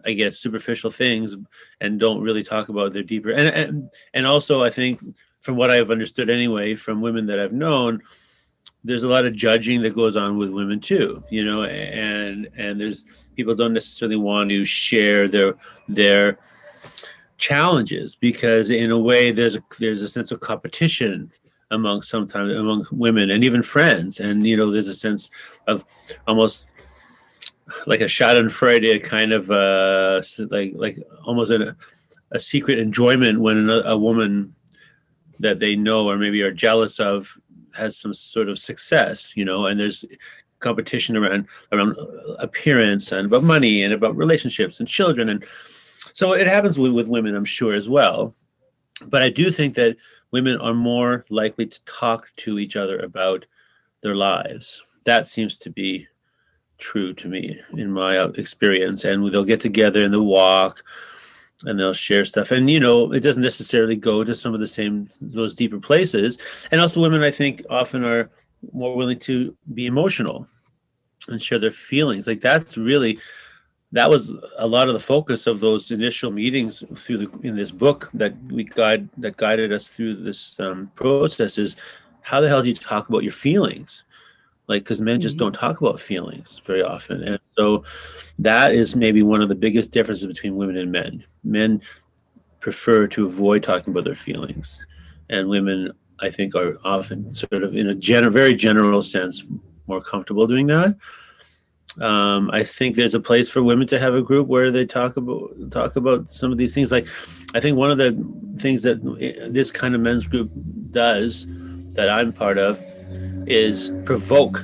I 0.06 0.14
guess 0.14 0.38
superficial 0.38 0.90
things 0.90 1.36
and 1.80 2.00
don't 2.00 2.22
really 2.22 2.44
talk 2.44 2.70
about 2.70 2.94
their 2.94 3.04
deeper 3.04 3.32
and 3.32 3.48
and 3.48 3.90
and 4.14 4.26
also 4.26 4.64
I 4.64 4.70
think 4.70 5.00
from 5.42 5.56
what 5.56 5.72
I've 5.72 5.92
understood 5.92 6.30
anyway 6.30 6.76
from 6.76 7.02
women 7.02 7.26
that 7.28 7.40
I've 7.40 7.54
known 7.54 8.02
there's 8.84 9.04
a 9.04 9.08
lot 9.08 9.26
of 9.26 9.36
judging 9.36 9.82
that 9.84 9.96
goes 9.96 10.16
on 10.16 10.38
with 10.38 10.50
women 10.50 10.80
too 10.80 11.24
you 11.30 11.44
know 11.44 11.64
and 11.64 12.50
and 12.56 12.80
there's 12.80 13.06
people 13.36 13.54
don't 13.56 13.74
necessarily 13.74 14.18
want 14.18 14.50
to 14.50 14.66
share 14.66 15.28
their 15.28 15.56
their 15.88 16.40
challenges 17.38 18.16
because 18.16 18.70
in 18.70 18.92
a 18.92 19.00
way 19.00 19.32
there's 19.32 19.56
a 19.56 19.64
there's 19.80 20.02
a 20.02 20.10
sense 20.10 20.32
of 20.32 20.40
competition 20.40 21.32
among 21.72 22.02
sometimes 22.02 22.54
among 22.54 22.86
women 22.92 23.32
and 23.32 23.44
even 23.44 23.64
friends. 23.64 24.20
And 24.20 24.46
you 24.46 24.56
know 24.56 24.72
there's 24.72 24.88
a 24.88 24.94
sense 24.94 25.32
of 25.68 25.84
almost 26.28 26.74
like 27.86 28.02
a 28.02 28.06
Schadenfreude 28.06 29.04
kind 29.04 29.34
of 29.34 29.50
uh, 29.52 30.22
like 30.50 30.74
like 30.76 30.98
almost 31.24 31.52
a, 31.52 31.76
a 32.32 32.40
secret 32.40 32.80
enjoyment 32.80 33.42
when 33.42 33.70
a, 33.70 33.82
a 33.82 33.98
woman 33.98 34.56
that 35.40 35.60
they 35.60 35.76
know 35.76 36.10
or 36.10 36.18
maybe 36.18 36.42
are 36.42 36.52
jealous 36.52 37.00
of 37.00 37.38
has 37.74 37.98
some 37.98 38.14
sort 38.14 38.50
of 38.50 38.60
success, 38.60 39.36
you 39.36 39.46
know, 39.46 39.66
and 39.66 39.80
there's 39.80 40.06
competition 40.60 41.18
around 41.18 41.48
around 41.72 41.96
appearance 42.40 43.12
and 43.12 43.26
about 43.26 43.44
money 43.44 43.84
and 43.84 43.94
about 43.94 44.16
relationships 44.16 44.80
and 44.80 44.88
children. 44.88 45.30
And 45.30 45.44
so 46.14 46.34
it 46.34 46.48
happens 46.48 46.78
with, 46.78 46.92
with 46.94 47.08
women 47.08 47.36
i'm 47.36 47.46
sure 47.46 47.74
as 47.74 47.90
well. 47.90 48.34
But 49.08 49.24
i 49.24 49.30
do 49.30 49.50
think 49.50 49.74
that 49.76 49.98
women 50.32 50.58
are 50.58 50.74
more 50.74 51.26
likely 51.30 51.66
to 51.66 51.84
talk 51.86 52.32
to 52.38 52.60
each 52.60 52.76
other 52.76 53.00
about 53.00 53.46
their 54.02 54.16
lives. 54.16 54.84
That 55.06 55.28
seems 55.28 55.58
to 55.60 55.70
be 55.70 56.08
true 56.82 57.14
to 57.14 57.30
me 57.30 57.62
in 57.78 57.90
my 57.92 58.26
experience. 58.36 59.06
And 59.06 59.26
they'll 59.32 59.46
get 59.46 59.62
together 59.62 60.04
and 60.04 60.12
they'll 60.12 60.26
walk 60.26 60.84
and 61.64 61.80
they'll 61.80 61.94
share 61.94 62.26
stuff. 62.26 62.52
And, 62.52 62.70
you 62.70 62.80
know, 62.80 63.14
it 63.14 63.22
doesn't 63.22 63.42
necessarily 63.42 63.96
go 63.96 64.24
to 64.24 64.36
some 64.36 64.54
of 64.54 64.60
the 64.60 64.68
same, 64.68 65.08
those 65.22 65.56
deeper 65.56 65.80
places. 65.80 66.38
And 66.72 66.82
also, 66.82 67.00
women, 67.00 67.24
I 67.24 67.32
think, 67.32 67.64
often 67.70 68.04
are 68.04 68.30
more 68.74 68.96
willing 68.96 69.20
to 69.20 69.56
be 69.74 69.86
emotional 69.86 70.48
and 71.30 71.42
share 71.42 71.60
their 71.60 71.72
feelings. 71.72 72.28
Like, 72.28 72.42
that's 72.42 72.78
really. 72.78 73.20
That 73.94 74.10
was 74.10 74.32
a 74.58 74.66
lot 74.66 74.88
of 74.88 74.94
the 74.94 75.02
focus 75.02 75.48
of 75.48 75.60
those 75.60 75.92
initial 75.92 76.32
meetings 76.32 76.82
through 76.96 77.18
the 77.18 77.30
in 77.44 77.58
this 77.58 77.72
book 77.72 78.10
that 78.14 78.34
we 78.46 78.64
guide 78.64 79.10
that 79.18 79.36
guided 79.36 79.74
us 79.74 79.90
through 79.90 80.24
this 80.24 80.58
um, 80.62 80.90
process 80.96 81.58
is 81.58 81.76
how 82.22 82.40
the 82.40 82.48
hell 82.48 82.62
do 82.64 82.70
you 82.70 82.76
talk 82.76 83.10
about 83.10 83.24
your 83.24 83.34
feelings? 83.34 84.04
Like 84.72 84.84
because 84.84 85.02
men 85.02 85.22
just 85.22 85.36
mm-hmm. 85.36 85.46
don't 85.46 85.54
talk 85.54 85.82
about 85.82 86.00
feelings 86.00 86.60
very 86.66 86.82
often 86.82 87.22
and 87.24 87.40
so 87.58 87.84
that 88.40 88.74
is 88.74 88.96
maybe 88.96 89.22
one 89.22 89.42
of 89.42 89.50
the 89.50 89.56
biggest 89.56 89.92
differences 89.92 90.26
between 90.26 90.56
women 90.56 90.78
and 90.78 90.92
men 90.92 91.24
men 91.44 91.82
prefer 92.62 93.06
to 93.06 93.26
avoid 93.26 93.62
talking 93.62 93.92
about 93.92 94.06
their 94.06 94.16
feelings 94.16 94.84
and 95.30 95.48
women 95.48 95.92
i 96.22 96.30
think 96.30 96.56
are 96.56 96.78
often 96.84 97.34
sort 97.34 97.64
of 97.64 97.76
in 97.76 97.90
a 97.90 97.96
gen- 97.96 98.32
very 98.32 98.56
general 98.56 99.02
sense 99.02 99.44
more 99.88 100.02
comfortable 100.02 100.48
doing 100.48 100.68
that 100.68 100.96
um, 102.00 102.50
I 102.54 102.64
think 102.64 102.96
there's 102.96 103.16
a 103.16 103.20
place 103.20 103.50
for 103.50 103.62
women 103.62 103.86
to 103.88 104.00
have 104.00 104.16
a 104.16 104.22
group 104.22 104.48
where 104.48 104.72
they 104.72 104.86
talk 104.86 105.18
about 105.18 105.52
talk 105.72 105.98
about 105.98 106.32
some 106.32 106.50
of 106.50 106.58
these 106.58 106.74
things. 106.74 106.90
Like, 106.90 107.06
I 107.54 107.60
think 107.60 107.76
one 107.76 107.92
of 107.92 107.98
the 107.98 108.12
things 108.60 108.82
that 108.84 109.04
this 109.52 109.72
kind 109.72 109.94
of 109.94 110.00
men's 110.00 110.26
group 110.26 110.50
does 110.92 111.48
that 111.96 112.10
I'm 112.10 112.32
part 112.32 112.58
of 112.58 112.80
is 113.52 113.92
provoke 114.06 114.64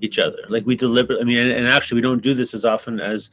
each 0.00 0.18
other. 0.18 0.38
Like 0.48 0.64
we 0.64 0.76
deliberately, 0.76 1.22
I 1.22 1.26
mean, 1.26 1.38
and, 1.38 1.50
and, 1.50 1.68
actually, 1.68 1.96
we 1.96 2.02
don't 2.02 2.22
do 2.22 2.32
this 2.32 2.54
as 2.54 2.64
often 2.64 3.00
as 3.00 3.30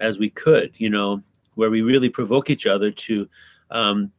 as 0.00 0.18
we 0.18 0.30
could. 0.30 0.72
You 0.76 0.90
know, 0.90 1.22
where 1.56 1.70
we 1.70 1.82
really 1.82 2.08
provoke 2.08 2.48
each 2.50 2.66
other 2.66 2.90
to 2.90 3.28
um, 3.70 4.12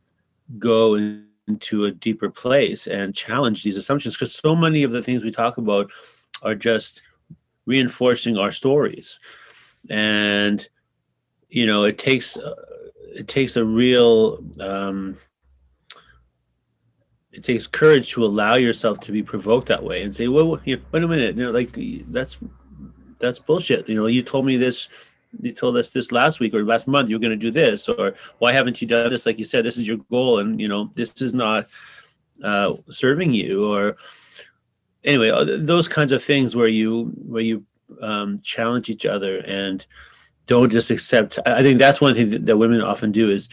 go 0.58 0.96
into 0.96 1.86
a 1.86 1.92
deeper 1.92 2.30
place 2.30 2.88
and 2.88 3.16
challenge 3.16 3.64
these 3.64 3.78
assumptions. 3.78 4.16
Because 4.16 4.36
so 4.36 4.56
many 4.56 4.84
of 4.84 4.92
the 4.92 5.02
things 5.02 5.24
we 5.24 5.32
talk 5.32 5.58
about 5.58 5.90
are 6.42 6.56
just 6.56 7.02
reinforcing 7.66 8.38
our 8.38 8.52
stories, 8.52 9.18
and 9.90 10.68
you 11.48 11.66
know, 11.66 11.86
it 11.86 11.98
takes 11.98 12.36
uh, 12.36 12.56
it 13.16 13.28
takes 13.28 13.56
a 13.56 13.64
real 13.64 14.44
um, 14.60 15.16
it 17.32 17.44
takes 17.44 17.68
courage 17.68 18.12
to 18.12 18.26
allow 18.26 18.56
yourself 18.56 19.00
to 19.02 19.12
be 19.12 19.22
provoked 19.22 19.68
that 19.68 19.84
way 19.84 20.02
and 20.02 20.14
say, 20.14 20.28
well, 20.28 20.60
wait 20.66 20.82
a 20.94 21.08
minute, 21.08 21.36
you 21.36 21.44
know, 21.44 21.52
like 21.52 21.78
that's 22.12 22.38
that's 23.20 23.40
bullshit. 23.40 23.88
You 23.88 23.96
know, 23.96 24.08
you 24.08 24.24
told 24.24 24.46
me 24.46 24.58
this, 24.58 24.90
you 25.42 25.52
told 25.52 25.78
us 25.78 25.92
this 25.92 26.12
last 26.12 26.40
week 26.40 26.54
or 26.54 26.64
last 26.64 26.88
month 26.88 27.10
you're 27.10 27.20
going 27.20 27.32
to 27.32 27.36
do 27.38 27.52
this, 27.52 27.88
or 27.88 28.16
why 28.40 28.52
haven't 28.52 28.82
you 28.82 28.88
done 28.88 29.12
this? 29.12 29.26
Like 29.26 29.38
you 29.38 29.46
said, 29.46 29.66
this 29.66 29.78
is 29.78 29.88
your 29.88 29.98
goal, 30.10 30.40
and 30.40 30.60
you 30.60 30.68
know, 30.68 30.90
this 30.96 31.22
is 31.22 31.34
not 31.34 31.68
uh, 32.44 32.74
serving 32.90 33.34
you, 33.34 33.72
or 33.72 33.98
anyway, 35.04 35.30
uh, 35.30 35.46
those 35.60 35.88
kinds 35.88 36.12
of 36.12 36.24
things 36.24 36.56
where 36.56 36.68
you 36.68 37.14
where 37.28 37.44
you 37.44 37.66
um, 38.02 38.40
challenge 38.40 38.90
each 38.90 39.06
other 39.06 39.40
and 39.40 39.86
don't 40.48 40.72
just 40.72 40.90
accept. 40.90 41.38
I 41.46 41.62
think 41.62 41.78
that's 41.78 42.02
one 42.02 42.16
thing 42.16 42.32
that, 42.32 42.46
that 42.48 42.58
women 42.58 42.82
often 42.82 43.12
do 43.12 43.30
is 43.30 43.50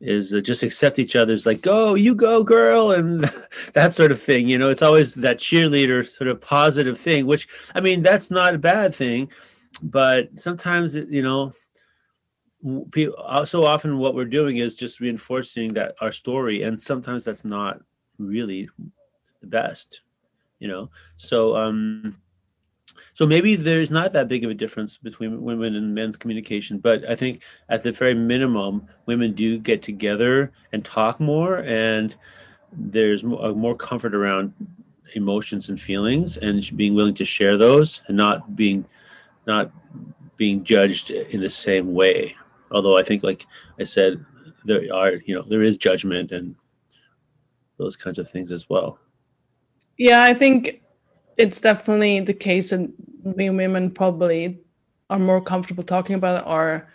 is 0.00 0.32
uh, 0.32 0.40
just 0.40 0.62
accept 0.62 0.98
each 0.98 1.16
other's 1.16 1.44
like 1.44 1.60
go 1.60 1.94
you 1.94 2.14
go 2.14 2.44
girl 2.44 2.92
and 2.92 3.30
that 3.72 3.92
sort 3.92 4.12
of 4.12 4.20
thing 4.20 4.48
you 4.48 4.58
know? 4.58 4.68
It's 4.68 4.82
always 4.82 5.14
that 5.16 5.38
cheerleader 5.38 6.06
sort 6.06 6.28
of 6.28 6.40
positive 6.40 6.98
thing 6.98 7.26
which 7.26 7.48
i 7.74 7.80
mean 7.80 8.02
that's 8.02 8.30
not 8.30 8.54
a 8.54 8.58
bad 8.58 8.94
thing 8.94 9.30
but 9.82 10.38
sometimes 10.38 10.94
you 10.94 11.22
know 11.22 11.52
uh, 13.24 13.44
so 13.44 13.64
often 13.64 13.98
what 13.98 14.14
we're 14.14 14.24
doing 14.24 14.56
is 14.56 14.74
just 14.74 15.00
reinforcing 15.00 15.74
that 15.74 15.94
our 16.00 16.12
story 16.12 16.62
and 16.62 16.80
sometimes 16.80 17.24
that's 17.24 17.44
not 17.44 17.80
really 18.18 18.68
the 19.40 19.46
best 19.46 20.00
you 20.58 20.68
know? 20.68 20.90
So 21.16 21.56
um 21.56 22.16
so 23.14 23.26
maybe 23.26 23.56
there's 23.56 23.90
not 23.90 24.12
that 24.12 24.28
big 24.28 24.44
of 24.44 24.50
a 24.50 24.54
difference 24.54 24.96
between 24.96 25.42
women 25.42 25.76
and 25.76 25.94
men's 25.94 26.16
communication 26.16 26.78
but 26.78 27.08
i 27.08 27.14
think 27.14 27.42
at 27.68 27.82
the 27.82 27.92
very 27.92 28.14
minimum 28.14 28.86
women 29.06 29.32
do 29.32 29.58
get 29.58 29.82
together 29.82 30.52
and 30.72 30.84
talk 30.84 31.18
more 31.20 31.58
and 31.58 32.16
there's 32.72 33.24
more 33.24 33.74
comfort 33.74 34.14
around 34.14 34.52
emotions 35.14 35.68
and 35.68 35.80
feelings 35.80 36.36
and 36.38 36.76
being 36.76 36.94
willing 36.94 37.14
to 37.14 37.24
share 37.24 37.56
those 37.56 38.02
and 38.08 38.16
not 38.16 38.56
being 38.56 38.84
not 39.46 39.70
being 40.36 40.62
judged 40.62 41.10
in 41.10 41.40
the 41.40 41.50
same 41.50 41.94
way. 41.94 42.34
Although 42.70 42.98
i 42.98 43.02
think 43.02 43.22
like 43.22 43.46
i 43.80 43.84
said 43.84 44.24
there 44.64 44.82
are 44.94 45.12
you 45.24 45.34
know 45.34 45.42
there 45.42 45.62
is 45.62 45.78
judgment 45.78 46.32
and 46.32 46.54
those 47.78 47.96
kinds 47.96 48.18
of 48.18 48.30
things 48.30 48.50
as 48.50 48.68
well. 48.68 48.98
Yeah, 49.96 50.22
I 50.22 50.34
think 50.34 50.82
it's 51.38 51.60
definitely 51.60 52.20
the 52.20 52.34
case 52.34 52.70
that 52.70 52.90
we 53.22 53.48
women 53.48 53.90
probably 53.90 54.58
are 55.08 55.18
more 55.18 55.40
comfortable 55.40 55.84
talking 55.84 56.16
about 56.16 56.44
our 56.46 56.88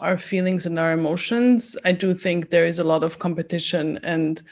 our 0.00 0.18
feelings 0.18 0.66
and 0.66 0.78
our 0.78 0.92
emotions. 0.92 1.76
I 1.84 1.92
do 1.92 2.12
think 2.12 2.50
there 2.50 2.64
is 2.64 2.80
a 2.80 2.84
lot 2.84 3.04
of 3.04 3.20
competition 3.20 4.00
and 4.02 4.42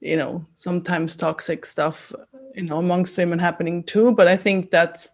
you 0.00 0.16
know 0.16 0.42
sometimes 0.54 1.16
toxic 1.16 1.64
stuff 1.64 2.12
you 2.54 2.64
know 2.64 2.78
amongst 2.78 3.16
women 3.18 3.38
happening 3.38 3.84
too. 3.84 4.12
But 4.12 4.26
I 4.26 4.36
think 4.36 4.70
that's 4.70 5.10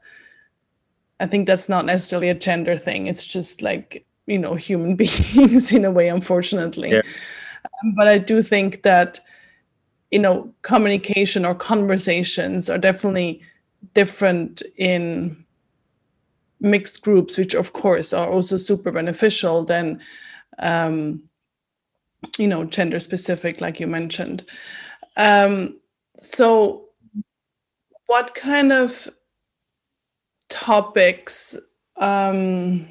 I 1.21 1.27
think 1.27 1.47
that's 1.47 1.69
not 1.69 1.85
necessarily 1.85 2.31
a 2.31 2.35
gender 2.35 2.77
thing. 2.77 3.09
It's 3.09 3.27
just 3.27 3.63
like 3.63 4.07
you 4.27 4.39
know 4.39 4.55
human 4.55 4.97
beings 5.03 5.73
in 5.73 5.85
a 5.85 5.91
way, 5.91 6.09
unfortunately. 6.09 6.93
Yeah. 6.93 7.03
Um, 7.65 7.95
but 7.97 8.09
I 8.09 8.19
do 8.19 8.43
think 8.43 8.83
that 8.83 9.21
you 10.15 10.21
know 10.21 10.49
communication 10.63 11.45
or 11.45 11.57
conversations 11.57 12.71
are 12.71 12.79
definitely 12.79 13.43
different 13.95 14.63
in 14.77 15.45
mixed 16.61 17.03
groups 17.03 17.37
which 17.37 17.53
of 17.53 17.73
course 17.73 18.13
are 18.13 18.31
also 18.31 18.57
super 18.57 18.93
beneficial 18.93 19.65
than 19.65 20.01
um, 20.61 21.21
you 22.39 22.47
know 22.47 22.63
gender 22.65 23.01
specific 23.01 23.61
like 23.61 23.81
you 23.81 23.89
mentioned. 23.89 24.45
Um, 25.17 25.81
so 26.15 26.85
what 28.07 28.37
kind 28.37 28.73
of 28.73 29.09
topics 30.49 31.59
um, 31.97 32.87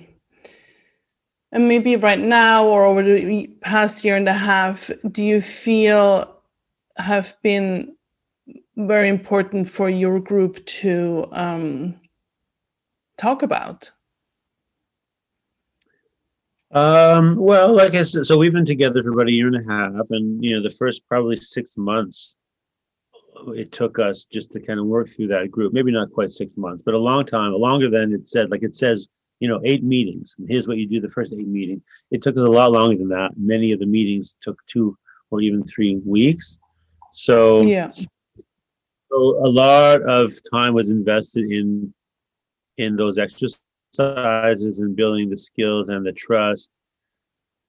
and 1.53 1.67
maybe 1.69 1.95
right 1.95 2.19
now 2.19 2.65
or 2.65 2.83
over 2.83 3.01
the 3.01 3.47
past 3.61 4.03
year 4.03 4.17
and 4.17 4.27
a 4.27 4.33
half 4.33 4.91
do 5.09 5.23
you 5.23 5.39
feel 5.39 6.32
have 6.97 7.35
been 7.41 7.95
very 8.75 9.09
important 9.09 9.67
for 9.67 9.89
your 9.89 10.19
group 10.19 10.63
to 10.65 11.27
um, 11.31 11.95
talk 13.17 13.43
about? 13.43 13.91
Um, 16.71 17.35
well, 17.35 17.71
like 17.73 17.93
I 17.93 18.01
said, 18.01 18.25
so 18.25 18.37
we've 18.37 18.51
been 18.51 18.65
together 18.65 19.03
for 19.03 19.11
about 19.11 19.27
a 19.27 19.31
year 19.31 19.47
and 19.47 19.57
a 19.57 19.71
half, 19.71 20.07
and 20.09 20.43
you 20.43 20.55
know, 20.55 20.63
the 20.63 20.75
first 20.75 21.07
probably 21.07 21.35
six 21.35 21.77
months, 21.77 22.37
it 23.49 23.71
took 23.71 23.99
us 23.99 24.25
just 24.25 24.51
to 24.53 24.59
kind 24.59 24.79
of 24.79 24.87
work 24.87 25.07
through 25.07 25.27
that 25.27 25.51
group. 25.51 25.73
Maybe 25.73 25.91
not 25.91 26.11
quite 26.11 26.31
six 26.31 26.57
months, 26.57 26.81
but 26.81 26.95
a 26.95 26.97
long 26.97 27.25
time, 27.25 27.53
longer 27.53 27.91
than 27.91 28.11
it 28.11 28.27
said. 28.27 28.49
Like 28.49 28.63
it 28.63 28.75
says, 28.75 29.07
you 29.39 29.47
know, 29.47 29.61
eight 29.63 29.83
meetings. 29.83 30.35
And 30.39 30.47
here's 30.49 30.67
what 30.67 30.77
you 30.77 30.87
do 30.87 30.99
the 30.99 31.09
first 31.09 31.33
eight 31.33 31.47
meetings. 31.47 31.83
It 32.09 32.23
took 32.23 32.37
us 32.37 32.43
a 32.43 32.51
lot 32.51 32.71
longer 32.71 32.97
than 32.97 33.09
that. 33.09 33.31
Many 33.37 33.71
of 33.71 33.79
the 33.79 33.85
meetings 33.85 34.35
took 34.41 34.57
two 34.67 34.97
or 35.29 35.41
even 35.41 35.63
three 35.63 36.01
weeks. 36.05 36.57
So 37.13 37.61
yeah. 37.61 37.89
So 37.89 38.07
a 39.11 39.51
lot 39.51 40.01
of 40.01 40.33
time 40.51 40.73
was 40.73 40.89
invested 40.89 41.45
in 41.51 41.93
in 42.77 42.95
those 42.95 43.19
exercises 43.19 44.79
and 44.79 44.95
building 44.95 45.29
the 45.29 45.37
skills 45.37 45.89
and 45.89 46.03
the 46.03 46.11
trust. 46.11 46.71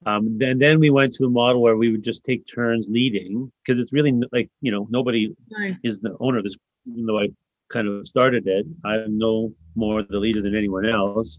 Um, 0.07 0.39
then 0.39 0.59
then 0.59 0.81
we 0.81 0.89
went 0.89 1.13
to 1.15 1.27
a 1.27 1.31
model 1.31 1.61
where 1.61 1.77
we 1.77 1.91
would 1.91 2.03
just 2.03 2.25
take 2.25 2.47
turns 2.47 2.89
leading 2.89 3.53
because 3.61 3.79
it's 3.79 3.93
really 3.93 4.19
like 4.33 4.49
you 4.63 4.73
know 4.73 4.87
nobody 4.91 5.37
nice. 5.51 5.79
is 5.85 6.01
the 6.01 6.17
owner 6.21 6.39
of 6.39 6.45
this. 6.45 6.57
Even 6.91 7.05
though 7.05 7.21
I 7.21 7.29
kind 7.69 7.87
of 7.87 8.09
started 8.09 8.47
it, 8.47 8.65
I'm 8.83 9.19
no 9.19 9.53
more 9.77 10.03
the 10.03 10.19
leader 10.19 10.41
than 10.41 10.57
anyone 10.57 10.87
else. 10.89 11.39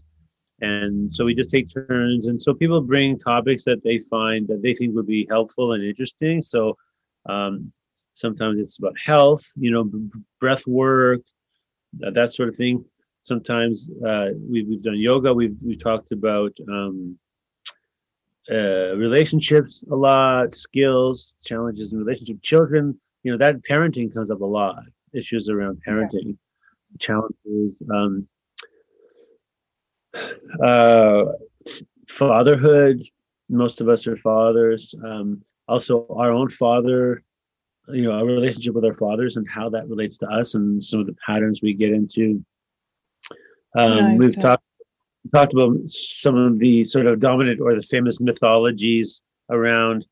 And 0.60 1.12
so 1.12 1.24
we 1.24 1.34
just 1.34 1.50
take 1.50 1.74
turns. 1.74 2.26
And 2.26 2.40
so 2.40 2.54
people 2.54 2.80
bring 2.80 3.18
topics 3.18 3.64
that 3.64 3.82
they 3.82 3.98
find 3.98 4.46
that 4.46 4.62
they 4.62 4.74
think 4.74 4.94
would 4.94 5.08
be 5.08 5.26
helpful 5.28 5.72
and 5.72 5.84
interesting. 5.84 6.40
So 6.40 6.76
um, 7.28 7.72
Sometimes 8.16 8.58
it's 8.58 8.78
about 8.78 8.94
health, 8.98 9.52
you 9.56 9.70
know, 9.70 9.90
breath 10.40 10.66
work, 10.66 11.20
that 11.98 12.32
sort 12.32 12.48
of 12.48 12.56
thing. 12.56 12.82
Sometimes 13.20 13.90
uh, 14.06 14.28
we, 14.48 14.62
we've 14.62 14.82
done 14.82 14.96
yoga. 14.96 15.34
We've 15.34 15.56
we 15.62 15.76
talked 15.76 16.12
about 16.12 16.56
um, 16.66 17.18
uh, 18.50 18.96
relationships 18.96 19.84
a 19.90 19.94
lot, 19.94 20.54
skills, 20.54 21.36
challenges 21.44 21.92
in 21.92 21.98
relationship, 21.98 22.40
children. 22.40 22.98
You 23.22 23.32
know 23.32 23.38
that 23.38 23.62
parenting 23.62 24.12
comes 24.14 24.30
up 24.30 24.40
a 24.40 24.46
lot. 24.46 24.82
Issues 25.12 25.50
around 25.50 25.82
parenting, 25.86 26.38
yes. 26.92 26.98
challenges, 26.98 27.82
um, 27.92 28.26
uh, 30.64 31.24
fatherhood. 32.08 33.06
Most 33.50 33.82
of 33.82 33.90
us 33.90 34.06
are 34.06 34.16
fathers. 34.16 34.94
Um, 35.04 35.42
also, 35.68 36.06
our 36.08 36.30
own 36.30 36.48
father 36.48 37.22
you 37.88 38.04
know, 38.04 38.12
our 38.12 38.24
relationship 38.24 38.74
with 38.74 38.84
our 38.84 38.94
fathers 38.94 39.36
and 39.36 39.48
how 39.48 39.68
that 39.70 39.88
relates 39.88 40.18
to 40.18 40.26
us 40.28 40.54
and 40.54 40.82
some 40.82 41.00
of 41.00 41.06
the 41.06 41.16
patterns 41.24 41.60
we 41.62 41.74
get 41.74 41.92
into. 41.92 42.44
Um, 43.76 43.96
nice. 43.96 44.18
We've 44.18 44.40
talked 44.40 44.64
talked 45.34 45.52
about 45.52 45.76
some 45.86 46.36
of 46.36 46.58
the 46.58 46.84
sort 46.84 47.06
of 47.06 47.18
dominant 47.18 47.60
or 47.60 47.74
the 47.74 47.82
famous 47.82 48.20
mythologies 48.20 49.22
around 49.50 50.06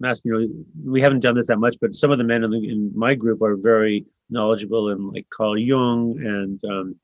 mass. 0.00 0.20
You 0.24 0.32
know, 0.32 0.48
we 0.84 1.00
haven't 1.00 1.20
done 1.20 1.34
this 1.34 1.46
that 1.46 1.58
much, 1.58 1.76
but 1.80 1.94
some 1.94 2.10
of 2.10 2.18
the 2.18 2.24
men 2.24 2.44
in, 2.44 2.50
the, 2.50 2.68
in 2.68 2.92
my 2.94 3.14
group 3.14 3.42
are 3.42 3.56
very 3.56 4.06
knowledgeable 4.30 4.90
in 4.90 5.10
like 5.10 5.26
Carl 5.30 5.58
Jung 5.58 6.18
and 6.18 6.62
um, 6.64 6.96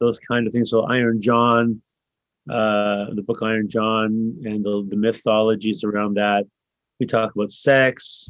those 0.00 0.18
kind 0.18 0.46
of 0.46 0.52
things. 0.52 0.70
So 0.70 0.82
Iron 0.82 1.20
John, 1.20 1.80
uh, 2.48 3.06
the 3.14 3.22
book 3.22 3.38
Iron 3.42 3.68
John, 3.68 4.36
and 4.44 4.64
the, 4.64 4.86
the 4.88 4.96
mythologies 4.96 5.84
around 5.84 6.14
that. 6.14 6.44
We 6.98 7.06
talk 7.06 7.34
about 7.34 7.50
sex. 7.50 8.28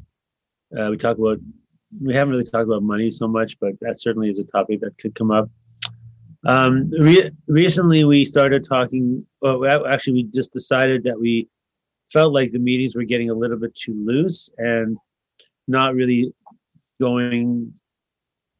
Uh, 0.79 0.89
we 0.91 0.97
talk 0.97 1.19
about 1.19 1.39
we 2.01 2.15
haven't 2.15 2.33
really 2.33 2.45
talked 2.45 2.67
about 2.67 2.83
money 2.83 3.11
so 3.11 3.27
much, 3.27 3.59
but 3.59 3.73
that 3.81 4.01
certainly 4.01 4.29
is 4.29 4.39
a 4.39 4.45
topic 4.45 4.81
that 4.81 4.97
could 4.99 5.15
come 5.15 5.31
up. 5.31 5.51
Um, 6.47 6.91
re- 6.91 7.31
recently, 7.49 8.05
we 8.05 8.25
started 8.25 8.65
talking. 8.65 9.21
Well, 9.43 9.87
actually, 9.87 10.15
we 10.15 10.23
just 10.25 10.53
decided 10.53 11.03
that 11.05 11.19
we 11.19 11.49
felt 12.13 12.33
like 12.33 12.51
the 12.51 12.59
meetings 12.59 12.97
were 12.97 13.05
getting 13.05 13.31
a 13.31 13.35
little 13.35 13.59
bit 13.59 13.75
too 13.75 13.95
loose 14.05 14.51
and 14.59 14.97
not 15.69 15.95
really 15.95 16.33
going 17.01 17.73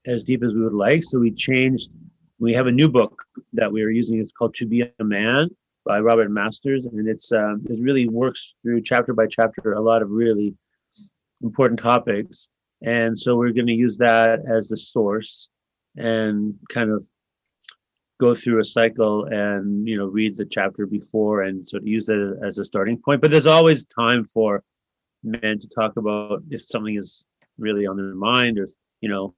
as 0.07 0.25
deep 0.25 0.43
as 0.43 0.53
we 0.53 0.63
would 0.63 0.73
like. 0.73 1.03
So 1.05 1.19
we 1.19 1.31
changed. 1.31 1.91
We 2.39 2.53
have 2.55 2.67
a 2.67 2.73
new 2.73 2.89
book 2.89 3.23
that 3.53 3.71
we 3.71 3.83
are 3.83 3.91
using. 3.91 4.19
It's 4.19 4.33
called 4.33 4.55
"To 4.57 4.67
Be 4.67 4.83
a 4.83 5.05
Man" 5.05 5.49
by 5.85 6.01
Robert 6.01 6.31
Masters, 6.31 6.87
and 6.87 7.09
it's 7.09 7.33
um, 7.33 7.63
it 7.71 7.79
really 7.81 8.09
works 8.09 8.55
through 8.63 8.83
chapter 8.83 9.15
by 9.15 9.27
chapter 9.27 9.73
a 9.75 9.81
lot 9.81 10.03
of 10.03 10.11
really 10.11 10.55
important 11.43 11.81
topics. 11.81 12.49
And 12.83 13.19
so 13.19 13.37
we're 13.37 13.53
going 13.53 13.67
to 13.67 13.73
use 13.73 13.99
that 13.99 14.41
as 14.51 14.69
the 14.69 14.77
source 14.77 15.51
and 15.97 16.55
kind 16.71 16.91
of 16.91 17.05
go 18.21 18.35
through 18.35 18.61
a 18.61 18.65
cycle 18.65 19.25
and 19.25 19.89
you 19.89 19.97
know 19.97 20.07
read 20.07 20.37
the 20.37 20.45
chapter 20.45 20.87
before 20.87 21.43
and 21.43 21.67
sort 21.67 21.83
of 21.83 21.89
use 21.89 22.09
it 22.09 22.21
as 22.47 22.59
a 22.59 22.65
starting 22.65 22.99
point. 22.99 23.21
But 23.21 23.31
there's 23.31 23.47
always 23.47 23.85
time 23.87 24.25
for 24.25 24.63
men 25.25 25.59
to 25.59 25.69
talk 25.69 25.97
about 25.97 26.43
if 26.51 26.63
something 26.63 26.97
is 26.97 27.27
really 27.59 27.87
on 27.87 27.97
their 27.97 28.15
mind 28.15 28.59
or 28.59 28.67
you 29.01 29.09
know 29.09 29.35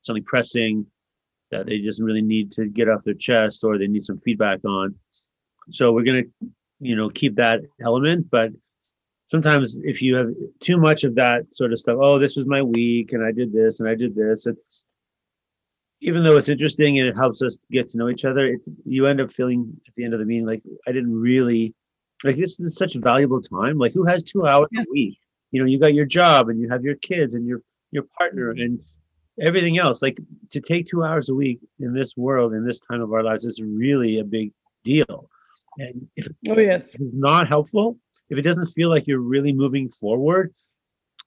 something 0.00 0.24
pressing 0.24 0.86
that 1.50 1.66
they 1.66 1.78
just 1.78 2.00
really 2.00 2.22
need 2.22 2.52
to 2.52 2.66
get 2.66 2.88
off 2.88 3.02
their 3.02 3.14
chest 3.14 3.64
or 3.64 3.76
they 3.76 3.88
need 3.88 4.04
some 4.04 4.20
feedback 4.20 4.60
on. 4.64 4.94
So 5.70 5.92
we're 5.92 6.04
going 6.04 6.24
to 6.24 6.48
you 6.80 6.96
know 6.96 7.10
keep 7.10 7.34
that 7.36 7.60
element, 7.82 8.28
but 8.30 8.50
sometimes 9.30 9.78
if 9.84 10.02
you 10.02 10.16
have 10.16 10.34
too 10.58 10.76
much 10.76 11.04
of 11.04 11.14
that 11.14 11.54
sort 11.54 11.72
of 11.72 11.78
stuff, 11.78 11.98
oh, 12.00 12.18
this 12.18 12.36
was 12.36 12.46
my 12.46 12.60
week 12.60 13.12
and 13.12 13.24
I 13.24 13.30
did 13.30 13.52
this 13.52 13.78
and 13.78 13.88
I 13.88 13.94
did 13.94 14.12
this, 14.12 14.46
and 14.46 14.56
even 16.00 16.24
though 16.24 16.36
it's 16.36 16.48
interesting 16.48 16.98
and 16.98 17.08
it 17.08 17.16
helps 17.16 17.40
us 17.40 17.60
get 17.70 17.86
to 17.88 17.96
know 17.96 18.08
each 18.08 18.24
other, 18.24 18.44
it's, 18.46 18.68
you 18.84 19.06
end 19.06 19.20
up 19.20 19.30
feeling 19.30 19.72
at 19.86 19.94
the 19.94 20.04
end 20.04 20.14
of 20.14 20.18
the 20.18 20.26
meeting 20.26 20.46
like 20.46 20.62
I 20.88 20.92
didn't 20.92 21.14
really 21.14 21.74
like 22.24 22.36
this 22.36 22.58
is 22.58 22.76
such 22.76 22.96
a 22.96 22.98
valuable 22.98 23.40
time. 23.40 23.78
Like 23.78 23.92
who 23.92 24.04
has 24.04 24.24
two 24.24 24.46
hours 24.48 24.68
yeah. 24.72 24.82
a 24.82 24.90
week? 24.90 25.18
You 25.52 25.60
know, 25.60 25.66
you 25.66 25.78
got 25.78 25.94
your 25.94 26.06
job 26.06 26.48
and 26.48 26.60
you 26.60 26.68
have 26.68 26.82
your 26.82 26.96
kids 26.96 27.34
and 27.34 27.46
your 27.46 27.62
your 27.92 28.04
partner 28.18 28.52
mm-hmm. 28.52 28.62
and 28.62 28.82
everything 29.40 29.78
else. 29.78 30.02
Like 30.02 30.18
to 30.50 30.60
take 30.60 30.88
two 30.88 31.04
hours 31.04 31.28
a 31.28 31.34
week 31.34 31.60
in 31.78 31.94
this 31.94 32.16
world 32.16 32.52
in 32.52 32.66
this 32.66 32.80
time 32.80 33.00
of 33.00 33.12
our 33.12 33.22
lives 33.22 33.44
is 33.44 33.62
really 33.62 34.18
a 34.18 34.24
big 34.24 34.50
deal. 34.82 35.30
And 35.78 36.08
if 36.16 36.26
oh 36.48 36.58
yes, 36.58 36.96
it's 36.98 37.12
not 37.12 37.46
helpful, 37.46 37.96
if 38.30 38.38
it 38.38 38.42
doesn't 38.42 38.66
feel 38.66 38.88
like 38.88 39.06
you're 39.06 39.20
really 39.20 39.52
moving 39.52 39.90
forward, 39.90 40.54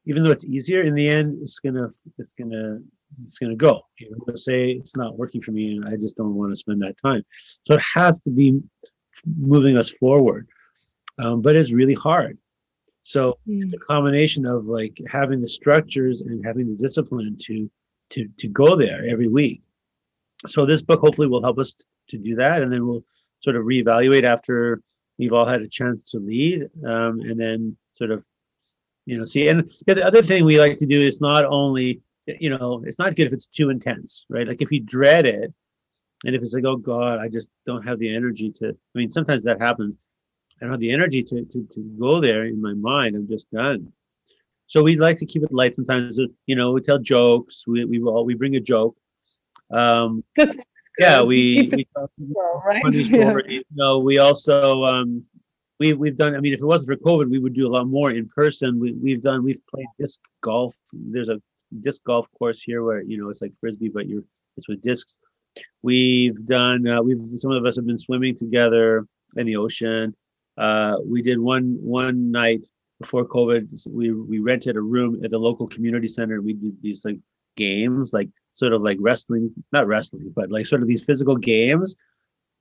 even 0.05 0.23
though 0.23 0.31
it's 0.31 0.45
easier, 0.45 0.81
in 0.81 0.95
the 0.95 1.07
end, 1.07 1.37
it's 1.41 1.59
gonna 1.59 1.89
it's 2.17 2.33
gonna 2.33 2.79
it's 3.23 3.37
gonna 3.37 3.55
go. 3.55 3.81
You're 3.99 4.17
gonna 4.25 4.37
say 4.37 4.71
it's 4.71 4.95
not 4.95 5.17
working 5.17 5.41
for 5.41 5.51
me, 5.51 5.75
and 5.75 5.87
I 5.87 5.95
just 5.95 6.17
don't 6.17 6.35
want 6.35 6.51
to 6.51 6.55
spend 6.55 6.81
that 6.81 6.95
time. 7.01 7.23
So 7.65 7.75
it 7.75 7.83
has 7.93 8.19
to 8.21 8.29
be 8.29 8.59
moving 9.37 9.77
us 9.77 9.89
forward, 9.89 10.47
um, 11.19 11.41
but 11.41 11.55
it's 11.55 11.71
really 11.71 11.93
hard. 11.93 12.37
So 13.03 13.37
mm. 13.47 13.61
it's 13.61 13.73
a 13.73 13.77
combination 13.77 14.45
of 14.45 14.65
like 14.65 14.99
having 15.07 15.41
the 15.41 15.47
structures 15.47 16.21
and 16.21 16.43
having 16.45 16.67
the 16.69 16.81
discipline 16.81 17.37
to 17.41 17.69
to 18.11 18.27
to 18.37 18.47
go 18.47 18.75
there 18.75 19.05
every 19.07 19.27
week. 19.27 19.61
So 20.47 20.65
this 20.65 20.81
book 20.81 21.01
hopefully 21.01 21.27
will 21.27 21.43
help 21.43 21.59
us 21.59 21.75
to 22.09 22.17
do 22.17 22.35
that, 22.35 22.61
and 22.61 22.71
then 22.71 22.87
we'll 22.87 23.03
sort 23.41 23.55
of 23.55 23.63
reevaluate 23.63 24.23
after 24.23 24.81
we've 25.17 25.33
all 25.33 25.45
had 25.45 25.61
a 25.61 25.67
chance 25.67 26.11
to 26.11 26.19
lead, 26.19 26.69
um, 26.85 27.19
and 27.21 27.39
then 27.39 27.77
sort 27.93 28.11
of 28.11 28.25
you 29.05 29.17
know 29.17 29.25
see 29.25 29.47
and 29.47 29.71
the 29.85 30.05
other 30.05 30.21
thing 30.21 30.45
we 30.45 30.59
like 30.59 30.77
to 30.77 30.85
do 30.85 31.01
is 31.01 31.21
not 31.21 31.45
only 31.45 32.01
you 32.27 32.49
know 32.49 32.83
it's 32.85 32.99
not 32.99 33.15
good 33.15 33.27
if 33.27 33.33
it's 33.33 33.47
too 33.47 33.69
intense 33.69 34.25
right? 34.29 34.47
Like 34.47 34.61
if 34.61 34.71
you 34.71 34.79
dread 34.79 35.25
it 35.25 35.53
and 36.25 36.35
if 36.35 36.41
it's 36.41 36.53
like 36.53 36.65
oh 36.65 36.77
god 36.77 37.19
i 37.19 37.27
just 37.27 37.49
don't 37.65 37.85
have 37.85 37.99
the 37.99 38.13
energy 38.13 38.49
to 38.49 38.69
i 38.69 38.97
mean 38.97 39.09
sometimes 39.09 39.43
that 39.43 39.59
happens. 39.59 39.97
I 40.61 40.65
don't 40.65 40.71
have 40.71 40.79
the 40.79 40.93
energy 40.93 41.23
to 41.23 41.43
to, 41.43 41.67
to 41.71 41.79
go 41.99 42.21
there 42.21 42.45
in 42.45 42.61
my 42.61 42.73
mind 42.73 43.15
i'm 43.15 43.27
just 43.27 43.51
done. 43.51 43.91
So 44.67 44.81
we 44.81 44.95
like 44.95 45.17
to 45.17 45.25
keep 45.25 45.43
it 45.43 45.53
light 45.53 45.75
sometimes 45.75 46.19
you 46.45 46.55
know 46.55 46.71
we 46.71 46.81
tell 46.81 46.99
jokes 46.99 47.65
we 47.67 47.85
we 47.85 48.01
all 48.01 48.25
we 48.25 48.35
bring 48.35 48.55
a 48.55 48.61
joke. 48.61 48.95
Um 49.71 50.23
that's 50.35 50.55
yeah 50.99 51.21
we, 51.21 51.69
we 51.71 51.87
well, 51.95 52.63
right? 52.65 52.83
Yeah. 52.93 53.37
you 53.47 53.63
know 53.71 53.99
we 53.99 54.17
also 54.19 54.83
um 54.83 55.25
we 55.79 55.93
we've 55.93 56.15
done. 56.15 56.35
I 56.35 56.39
mean, 56.39 56.53
if 56.53 56.61
it 56.61 56.65
wasn't 56.65 56.99
for 56.99 57.03
COVID, 57.09 57.29
we 57.29 57.39
would 57.39 57.53
do 57.53 57.67
a 57.67 57.71
lot 57.71 57.87
more 57.87 58.11
in 58.11 58.27
person. 58.29 58.79
We 58.79 58.93
we've 58.93 59.21
done. 59.21 59.43
We've 59.43 59.65
played 59.67 59.87
disc 59.99 60.19
golf. 60.41 60.75
There's 60.93 61.29
a 61.29 61.41
disc 61.79 62.03
golf 62.03 62.27
course 62.37 62.61
here 62.61 62.83
where 62.83 63.01
you 63.01 63.17
know 63.17 63.29
it's 63.29 63.41
like 63.41 63.53
frisbee, 63.59 63.89
but 63.89 64.07
you're 64.07 64.23
it's 64.57 64.67
with 64.67 64.81
discs. 64.81 65.17
We've 65.81 66.45
done. 66.45 66.87
Uh, 66.87 67.01
we've 67.01 67.21
some 67.37 67.51
of 67.51 67.65
us 67.65 67.75
have 67.75 67.85
been 67.85 67.97
swimming 67.97 68.35
together 68.35 69.05
in 69.35 69.45
the 69.45 69.55
ocean. 69.55 70.15
Uh, 70.57 70.97
we 71.05 71.21
did 71.21 71.39
one 71.39 71.77
one 71.81 72.31
night 72.31 72.65
before 72.99 73.25
COVID. 73.25 73.87
We 73.89 74.11
we 74.11 74.39
rented 74.39 74.75
a 74.77 74.81
room 74.81 75.21
at 75.23 75.31
the 75.31 75.39
local 75.39 75.67
community 75.67 76.07
center. 76.07 76.41
We 76.41 76.53
did 76.53 76.81
these 76.81 77.03
like 77.03 77.19
games, 77.57 78.13
like 78.13 78.29
sort 78.53 78.73
of 78.73 78.81
like 78.81 78.97
wrestling, 78.99 79.51
not 79.71 79.87
wrestling, 79.87 80.31
but 80.35 80.49
like 80.51 80.65
sort 80.65 80.81
of 80.81 80.87
these 80.87 81.05
physical 81.05 81.35
games 81.35 81.95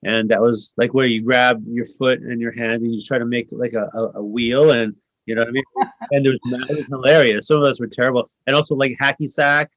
and 0.05 0.29
that 0.31 0.41
was 0.41 0.75
like 0.77 0.95
where 0.95 1.07
you 1.07 1.23
grab 1.23 1.63
your 1.67 1.87
foot 1.87 2.21
and 2.21 2.41
your 2.41 2.53
hand 2.53 2.83
and 2.83 2.93
you 2.93 3.01
try 3.01 3.19
to 3.19 3.25
make 3.25 3.49
like 3.53 3.75
a, 3.75 3.89
a, 3.95 4.13
a 4.17 4.23
wheel 4.23 4.73
and 4.73 4.95
you 5.27 5.37
know 5.37 5.43
what 5.43 5.49
I 5.49 5.53
mean? 5.53 5.65
and 6.11 6.27
it 6.27 6.31
was, 6.31 6.71
it 6.71 6.77
was 6.79 6.87
hilarious. 6.89 7.47
Some 7.47 7.59
of 7.59 7.69
us 7.69 7.79
were 7.79 7.87
terrible. 7.87 8.29
And 8.47 8.57
also 8.57 8.75
like 8.75 8.97
hacky 9.01 9.31
sack, 9.31 9.71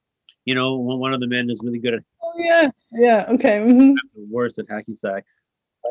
you 0.44 0.54
know, 0.54 0.74
one 0.74 1.14
of 1.14 1.20
the 1.20 1.28
men 1.28 1.48
is 1.48 1.60
really 1.64 1.78
good 1.78 1.94
at. 1.94 2.02
Oh 2.22 2.32
yes, 2.38 2.88
yeah, 2.92 3.26
okay. 3.28 3.60
Mm-hmm. 3.60 3.94
The 4.14 4.32
worst 4.32 4.58
at 4.58 4.66
hacky 4.66 4.96
sack. 4.96 5.24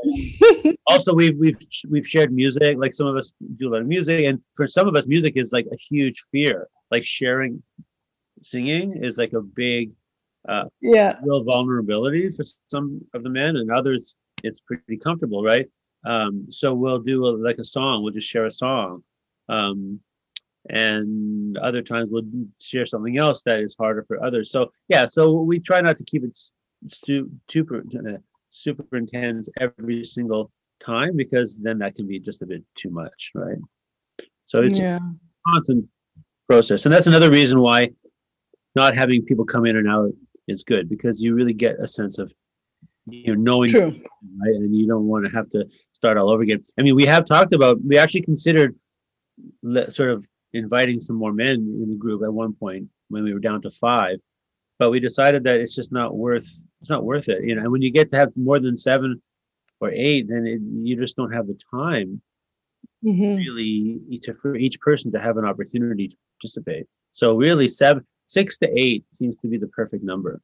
also, 0.88 1.14
we've 1.14 1.38
we've 1.38 1.58
we've 1.90 2.06
shared 2.06 2.34
music. 2.34 2.78
Like 2.78 2.94
some 2.94 3.08
of 3.08 3.16
us 3.16 3.32
do 3.56 3.70
a 3.70 3.72
lot 3.72 3.82
of 3.82 3.88
music, 3.88 4.26
and 4.26 4.42
for 4.56 4.68
some 4.68 4.90
of 4.90 4.96
us, 4.96 5.08
music 5.08 5.38
is 5.38 5.54
like 5.54 5.66
a 5.72 5.78
huge 5.78 6.22
fear. 6.32 6.68
Like 6.92 7.04
sharing, 7.04 7.64
singing 8.44 9.02
is 9.02 9.18
like 9.18 9.32
a 9.32 9.42
big, 9.42 9.94
uh, 10.48 10.66
yeah, 10.82 11.16
real 11.24 11.44
vulnerability 11.44 12.30
for 12.30 12.44
some 12.70 13.02
of 13.14 13.24
the 13.24 13.30
men, 13.30 13.56
and 13.58 13.72
others 13.72 14.16
it's 14.44 14.60
pretty 14.60 14.98
comfortable, 14.98 15.44
right? 15.44 15.68
Um, 16.06 16.46
so 16.50 16.74
we'll 16.74 17.00
do 17.00 17.26
a, 17.26 17.30
like 17.30 17.58
a 17.58 17.64
song. 17.64 18.04
We'll 18.04 18.14
just 18.14 18.30
share 18.30 18.46
a 18.46 18.52
song, 18.52 19.04
um, 19.50 20.00
and 20.70 21.58
other 21.58 21.82
times 21.82 22.10
we'll 22.12 22.24
share 22.60 22.86
something 22.86 23.18
else 23.18 23.42
that 23.44 23.60
is 23.60 23.76
harder 23.78 24.04
for 24.08 24.24
others. 24.24 24.52
So 24.52 24.72
yeah, 24.88 25.06
so 25.06 25.34
we 25.34 25.60
try 25.60 25.82
not 25.82 25.98
to 25.98 26.04
keep 26.04 26.24
it 26.24 26.38
stu- 26.88 27.32
super 27.50 27.80
uh, 27.80 28.18
super 28.50 28.98
intense 28.98 29.50
every 29.60 30.04
single 30.06 30.52
time 30.80 31.16
because 31.16 31.60
then 31.60 31.80
that 31.80 31.96
can 31.96 32.08
be 32.08 32.20
just 32.20 32.42
a 32.42 32.46
bit 32.46 32.64
too 32.76 32.90
much, 32.90 33.32
right? 33.34 33.58
So 34.46 34.62
it's 34.62 34.78
yeah. 34.78 34.98
a 34.98 35.54
constant 35.54 35.88
process, 36.48 36.86
and 36.86 36.94
that's 36.94 37.08
another 37.08 37.32
reason 37.32 37.60
why 37.60 37.90
not 38.76 38.94
having 38.94 39.24
people 39.24 39.46
come 39.46 39.66
in 39.66 39.78
and 39.78 39.90
out 39.90 40.12
is 40.48 40.64
good 40.64 40.90
because 40.90 41.22
you 41.22 41.34
really 41.34 41.54
get 41.54 41.80
a 41.80 41.88
sense 41.88 42.20
of 42.20 42.32
you 43.08 43.36
know 43.36 43.42
knowing 43.42 43.70
True. 43.70 43.88
right 43.90 44.56
and 44.56 44.76
you 44.76 44.88
don't 44.88 45.08
want 45.08 45.26
to 45.26 45.32
have 45.32 45.50
to 45.50 45.66
start 45.94 46.18
all 46.18 46.30
over 46.30 46.44
again 46.44 46.62
i 46.80 46.82
mean 46.82 46.96
we 46.96 47.06
have 47.06 47.26
talked 47.26 47.54
about 47.54 47.78
we 47.84 47.98
actually 47.98 48.22
considered 48.22 48.76
sort 49.90 50.10
of 50.10 50.28
inviting 50.54 51.00
some 51.00 51.16
more 51.16 51.34
men 51.34 51.56
in 51.56 51.90
the 51.90 51.96
group 51.96 52.24
at 52.24 52.34
one 52.34 52.54
point 52.54 52.88
when 53.10 53.24
we 53.24 53.34
were 53.34 53.40
down 53.40 53.62
to 53.62 53.70
five 53.70 54.18
but 54.80 54.90
we 54.90 55.00
decided 55.00 55.44
that 55.44 55.58
it's 55.58 55.76
just 55.76 55.92
not 55.92 56.16
worth 56.16 56.48
it's 56.82 56.90
not 56.90 57.04
worth 57.04 57.30
it 57.30 57.44
you 57.44 57.56
know 57.56 57.62
and 57.62 57.72
when 57.72 57.82
you 57.82 57.92
get 57.92 58.10
to 58.10 58.16
have 58.16 58.32
more 58.36 58.60
than 58.60 58.76
seven 58.76 59.22
or 59.82 59.92
eight 59.92 60.28
then 60.28 60.46
it, 60.46 60.62
you 60.62 60.96
just 60.96 61.16
don't 61.16 61.34
have 61.34 61.48
the 61.48 61.60
time 61.72 62.22
mm-hmm. 63.04 63.36
really 63.36 64.00
each 64.10 64.30
for 64.42 64.56
each 64.56 64.80
person 64.80 65.12
to 65.12 65.20
have 65.20 65.38
an 65.38 65.46
opportunity 65.46 66.08
to 66.08 66.18
participate 66.40 66.88
so 67.12 67.36
really 67.36 67.68
seven 67.68 68.06
six 68.28 68.58
to 68.58 68.68
eight 68.78 69.06
seems 69.12 69.38
to 69.40 69.48
be 69.48 69.58
the 69.58 69.68
perfect 69.68 70.04
number 70.04 70.42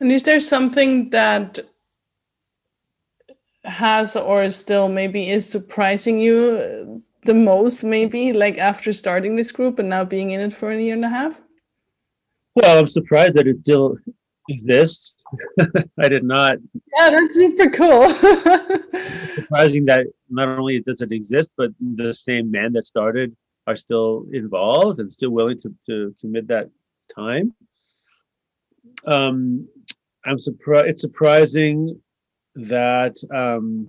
and 0.00 0.10
is 0.10 0.22
there 0.22 0.40
something 0.40 1.10
that 1.10 1.58
has 3.64 4.16
or 4.16 4.48
still 4.50 4.88
maybe 4.88 5.30
is 5.30 5.48
surprising 5.48 6.18
you 6.18 7.02
the 7.24 7.34
most, 7.34 7.84
maybe 7.84 8.32
like 8.32 8.56
after 8.56 8.92
starting 8.92 9.36
this 9.36 9.52
group 9.52 9.78
and 9.78 9.90
now 9.90 10.04
being 10.04 10.30
in 10.30 10.40
it 10.40 10.52
for 10.52 10.70
a 10.70 10.80
year 10.80 10.94
and 10.94 11.04
a 11.04 11.08
half? 11.08 11.40
Well, 12.54 12.78
I'm 12.78 12.86
surprised 12.86 13.34
that 13.34 13.46
it 13.46 13.58
still 13.60 13.98
exists. 14.48 15.22
I 15.98 16.08
did 16.08 16.24
not. 16.24 16.56
Yeah, 16.98 17.10
that's 17.10 17.34
super 17.34 17.70
cool. 17.70 18.12
surprising 19.34 19.84
that 19.84 20.06
not 20.30 20.48
only 20.48 20.80
does 20.80 21.02
it 21.02 21.12
exist, 21.12 21.52
but 21.56 21.70
the 21.80 22.14
same 22.14 22.50
man 22.50 22.72
that 22.72 22.86
started 22.86 23.36
are 23.70 23.76
still 23.76 24.26
involved 24.32 24.98
and 24.98 25.10
still 25.10 25.30
willing 25.30 25.58
to, 25.58 25.72
to 25.86 26.14
commit 26.20 26.48
that 26.48 26.68
time. 27.14 27.54
Um, 29.06 29.68
I'm 30.24 30.38
surprised. 30.38 30.86
It's 30.86 31.00
surprising 31.00 32.00
that 32.56 33.16
um, 33.34 33.88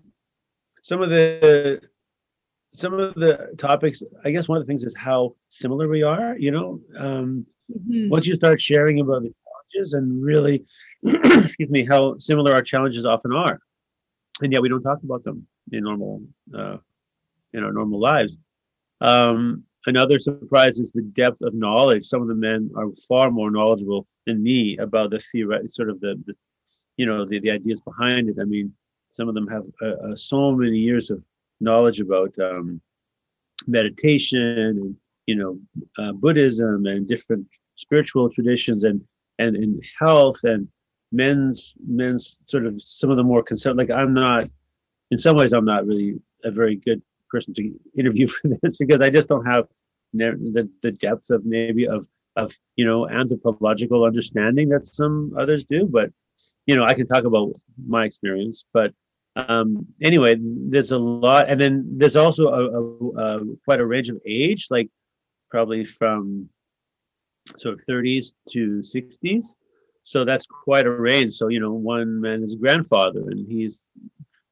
some 0.84 1.01
of 1.01 1.09
the 1.09 1.82
some 2.73 2.93
of 2.93 3.15
the 3.15 3.53
topics. 3.57 4.03
I 4.23 4.32
guess 4.32 4.47
one 4.47 4.57
of 4.57 4.63
the 4.63 4.67
things 4.67 4.84
is 4.84 4.95
how 4.95 5.36
similar 5.49 5.88
we 5.88 6.03
are. 6.03 6.38
You 6.38 6.51
know, 6.51 6.79
um, 6.97 7.45
mm-hmm. 7.71 8.09
once 8.09 8.27
you 8.27 8.36
start 8.36 8.61
sharing 8.61 8.99
about 8.99 9.23
the 9.23 9.34
challenges 9.43 9.93
and 9.93 10.23
really, 10.23 10.63
excuse 11.03 11.69
me, 11.69 11.86
how 11.86 12.17
similar 12.19 12.53
our 12.53 12.61
challenges 12.61 13.05
often 13.05 13.34
are, 13.34 13.59
and 14.41 14.53
yet 14.53 14.61
we 14.61 14.69
don't 14.69 14.84
talk 14.84 14.99
about 15.03 15.23
them 15.23 15.47
in 15.71 15.84
normal 15.84 16.21
uh, 16.55 16.77
in 17.53 17.63
our 17.63 17.73
normal 17.73 17.99
lives. 17.99 18.38
Um, 19.01 19.63
another 19.86 20.19
surprise 20.19 20.79
is 20.79 20.91
the 20.91 21.01
depth 21.01 21.41
of 21.41 21.53
knowledge. 21.53 22.05
Some 22.05 22.21
of 22.21 22.27
the 22.27 22.36
men 22.36 22.71
are 22.75 22.89
far 23.07 23.32
more 23.32 23.51
knowledgeable 23.51 24.07
than 24.25 24.43
me 24.43 24.77
about 24.77 25.11
the 25.11 25.19
theory, 25.19 25.67
sort 25.67 25.89
of 25.89 25.99
the, 25.99 26.21
the 26.25 26.34
you 26.97 27.05
know, 27.05 27.25
the, 27.25 27.39
the 27.39 27.51
ideas 27.51 27.82
behind 27.82 28.29
it. 28.29 28.38
I 28.39 28.43
mean, 28.43 28.73
some 29.09 29.27
of 29.27 29.36
them 29.36 29.47
have 29.47 29.63
uh, 29.82 30.11
uh, 30.11 30.15
so 30.15 30.51
many 30.51 30.77
years 30.77 31.11
of 31.11 31.23
knowledge 31.59 31.99
about 31.99 32.38
um, 32.39 32.82
meditation 33.67 34.39
and 34.39 34.95
you 35.27 35.36
know 35.36 35.59
uh, 35.97 36.13
Buddhism 36.13 36.86
and 36.86 37.07
different 37.07 37.45
spiritual 37.75 38.29
traditions 38.29 38.84
and 38.84 39.01
and 39.39 39.55
and 39.55 39.84
health 39.99 40.39
and 40.43 40.67
men's 41.11 41.77
men's 41.86 42.41
sort 42.45 42.65
of 42.65 42.82
some 42.82 43.11
of 43.11 43.17
the 43.17 43.23
more 43.23 43.43
concerned. 43.43 43.77
Like 43.77 43.91
I'm 43.91 44.13
not, 44.13 44.49
in 45.11 45.17
some 45.17 45.36
ways, 45.36 45.53
I'm 45.53 45.65
not 45.65 45.86
really 45.86 46.19
a 46.43 46.51
very 46.51 46.75
good 46.75 47.01
person 47.32 47.53
to 47.55 47.73
interview 47.97 48.27
for 48.36 48.49
this 48.61 48.77
because 48.77 49.01
I 49.01 49.09
just 49.09 49.27
don't 49.27 49.45
have 49.45 49.67
the, 50.13 50.69
the 50.82 50.91
depth 50.91 51.29
of 51.29 51.45
maybe 51.45 51.88
of 51.88 52.07
of 52.38 52.53
you 52.75 52.86
know 52.86 53.09
anthropological 53.09 54.05
understanding 54.05 54.69
that 54.69 54.86
some 54.86 55.34
others 55.38 55.65
do 55.65 55.86
but 55.86 56.09
you 56.65 56.75
know 56.75 56.86
i 56.86 56.93
can 56.93 57.05
talk 57.05 57.25
about 57.25 57.51
my 57.88 58.05
experience 58.05 58.63
but 58.73 58.93
um 59.36 59.86
anyway 60.01 60.38
there's 60.39 60.91
a 60.91 60.97
lot 60.97 61.49
and 61.49 61.59
then 61.59 61.86
there's 61.97 62.15
also 62.15 62.47
a, 62.47 62.63
a, 62.79 63.39
a 63.39 63.55
quite 63.65 63.82
a 63.82 63.86
range 63.86 64.09
of 64.09 64.17
age 64.25 64.67
like 64.69 64.89
probably 65.49 65.84
from 65.84 66.47
sort 67.57 67.73
of 67.73 67.82
30s 67.86 68.34
to 68.49 68.79
60s 68.79 69.55
so 70.03 70.25
that's 70.25 70.45
quite 70.45 70.86
a 70.86 70.91
range. 70.91 71.34
So 71.34 71.47
you 71.47 71.59
know, 71.59 71.73
one 71.73 72.21
man 72.21 72.43
is 72.43 72.53
a 72.53 72.57
grandfather, 72.57 73.21
and 73.29 73.47
he's 73.47 73.88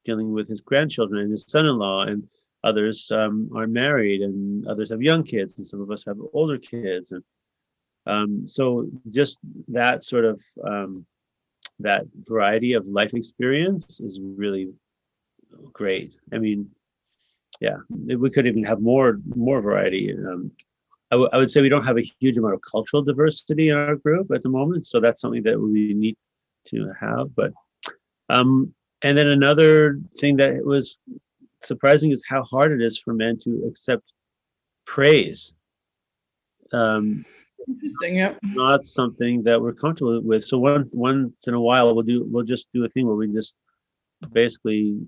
dealing 0.04 0.32
with 0.32 0.48
his 0.48 0.60
grandchildren 0.60 1.22
and 1.22 1.30
his 1.30 1.46
son-in-law, 1.48 2.04
and 2.04 2.26
others 2.64 3.10
um, 3.10 3.50
are 3.54 3.66
married, 3.66 4.22
and 4.22 4.66
others 4.66 4.90
have 4.90 5.02
young 5.02 5.22
kids, 5.22 5.58
and 5.58 5.66
some 5.66 5.80
of 5.80 5.90
us 5.90 6.04
have 6.04 6.18
older 6.32 6.58
kids, 6.58 7.12
and 7.12 7.22
um, 8.06 8.46
so 8.46 8.88
just 9.10 9.38
that 9.68 10.02
sort 10.02 10.24
of 10.24 10.42
um, 10.64 11.06
that 11.78 12.04
variety 12.16 12.72
of 12.74 12.86
life 12.86 13.14
experience 13.14 14.00
is 14.00 14.20
really 14.20 14.68
great. 15.72 16.18
I 16.32 16.38
mean, 16.38 16.70
yeah, 17.60 17.76
we 17.88 18.30
could 18.30 18.46
even 18.46 18.64
have 18.64 18.80
more 18.80 19.18
more 19.34 19.60
variety. 19.60 20.12
Um, 20.12 20.52
I, 21.10 21.16
w- 21.16 21.30
I 21.32 21.38
would 21.38 21.50
say 21.50 21.60
we 21.60 21.68
don't 21.68 21.84
have 21.84 21.98
a 21.98 22.12
huge 22.20 22.38
amount 22.38 22.54
of 22.54 22.60
cultural 22.60 23.02
diversity 23.02 23.70
in 23.70 23.76
our 23.76 23.96
group 23.96 24.30
at 24.32 24.42
the 24.42 24.48
moment, 24.48 24.86
so 24.86 25.00
that's 25.00 25.20
something 25.20 25.42
that 25.42 25.60
we 25.60 25.92
need 25.94 26.16
to 26.66 26.92
have. 27.00 27.34
But 27.34 27.52
um, 28.28 28.74
and 29.02 29.16
then 29.16 29.28
another 29.28 29.98
thing 30.18 30.36
that 30.36 30.64
was 30.64 30.98
surprising 31.62 32.10
is 32.10 32.22
how 32.28 32.42
hard 32.44 32.72
it 32.72 32.82
is 32.82 32.98
for 32.98 33.14
men 33.14 33.38
to 33.44 33.64
accept 33.68 34.12
praise. 34.86 35.54
Um, 36.72 37.24
Interesting. 37.68 38.16
Yep. 38.16 38.38
Not 38.42 38.82
something 38.82 39.42
that 39.44 39.60
we're 39.60 39.72
comfortable 39.72 40.20
with. 40.22 40.44
So 40.44 40.58
once 40.58 40.94
once 40.94 41.46
in 41.46 41.54
a 41.54 41.60
while, 41.60 41.94
we'll 41.94 42.04
do 42.04 42.26
we'll 42.28 42.44
just 42.44 42.68
do 42.72 42.84
a 42.84 42.88
thing 42.88 43.06
where 43.06 43.16
we 43.16 43.28
just 43.32 43.56
basically 44.32 44.98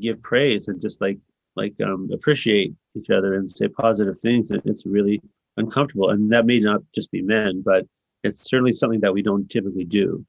give 0.00 0.20
praise 0.22 0.68
and 0.68 0.80
just 0.80 1.00
like 1.00 1.18
like 1.56 1.74
um, 1.82 2.08
appreciate 2.12 2.72
each 2.96 3.10
other 3.10 3.34
and 3.34 3.48
say 3.48 3.68
positive 3.68 4.18
things. 4.18 4.50
And 4.50 4.62
it's 4.64 4.86
really 4.86 5.20
uncomfortable, 5.56 6.10
and 6.10 6.32
that 6.32 6.46
may 6.46 6.58
not 6.58 6.80
just 6.94 7.10
be 7.10 7.22
men, 7.22 7.62
but 7.64 7.86
it's 8.24 8.48
certainly 8.48 8.72
something 8.72 9.00
that 9.00 9.12
we 9.12 9.22
don't 9.22 9.48
typically 9.48 9.84
do 9.84 10.24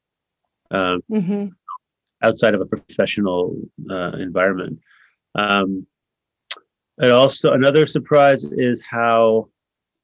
um, 0.70 1.02
mm-hmm. 1.10 1.46
outside 2.22 2.54
of 2.54 2.60
a 2.60 2.66
professional 2.66 3.56
uh, 3.90 4.12
environment. 4.18 4.78
Um, 5.34 5.86
and 6.98 7.10
also 7.10 7.52
another 7.52 7.86
surprise 7.86 8.44
is 8.44 8.82
how 8.82 9.48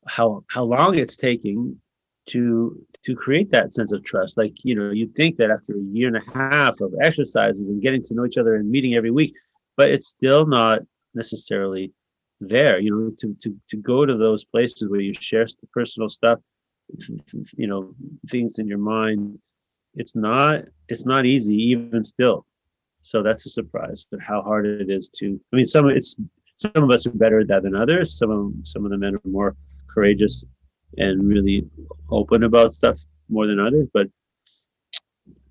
how 0.06 0.42
how 0.50 0.64
long 0.64 0.96
it's 0.96 1.16
taking 1.16 1.78
to 2.26 2.76
to 3.04 3.14
create 3.14 3.50
that 3.50 3.72
sense 3.72 3.92
of 3.92 4.02
trust. 4.04 4.38
Like 4.38 4.54
you 4.64 4.74
know 4.74 4.90
you'd 4.90 5.14
think 5.14 5.36
that 5.36 5.50
after 5.50 5.74
a 5.74 5.80
year 5.80 6.08
and 6.08 6.16
a 6.16 6.30
half 6.32 6.80
of 6.80 6.94
exercises 7.02 7.70
and 7.70 7.82
getting 7.82 8.02
to 8.04 8.14
know 8.14 8.24
each 8.24 8.38
other 8.38 8.56
and 8.56 8.70
meeting 8.70 8.94
every 8.94 9.10
week 9.10 9.34
but 9.78 9.90
it's 9.90 10.08
still 10.08 10.44
not 10.44 10.80
necessarily 11.14 11.90
there 12.40 12.78
you 12.78 12.90
know 12.90 13.10
to 13.18 13.34
to, 13.40 13.56
to 13.68 13.76
go 13.78 14.04
to 14.04 14.16
those 14.16 14.44
places 14.44 14.88
where 14.90 15.00
you 15.00 15.14
share 15.14 15.46
personal 15.72 16.10
stuff 16.10 16.38
you 17.56 17.66
know 17.66 17.94
things 18.28 18.58
in 18.58 18.66
your 18.66 18.78
mind. 18.78 19.38
It's 19.94 20.14
not 20.14 20.64
it's 20.88 21.06
not 21.06 21.24
easy 21.24 21.54
even 21.54 22.04
still 22.04 22.44
so 23.02 23.22
that's 23.22 23.46
a 23.46 23.50
surprise 23.50 24.06
but 24.10 24.20
how 24.20 24.42
hard 24.42 24.66
it 24.66 24.90
is 24.90 25.08
to 25.08 25.40
i 25.52 25.56
mean 25.56 25.64
some 25.64 25.88
it's 25.88 26.16
some 26.56 26.82
of 26.82 26.90
us 26.90 27.06
are 27.06 27.12
better 27.12 27.40
at 27.40 27.48
that 27.48 27.62
than 27.62 27.74
others 27.74 28.18
some 28.18 28.30
of 28.30 28.52
some 28.66 28.84
of 28.84 28.90
the 28.90 28.98
men 28.98 29.14
are 29.14 29.20
more 29.24 29.56
courageous 29.88 30.44
and 30.96 31.28
really 31.28 31.66
open 32.10 32.44
about 32.44 32.72
stuff 32.72 32.98
more 33.28 33.46
than 33.46 33.60
others 33.60 33.86
but 33.92 34.08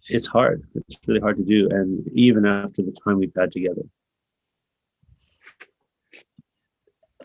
it's 0.09 0.27
hard 0.27 0.63
it's 0.75 0.97
really 1.07 1.19
hard 1.19 1.37
to 1.37 1.43
do 1.43 1.67
and 1.71 2.07
even 2.13 2.45
after 2.45 2.81
the 2.81 2.95
time 3.03 3.17
we've 3.17 3.31
had 3.35 3.51
together 3.51 3.83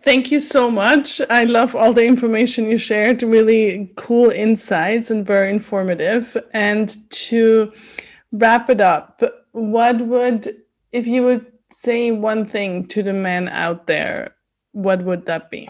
Thank 0.02 0.32
you 0.32 0.40
so 0.40 0.68
much. 0.68 1.20
I 1.30 1.44
love 1.44 1.76
all 1.76 1.92
the 1.92 2.04
information 2.04 2.68
you 2.68 2.76
shared, 2.76 3.22
really 3.22 3.92
cool 3.94 4.30
insights 4.30 5.12
and 5.12 5.24
very 5.24 5.48
informative. 5.48 6.36
And 6.52 6.96
to 7.28 7.72
wrap 8.32 8.70
it 8.70 8.80
up, 8.80 9.22
what 9.52 10.00
would, 10.00 10.48
if 10.92 11.06
you 11.06 11.22
would 11.22 11.46
say 11.70 12.10
one 12.10 12.44
thing 12.46 12.86
to 12.88 13.02
the 13.02 13.12
men 13.12 13.48
out 13.48 13.86
there, 13.86 14.34
what 14.72 15.02
would 15.02 15.26
that 15.26 15.50
be? 15.50 15.68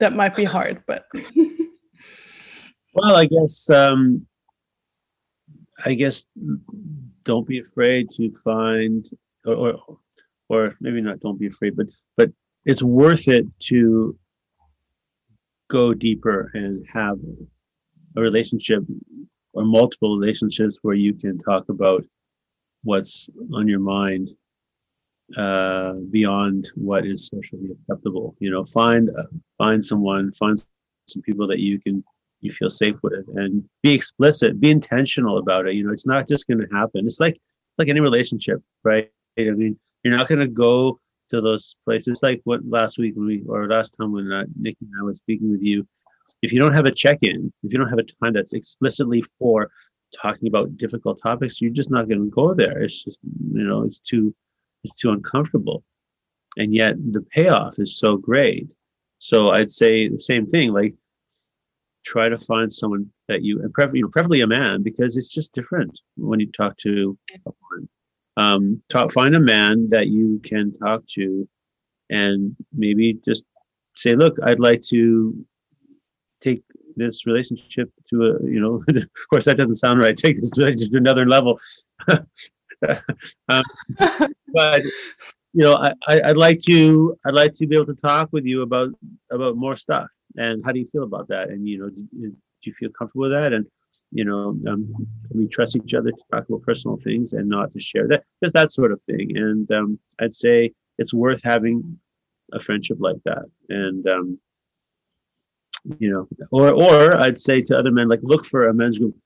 that 0.00 0.14
might 0.14 0.34
be 0.34 0.44
hard, 0.44 0.82
but. 0.86 1.06
well, 2.94 3.16
I 3.16 3.26
guess, 3.26 3.70
um, 3.70 4.26
I 5.84 5.94
guess 5.94 6.24
don't 7.24 7.46
be 7.46 7.60
afraid 7.60 8.10
to 8.12 8.30
find 8.32 9.08
or, 9.44 9.54
or 9.54 9.98
or 10.48 10.76
maybe 10.80 11.00
not 11.00 11.20
don't 11.20 11.38
be 11.38 11.46
afraid 11.46 11.76
but 11.76 11.86
but 12.16 12.30
it's 12.64 12.82
worth 12.82 13.28
it 13.28 13.46
to 13.60 14.16
go 15.68 15.94
deeper 15.94 16.50
and 16.54 16.84
have 16.92 17.18
a 18.16 18.20
relationship 18.20 18.82
or 19.52 19.64
multiple 19.64 20.18
relationships 20.18 20.78
where 20.82 20.94
you 20.94 21.14
can 21.14 21.38
talk 21.38 21.68
about 21.68 22.04
what's 22.84 23.28
on 23.52 23.68
your 23.68 23.80
mind 23.80 24.30
uh, 25.36 25.92
beyond 26.10 26.70
what 26.74 27.06
is 27.06 27.28
socially 27.28 27.70
acceptable. 27.72 28.34
You 28.38 28.50
know, 28.50 28.64
find 28.64 29.10
uh, 29.10 29.24
find 29.58 29.84
someone, 29.84 30.32
find 30.32 30.62
some 31.08 31.22
people 31.22 31.46
that 31.48 31.58
you 31.58 31.80
can 31.80 32.02
you 32.40 32.50
feel 32.50 32.70
safe 32.70 32.96
with, 33.02 33.26
and 33.36 33.64
be 33.82 33.92
explicit, 33.92 34.60
be 34.60 34.70
intentional 34.70 35.38
about 35.38 35.66
it. 35.66 35.74
You 35.74 35.84
know, 35.84 35.92
it's 35.92 36.06
not 36.06 36.28
just 36.28 36.46
going 36.46 36.60
to 36.60 36.74
happen. 36.74 37.06
It's 37.06 37.20
like 37.20 37.34
it's 37.34 37.78
like 37.78 37.88
any 37.88 38.00
relationship, 38.00 38.60
right? 38.82 39.10
I 39.38 39.42
mean, 39.50 39.78
you're 40.02 40.16
not 40.16 40.28
going 40.28 40.40
to 40.40 40.48
go 40.48 40.98
to 41.30 41.40
those 41.40 41.76
places 41.84 42.20
like 42.22 42.40
what 42.44 42.60
last 42.66 42.98
week 42.98 43.14
when 43.14 43.26
we 43.26 43.42
or 43.48 43.68
last 43.68 43.90
time 43.90 44.12
when 44.12 44.30
uh, 44.32 44.44
Nikki 44.58 44.78
and 44.82 44.92
I 45.00 45.04
was 45.04 45.18
speaking 45.18 45.50
with 45.50 45.62
you. 45.62 45.86
If 46.42 46.52
you 46.52 46.58
don't 46.58 46.74
have 46.74 46.86
a 46.86 46.90
check-in, 46.90 47.52
if 47.62 47.72
you 47.72 47.78
don't 47.78 47.88
have 47.88 47.98
a 47.98 48.04
time 48.04 48.32
that's 48.32 48.52
explicitly 48.52 49.22
for 49.38 49.70
talking 50.20 50.48
about 50.48 50.76
difficult 50.76 51.20
topics, 51.22 51.60
you're 51.60 51.72
just 51.72 51.90
not 51.90 52.08
going 52.08 52.24
to 52.24 52.30
go 52.30 52.54
there. 52.54 52.82
It's 52.82 53.04
just 53.04 53.20
you 53.52 53.64
know 53.64 53.82
it's 53.82 54.00
too 54.00 54.34
it's 54.84 54.96
too 54.96 55.10
uncomfortable, 55.10 55.84
and 56.56 56.74
yet 56.74 56.94
the 57.12 57.22
payoff 57.22 57.78
is 57.78 57.98
so 57.98 58.16
great. 58.16 58.72
So 59.18 59.50
I'd 59.50 59.70
say 59.70 60.08
the 60.08 60.18
same 60.18 60.46
thing. 60.46 60.72
Like 60.72 60.94
try 62.04 62.28
to 62.30 62.38
find 62.38 62.72
someone 62.72 63.10
that 63.28 63.42
you 63.42 63.60
and 63.62 63.72
preferably, 63.74 63.98
you 63.98 64.04
know, 64.04 64.10
preferably 64.10 64.40
a 64.40 64.46
man 64.46 64.82
because 64.82 65.16
it's 65.16 65.32
just 65.32 65.52
different 65.52 65.92
when 66.16 66.40
you 66.40 66.50
talk 66.50 66.76
to 66.78 67.18
a 67.46 67.50
woman 67.60 67.88
um, 68.36 68.82
talk, 68.88 69.12
find 69.12 69.34
a 69.34 69.40
man 69.40 69.88
that 69.90 70.08
you 70.08 70.40
can 70.42 70.72
talk 70.72 71.06
to 71.14 71.48
and 72.08 72.56
maybe 72.72 73.18
just 73.24 73.44
say, 73.96 74.14
look, 74.14 74.36
I'd 74.42 74.60
like 74.60 74.80
to 74.88 75.44
this 77.00 77.26
relationship 77.26 77.90
to 78.08 78.22
a, 78.22 78.44
you 78.44 78.60
know, 78.60 78.74
of 78.88 79.28
course 79.30 79.46
that 79.46 79.56
doesn't 79.56 79.76
sound 79.76 80.00
right. 80.00 80.16
Take 80.24 80.36
this 80.40 80.56
relationship 80.56 80.92
to 80.92 80.98
another 80.98 81.26
level. 81.26 81.58
um, 83.48 83.62
but 84.52 84.82
you 85.52 85.64
know, 85.64 85.74
I, 85.74 85.92
I, 86.08 86.28
would 86.28 86.36
like 86.36 86.60
to, 86.66 87.16
I'd 87.26 87.34
like 87.34 87.54
to 87.54 87.66
be 87.66 87.74
able 87.74 87.86
to 87.86 87.94
talk 87.94 88.28
with 88.32 88.44
you 88.44 88.62
about, 88.62 88.90
about 89.30 89.56
more 89.56 89.76
stuff. 89.76 90.06
And 90.36 90.62
how 90.64 90.70
do 90.70 90.78
you 90.78 90.86
feel 90.86 91.02
about 91.02 91.26
that? 91.28 91.48
And, 91.48 91.68
you 91.68 91.78
know, 91.78 91.90
do, 91.90 92.06
do 92.12 92.32
you 92.62 92.72
feel 92.72 92.90
comfortable 92.90 93.22
with 93.22 93.32
that? 93.32 93.52
And, 93.52 93.66
you 94.12 94.24
know, 94.24 94.56
um, 94.68 94.94
we 95.34 95.48
trust 95.48 95.76
each 95.76 95.94
other 95.94 96.12
to 96.12 96.24
talk 96.30 96.48
about 96.48 96.62
personal 96.62 96.98
things 96.98 97.32
and 97.32 97.48
not 97.48 97.72
to 97.72 97.80
share 97.80 98.06
that, 98.08 98.22
just 98.42 98.54
that 98.54 98.70
sort 98.70 98.92
of 98.92 99.02
thing. 99.02 99.36
And 99.36 99.70
um, 99.72 99.98
I'd 100.20 100.32
say 100.32 100.72
it's 100.98 101.12
worth 101.12 101.42
having 101.42 101.98
a 102.52 102.60
friendship 102.60 102.98
like 103.00 103.20
that. 103.24 103.44
And, 103.68 104.06
um, 104.06 104.38
you 105.98 106.10
know, 106.10 106.28
or, 106.50 106.72
or 106.72 107.16
I'd 107.16 107.38
say 107.38 107.62
to 107.62 107.78
other 107.78 107.90
men, 107.90 108.08
like, 108.08 108.20
look 108.22 108.44
for 108.44 108.68
a 108.68 108.74
men's 108.74 108.98
group, 108.98 109.16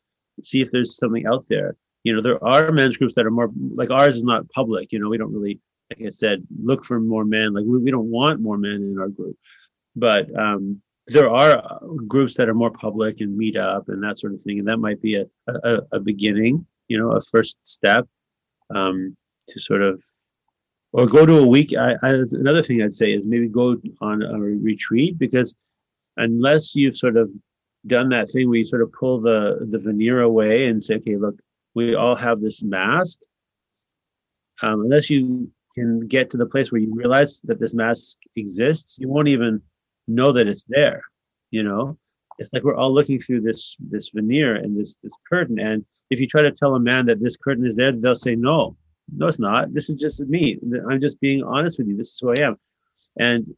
see 0.42 0.60
if 0.60 0.70
there's 0.70 0.96
something 0.96 1.26
out 1.26 1.46
there. 1.48 1.76
You 2.04 2.14
know, 2.14 2.20
there 2.20 2.42
are 2.44 2.70
men's 2.70 2.96
groups 2.96 3.14
that 3.14 3.26
are 3.26 3.30
more 3.30 3.50
like 3.74 3.90
ours 3.90 4.16
is 4.16 4.24
not 4.24 4.48
public. 4.50 4.92
You 4.92 4.98
know, 4.98 5.08
we 5.08 5.18
don't 5.18 5.32
really, 5.32 5.58
like 5.90 6.06
I 6.06 6.10
said, 6.10 6.46
look 6.62 6.84
for 6.84 7.00
more 7.00 7.24
men. 7.24 7.54
Like 7.54 7.64
we, 7.66 7.78
we 7.78 7.90
don't 7.90 8.10
want 8.10 8.40
more 8.40 8.58
men 8.58 8.82
in 8.82 8.98
our 8.98 9.08
group, 9.08 9.36
but 9.96 10.34
um, 10.38 10.82
there 11.06 11.30
are 11.30 11.58
uh, 11.58 11.78
groups 12.06 12.36
that 12.36 12.48
are 12.48 12.54
more 12.54 12.70
public 12.70 13.20
and 13.20 13.36
meet 13.36 13.56
up 13.56 13.88
and 13.88 14.02
that 14.02 14.18
sort 14.18 14.32
of 14.32 14.40
thing 14.40 14.58
and 14.58 14.68
that 14.68 14.78
might 14.78 15.00
be 15.02 15.16
a, 15.16 15.26
a, 15.48 15.80
a 15.92 16.00
beginning 16.00 16.66
you 16.88 16.98
know 16.98 17.12
a 17.12 17.20
first 17.20 17.58
step 17.66 18.06
um, 18.74 19.16
to 19.46 19.60
sort 19.60 19.82
of 19.82 20.02
or 20.92 21.06
go 21.06 21.26
to 21.26 21.38
a 21.38 21.46
week 21.46 21.74
I, 21.76 21.94
I, 22.02 22.14
another 22.32 22.62
thing 22.62 22.82
i'd 22.82 22.94
say 22.94 23.12
is 23.12 23.26
maybe 23.26 23.48
go 23.48 23.76
on 24.00 24.22
a 24.22 24.38
retreat 24.38 25.18
because 25.18 25.54
unless 26.16 26.74
you've 26.74 26.96
sort 26.96 27.16
of 27.16 27.30
done 27.86 28.08
that 28.08 28.28
thing 28.30 28.48
where 28.48 28.58
you 28.58 28.64
sort 28.64 28.82
of 28.82 28.92
pull 28.92 29.18
the 29.18 29.58
the 29.68 29.78
veneer 29.78 30.22
away 30.22 30.66
and 30.68 30.82
say 30.82 30.96
okay 30.96 31.16
look 31.16 31.36
we 31.74 31.94
all 31.96 32.14
have 32.14 32.40
this 32.40 32.62
mask. 32.62 33.18
Um, 34.62 34.82
unless 34.82 35.10
you 35.10 35.50
can 35.74 36.06
get 36.06 36.30
to 36.30 36.36
the 36.36 36.46
place 36.46 36.70
where 36.70 36.80
you 36.80 36.94
realize 36.94 37.40
that 37.42 37.58
this 37.58 37.74
mask 37.74 38.18
exists 38.36 38.98
you 39.00 39.08
won't 39.08 39.28
even 39.28 39.60
know 40.06 40.32
that 40.32 40.48
it's 40.48 40.64
there 40.64 41.02
you 41.50 41.62
know? 41.62 41.96
It's 42.38 42.52
like 42.52 42.64
we're 42.64 42.74
all 42.74 42.92
looking 42.92 43.20
through 43.20 43.42
this 43.42 43.76
this 43.78 44.10
veneer 44.10 44.56
and 44.56 44.78
this 44.78 44.96
this 45.02 45.12
curtain 45.28 45.58
and 45.58 45.84
if 46.10 46.20
you 46.20 46.26
try 46.26 46.42
to 46.42 46.52
tell 46.52 46.74
a 46.74 46.80
man 46.80 47.06
that 47.06 47.20
this 47.20 47.36
curtain 47.36 47.66
is 47.66 47.76
there 47.76 47.92
they'll 47.92 48.16
say 48.16 48.34
no 48.34 48.76
no 49.12 49.26
it's 49.26 49.38
not. 49.38 49.72
This 49.72 49.90
is 49.90 49.96
just 49.96 50.26
me. 50.28 50.58
I'm 50.90 51.00
just 51.00 51.20
being 51.20 51.42
honest 51.42 51.78
with 51.78 51.88
you. 51.88 51.96
This 51.96 52.12
is 52.12 52.18
who 52.20 52.30
i 52.30 52.40
am. 52.40 52.56
And 53.18 53.54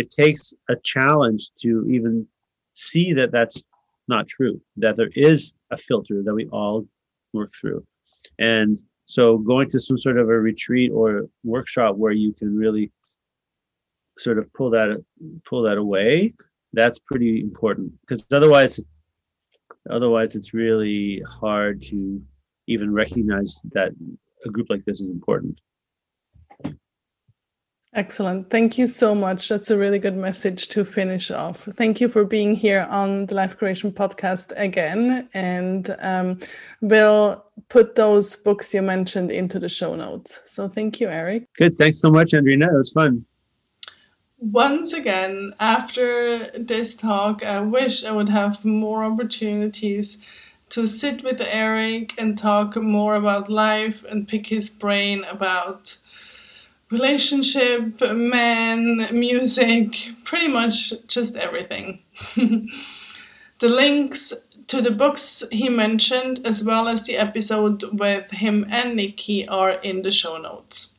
it 0.00 0.10
takes 0.10 0.54
a 0.68 0.76
challenge 0.82 1.50
to 1.62 1.86
even 1.90 2.26
see 2.74 3.12
that 3.12 3.30
that's 3.30 3.62
not 4.08 4.26
true. 4.26 4.60
That 4.76 4.96
there 4.96 5.10
is 5.14 5.54
a 5.70 5.78
filter 5.78 6.22
that 6.24 6.34
we 6.34 6.46
all 6.46 6.86
work 7.32 7.50
through, 7.58 7.86
and 8.38 8.82
so 9.04 9.38
going 9.38 9.68
to 9.70 9.78
some 9.78 9.98
sort 9.98 10.18
of 10.18 10.28
a 10.28 10.40
retreat 10.50 10.90
or 10.92 11.28
workshop 11.44 11.96
where 11.96 12.12
you 12.12 12.32
can 12.32 12.56
really 12.56 12.90
sort 14.18 14.38
of 14.38 14.52
pull 14.52 14.70
that 14.70 14.88
pull 15.44 15.62
that 15.62 15.78
away 15.78 16.34
that's 16.72 16.98
pretty 16.98 17.40
important 17.40 17.90
because 18.02 18.24
otherwise 18.32 18.78
otherwise 19.90 20.34
it's 20.36 20.52
really 20.52 21.22
hard 21.26 21.82
to 21.82 22.22
even 22.66 22.92
recognize 22.92 23.60
that 23.72 23.90
a 24.44 24.48
group 24.50 24.66
like 24.70 24.84
this 24.84 25.00
is 25.00 25.10
important 25.10 25.58
Excellent. 27.92 28.48
Thank 28.50 28.78
you 28.78 28.86
so 28.86 29.16
much. 29.16 29.48
That's 29.48 29.70
a 29.70 29.76
really 29.76 29.98
good 29.98 30.16
message 30.16 30.68
to 30.68 30.84
finish 30.84 31.32
off. 31.32 31.64
Thank 31.74 32.00
you 32.00 32.08
for 32.08 32.24
being 32.24 32.54
here 32.54 32.86
on 32.88 33.26
the 33.26 33.34
Life 33.34 33.58
Curation 33.58 33.92
podcast 33.92 34.52
again. 34.56 35.28
And 35.34 35.96
um, 35.98 36.38
we'll 36.80 37.44
put 37.68 37.96
those 37.96 38.36
books 38.36 38.72
you 38.72 38.82
mentioned 38.82 39.32
into 39.32 39.58
the 39.58 39.68
show 39.68 39.96
notes. 39.96 40.40
So 40.46 40.68
thank 40.68 41.00
you, 41.00 41.08
Eric. 41.08 41.52
Good. 41.54 41.76
Thanks 41.76 42.00
so 42.00 42.12
much, 42.12 42.30
Andrina. 42.30 42.66
It 42.72 42.76
was 42.76 42.92
fun. 42.92 43.24
Once 44.38 44.92
again, 44.92 45.52
after 45.58 46.48
this 46.58 46.94
talk, 46.94 47.44
I 47.44 47.60
wish 47.60 48.04
I 48.04 48.12
would 48.12 48.28
have 48.28 48.64
more 48.64 49.02
opportunities 49.02 50.18
to 50.68 50.86
sit 50.86 51.24
with 51.24 51.40
Eric 51.40 52.14
and 52.18 52.38
talk 52.38 52.76
more 52.76 53.16
about 53.16 53.50
life 53.50 54.04
and 54.04 54.28
pick 54.28 54.46
his 54.46 54.68
brain 54.68 55.24
about 55.24 55.98
relationship, 56.90 58.00
men, 58.00 59.08
music, 59.12 60.10
pretty 60.24 60.48
much 60.48 60.92
just 61.06 61.36
everything. 61.36 62.02
the 62.36 63.68
links 63.68 64.32
to 64.66 64.80
the 64.80 64.90
books 64.90 65.42
he 65.50 65.68
mentioned, 65.68 66.40
as 66.44 66.64
well 66.64 66.88
as 66.88 67.02
the 67.02 67.16
episode 67.16 67.82
with 67.98 68.30
him 68.30 68.66
and 68.70 68.96
Nikki, 68.96 69.46
are 69.48 69.72
in 69.72 70.02
the 70.02 70.10
show 70.10 70.36
notes. 70.36 70.92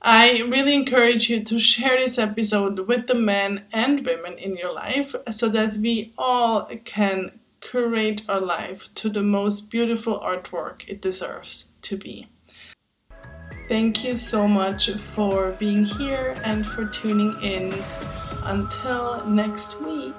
I 0.00 0.40
really 0.50 0.74
encourage 0.74 1.30
you 1.30 1.44
to 1.44 1.60
share 1.60 1.98
this 1.98 2.18
episode 2.18 2.80
with 2.88 3.06
the 3.06 3.14
men 3.14 3.66
and 3.72 4.04
women 4.04 4.36
in 4.36 4.56
your 4.56 4.72
life 4.72 5.14
so 5.30 5.48
that 5.50 5.76
we 5.76 6.12
all 6.18 6.68
can 6.84 7.38
curate 7.60 8.22
our 8.28 8.40
life 8.40 8.88
to 8.96 9.08
the 9.08 9.22
most 9.22 9.70
beautiful 9.70 10.18
artwork 10.18 10.88
it 10.88 11.00
deserves 11.00 11.70
to 11.82 11.96
be. 11.96 12.31
Thank 13.68 14.04
you 14.04 14.16
so 14.16 14.46
much 14.46 14.90
for 15.14 15.52
being 15.52 15.84
here 15.84 16.40
and 16.44 16.66
for 16.66 16.84
tuning 16.84 17.40
in. 17.42 17.72
Until 18.44 19.24
next 19.26 19.80
week. 19.80 20.14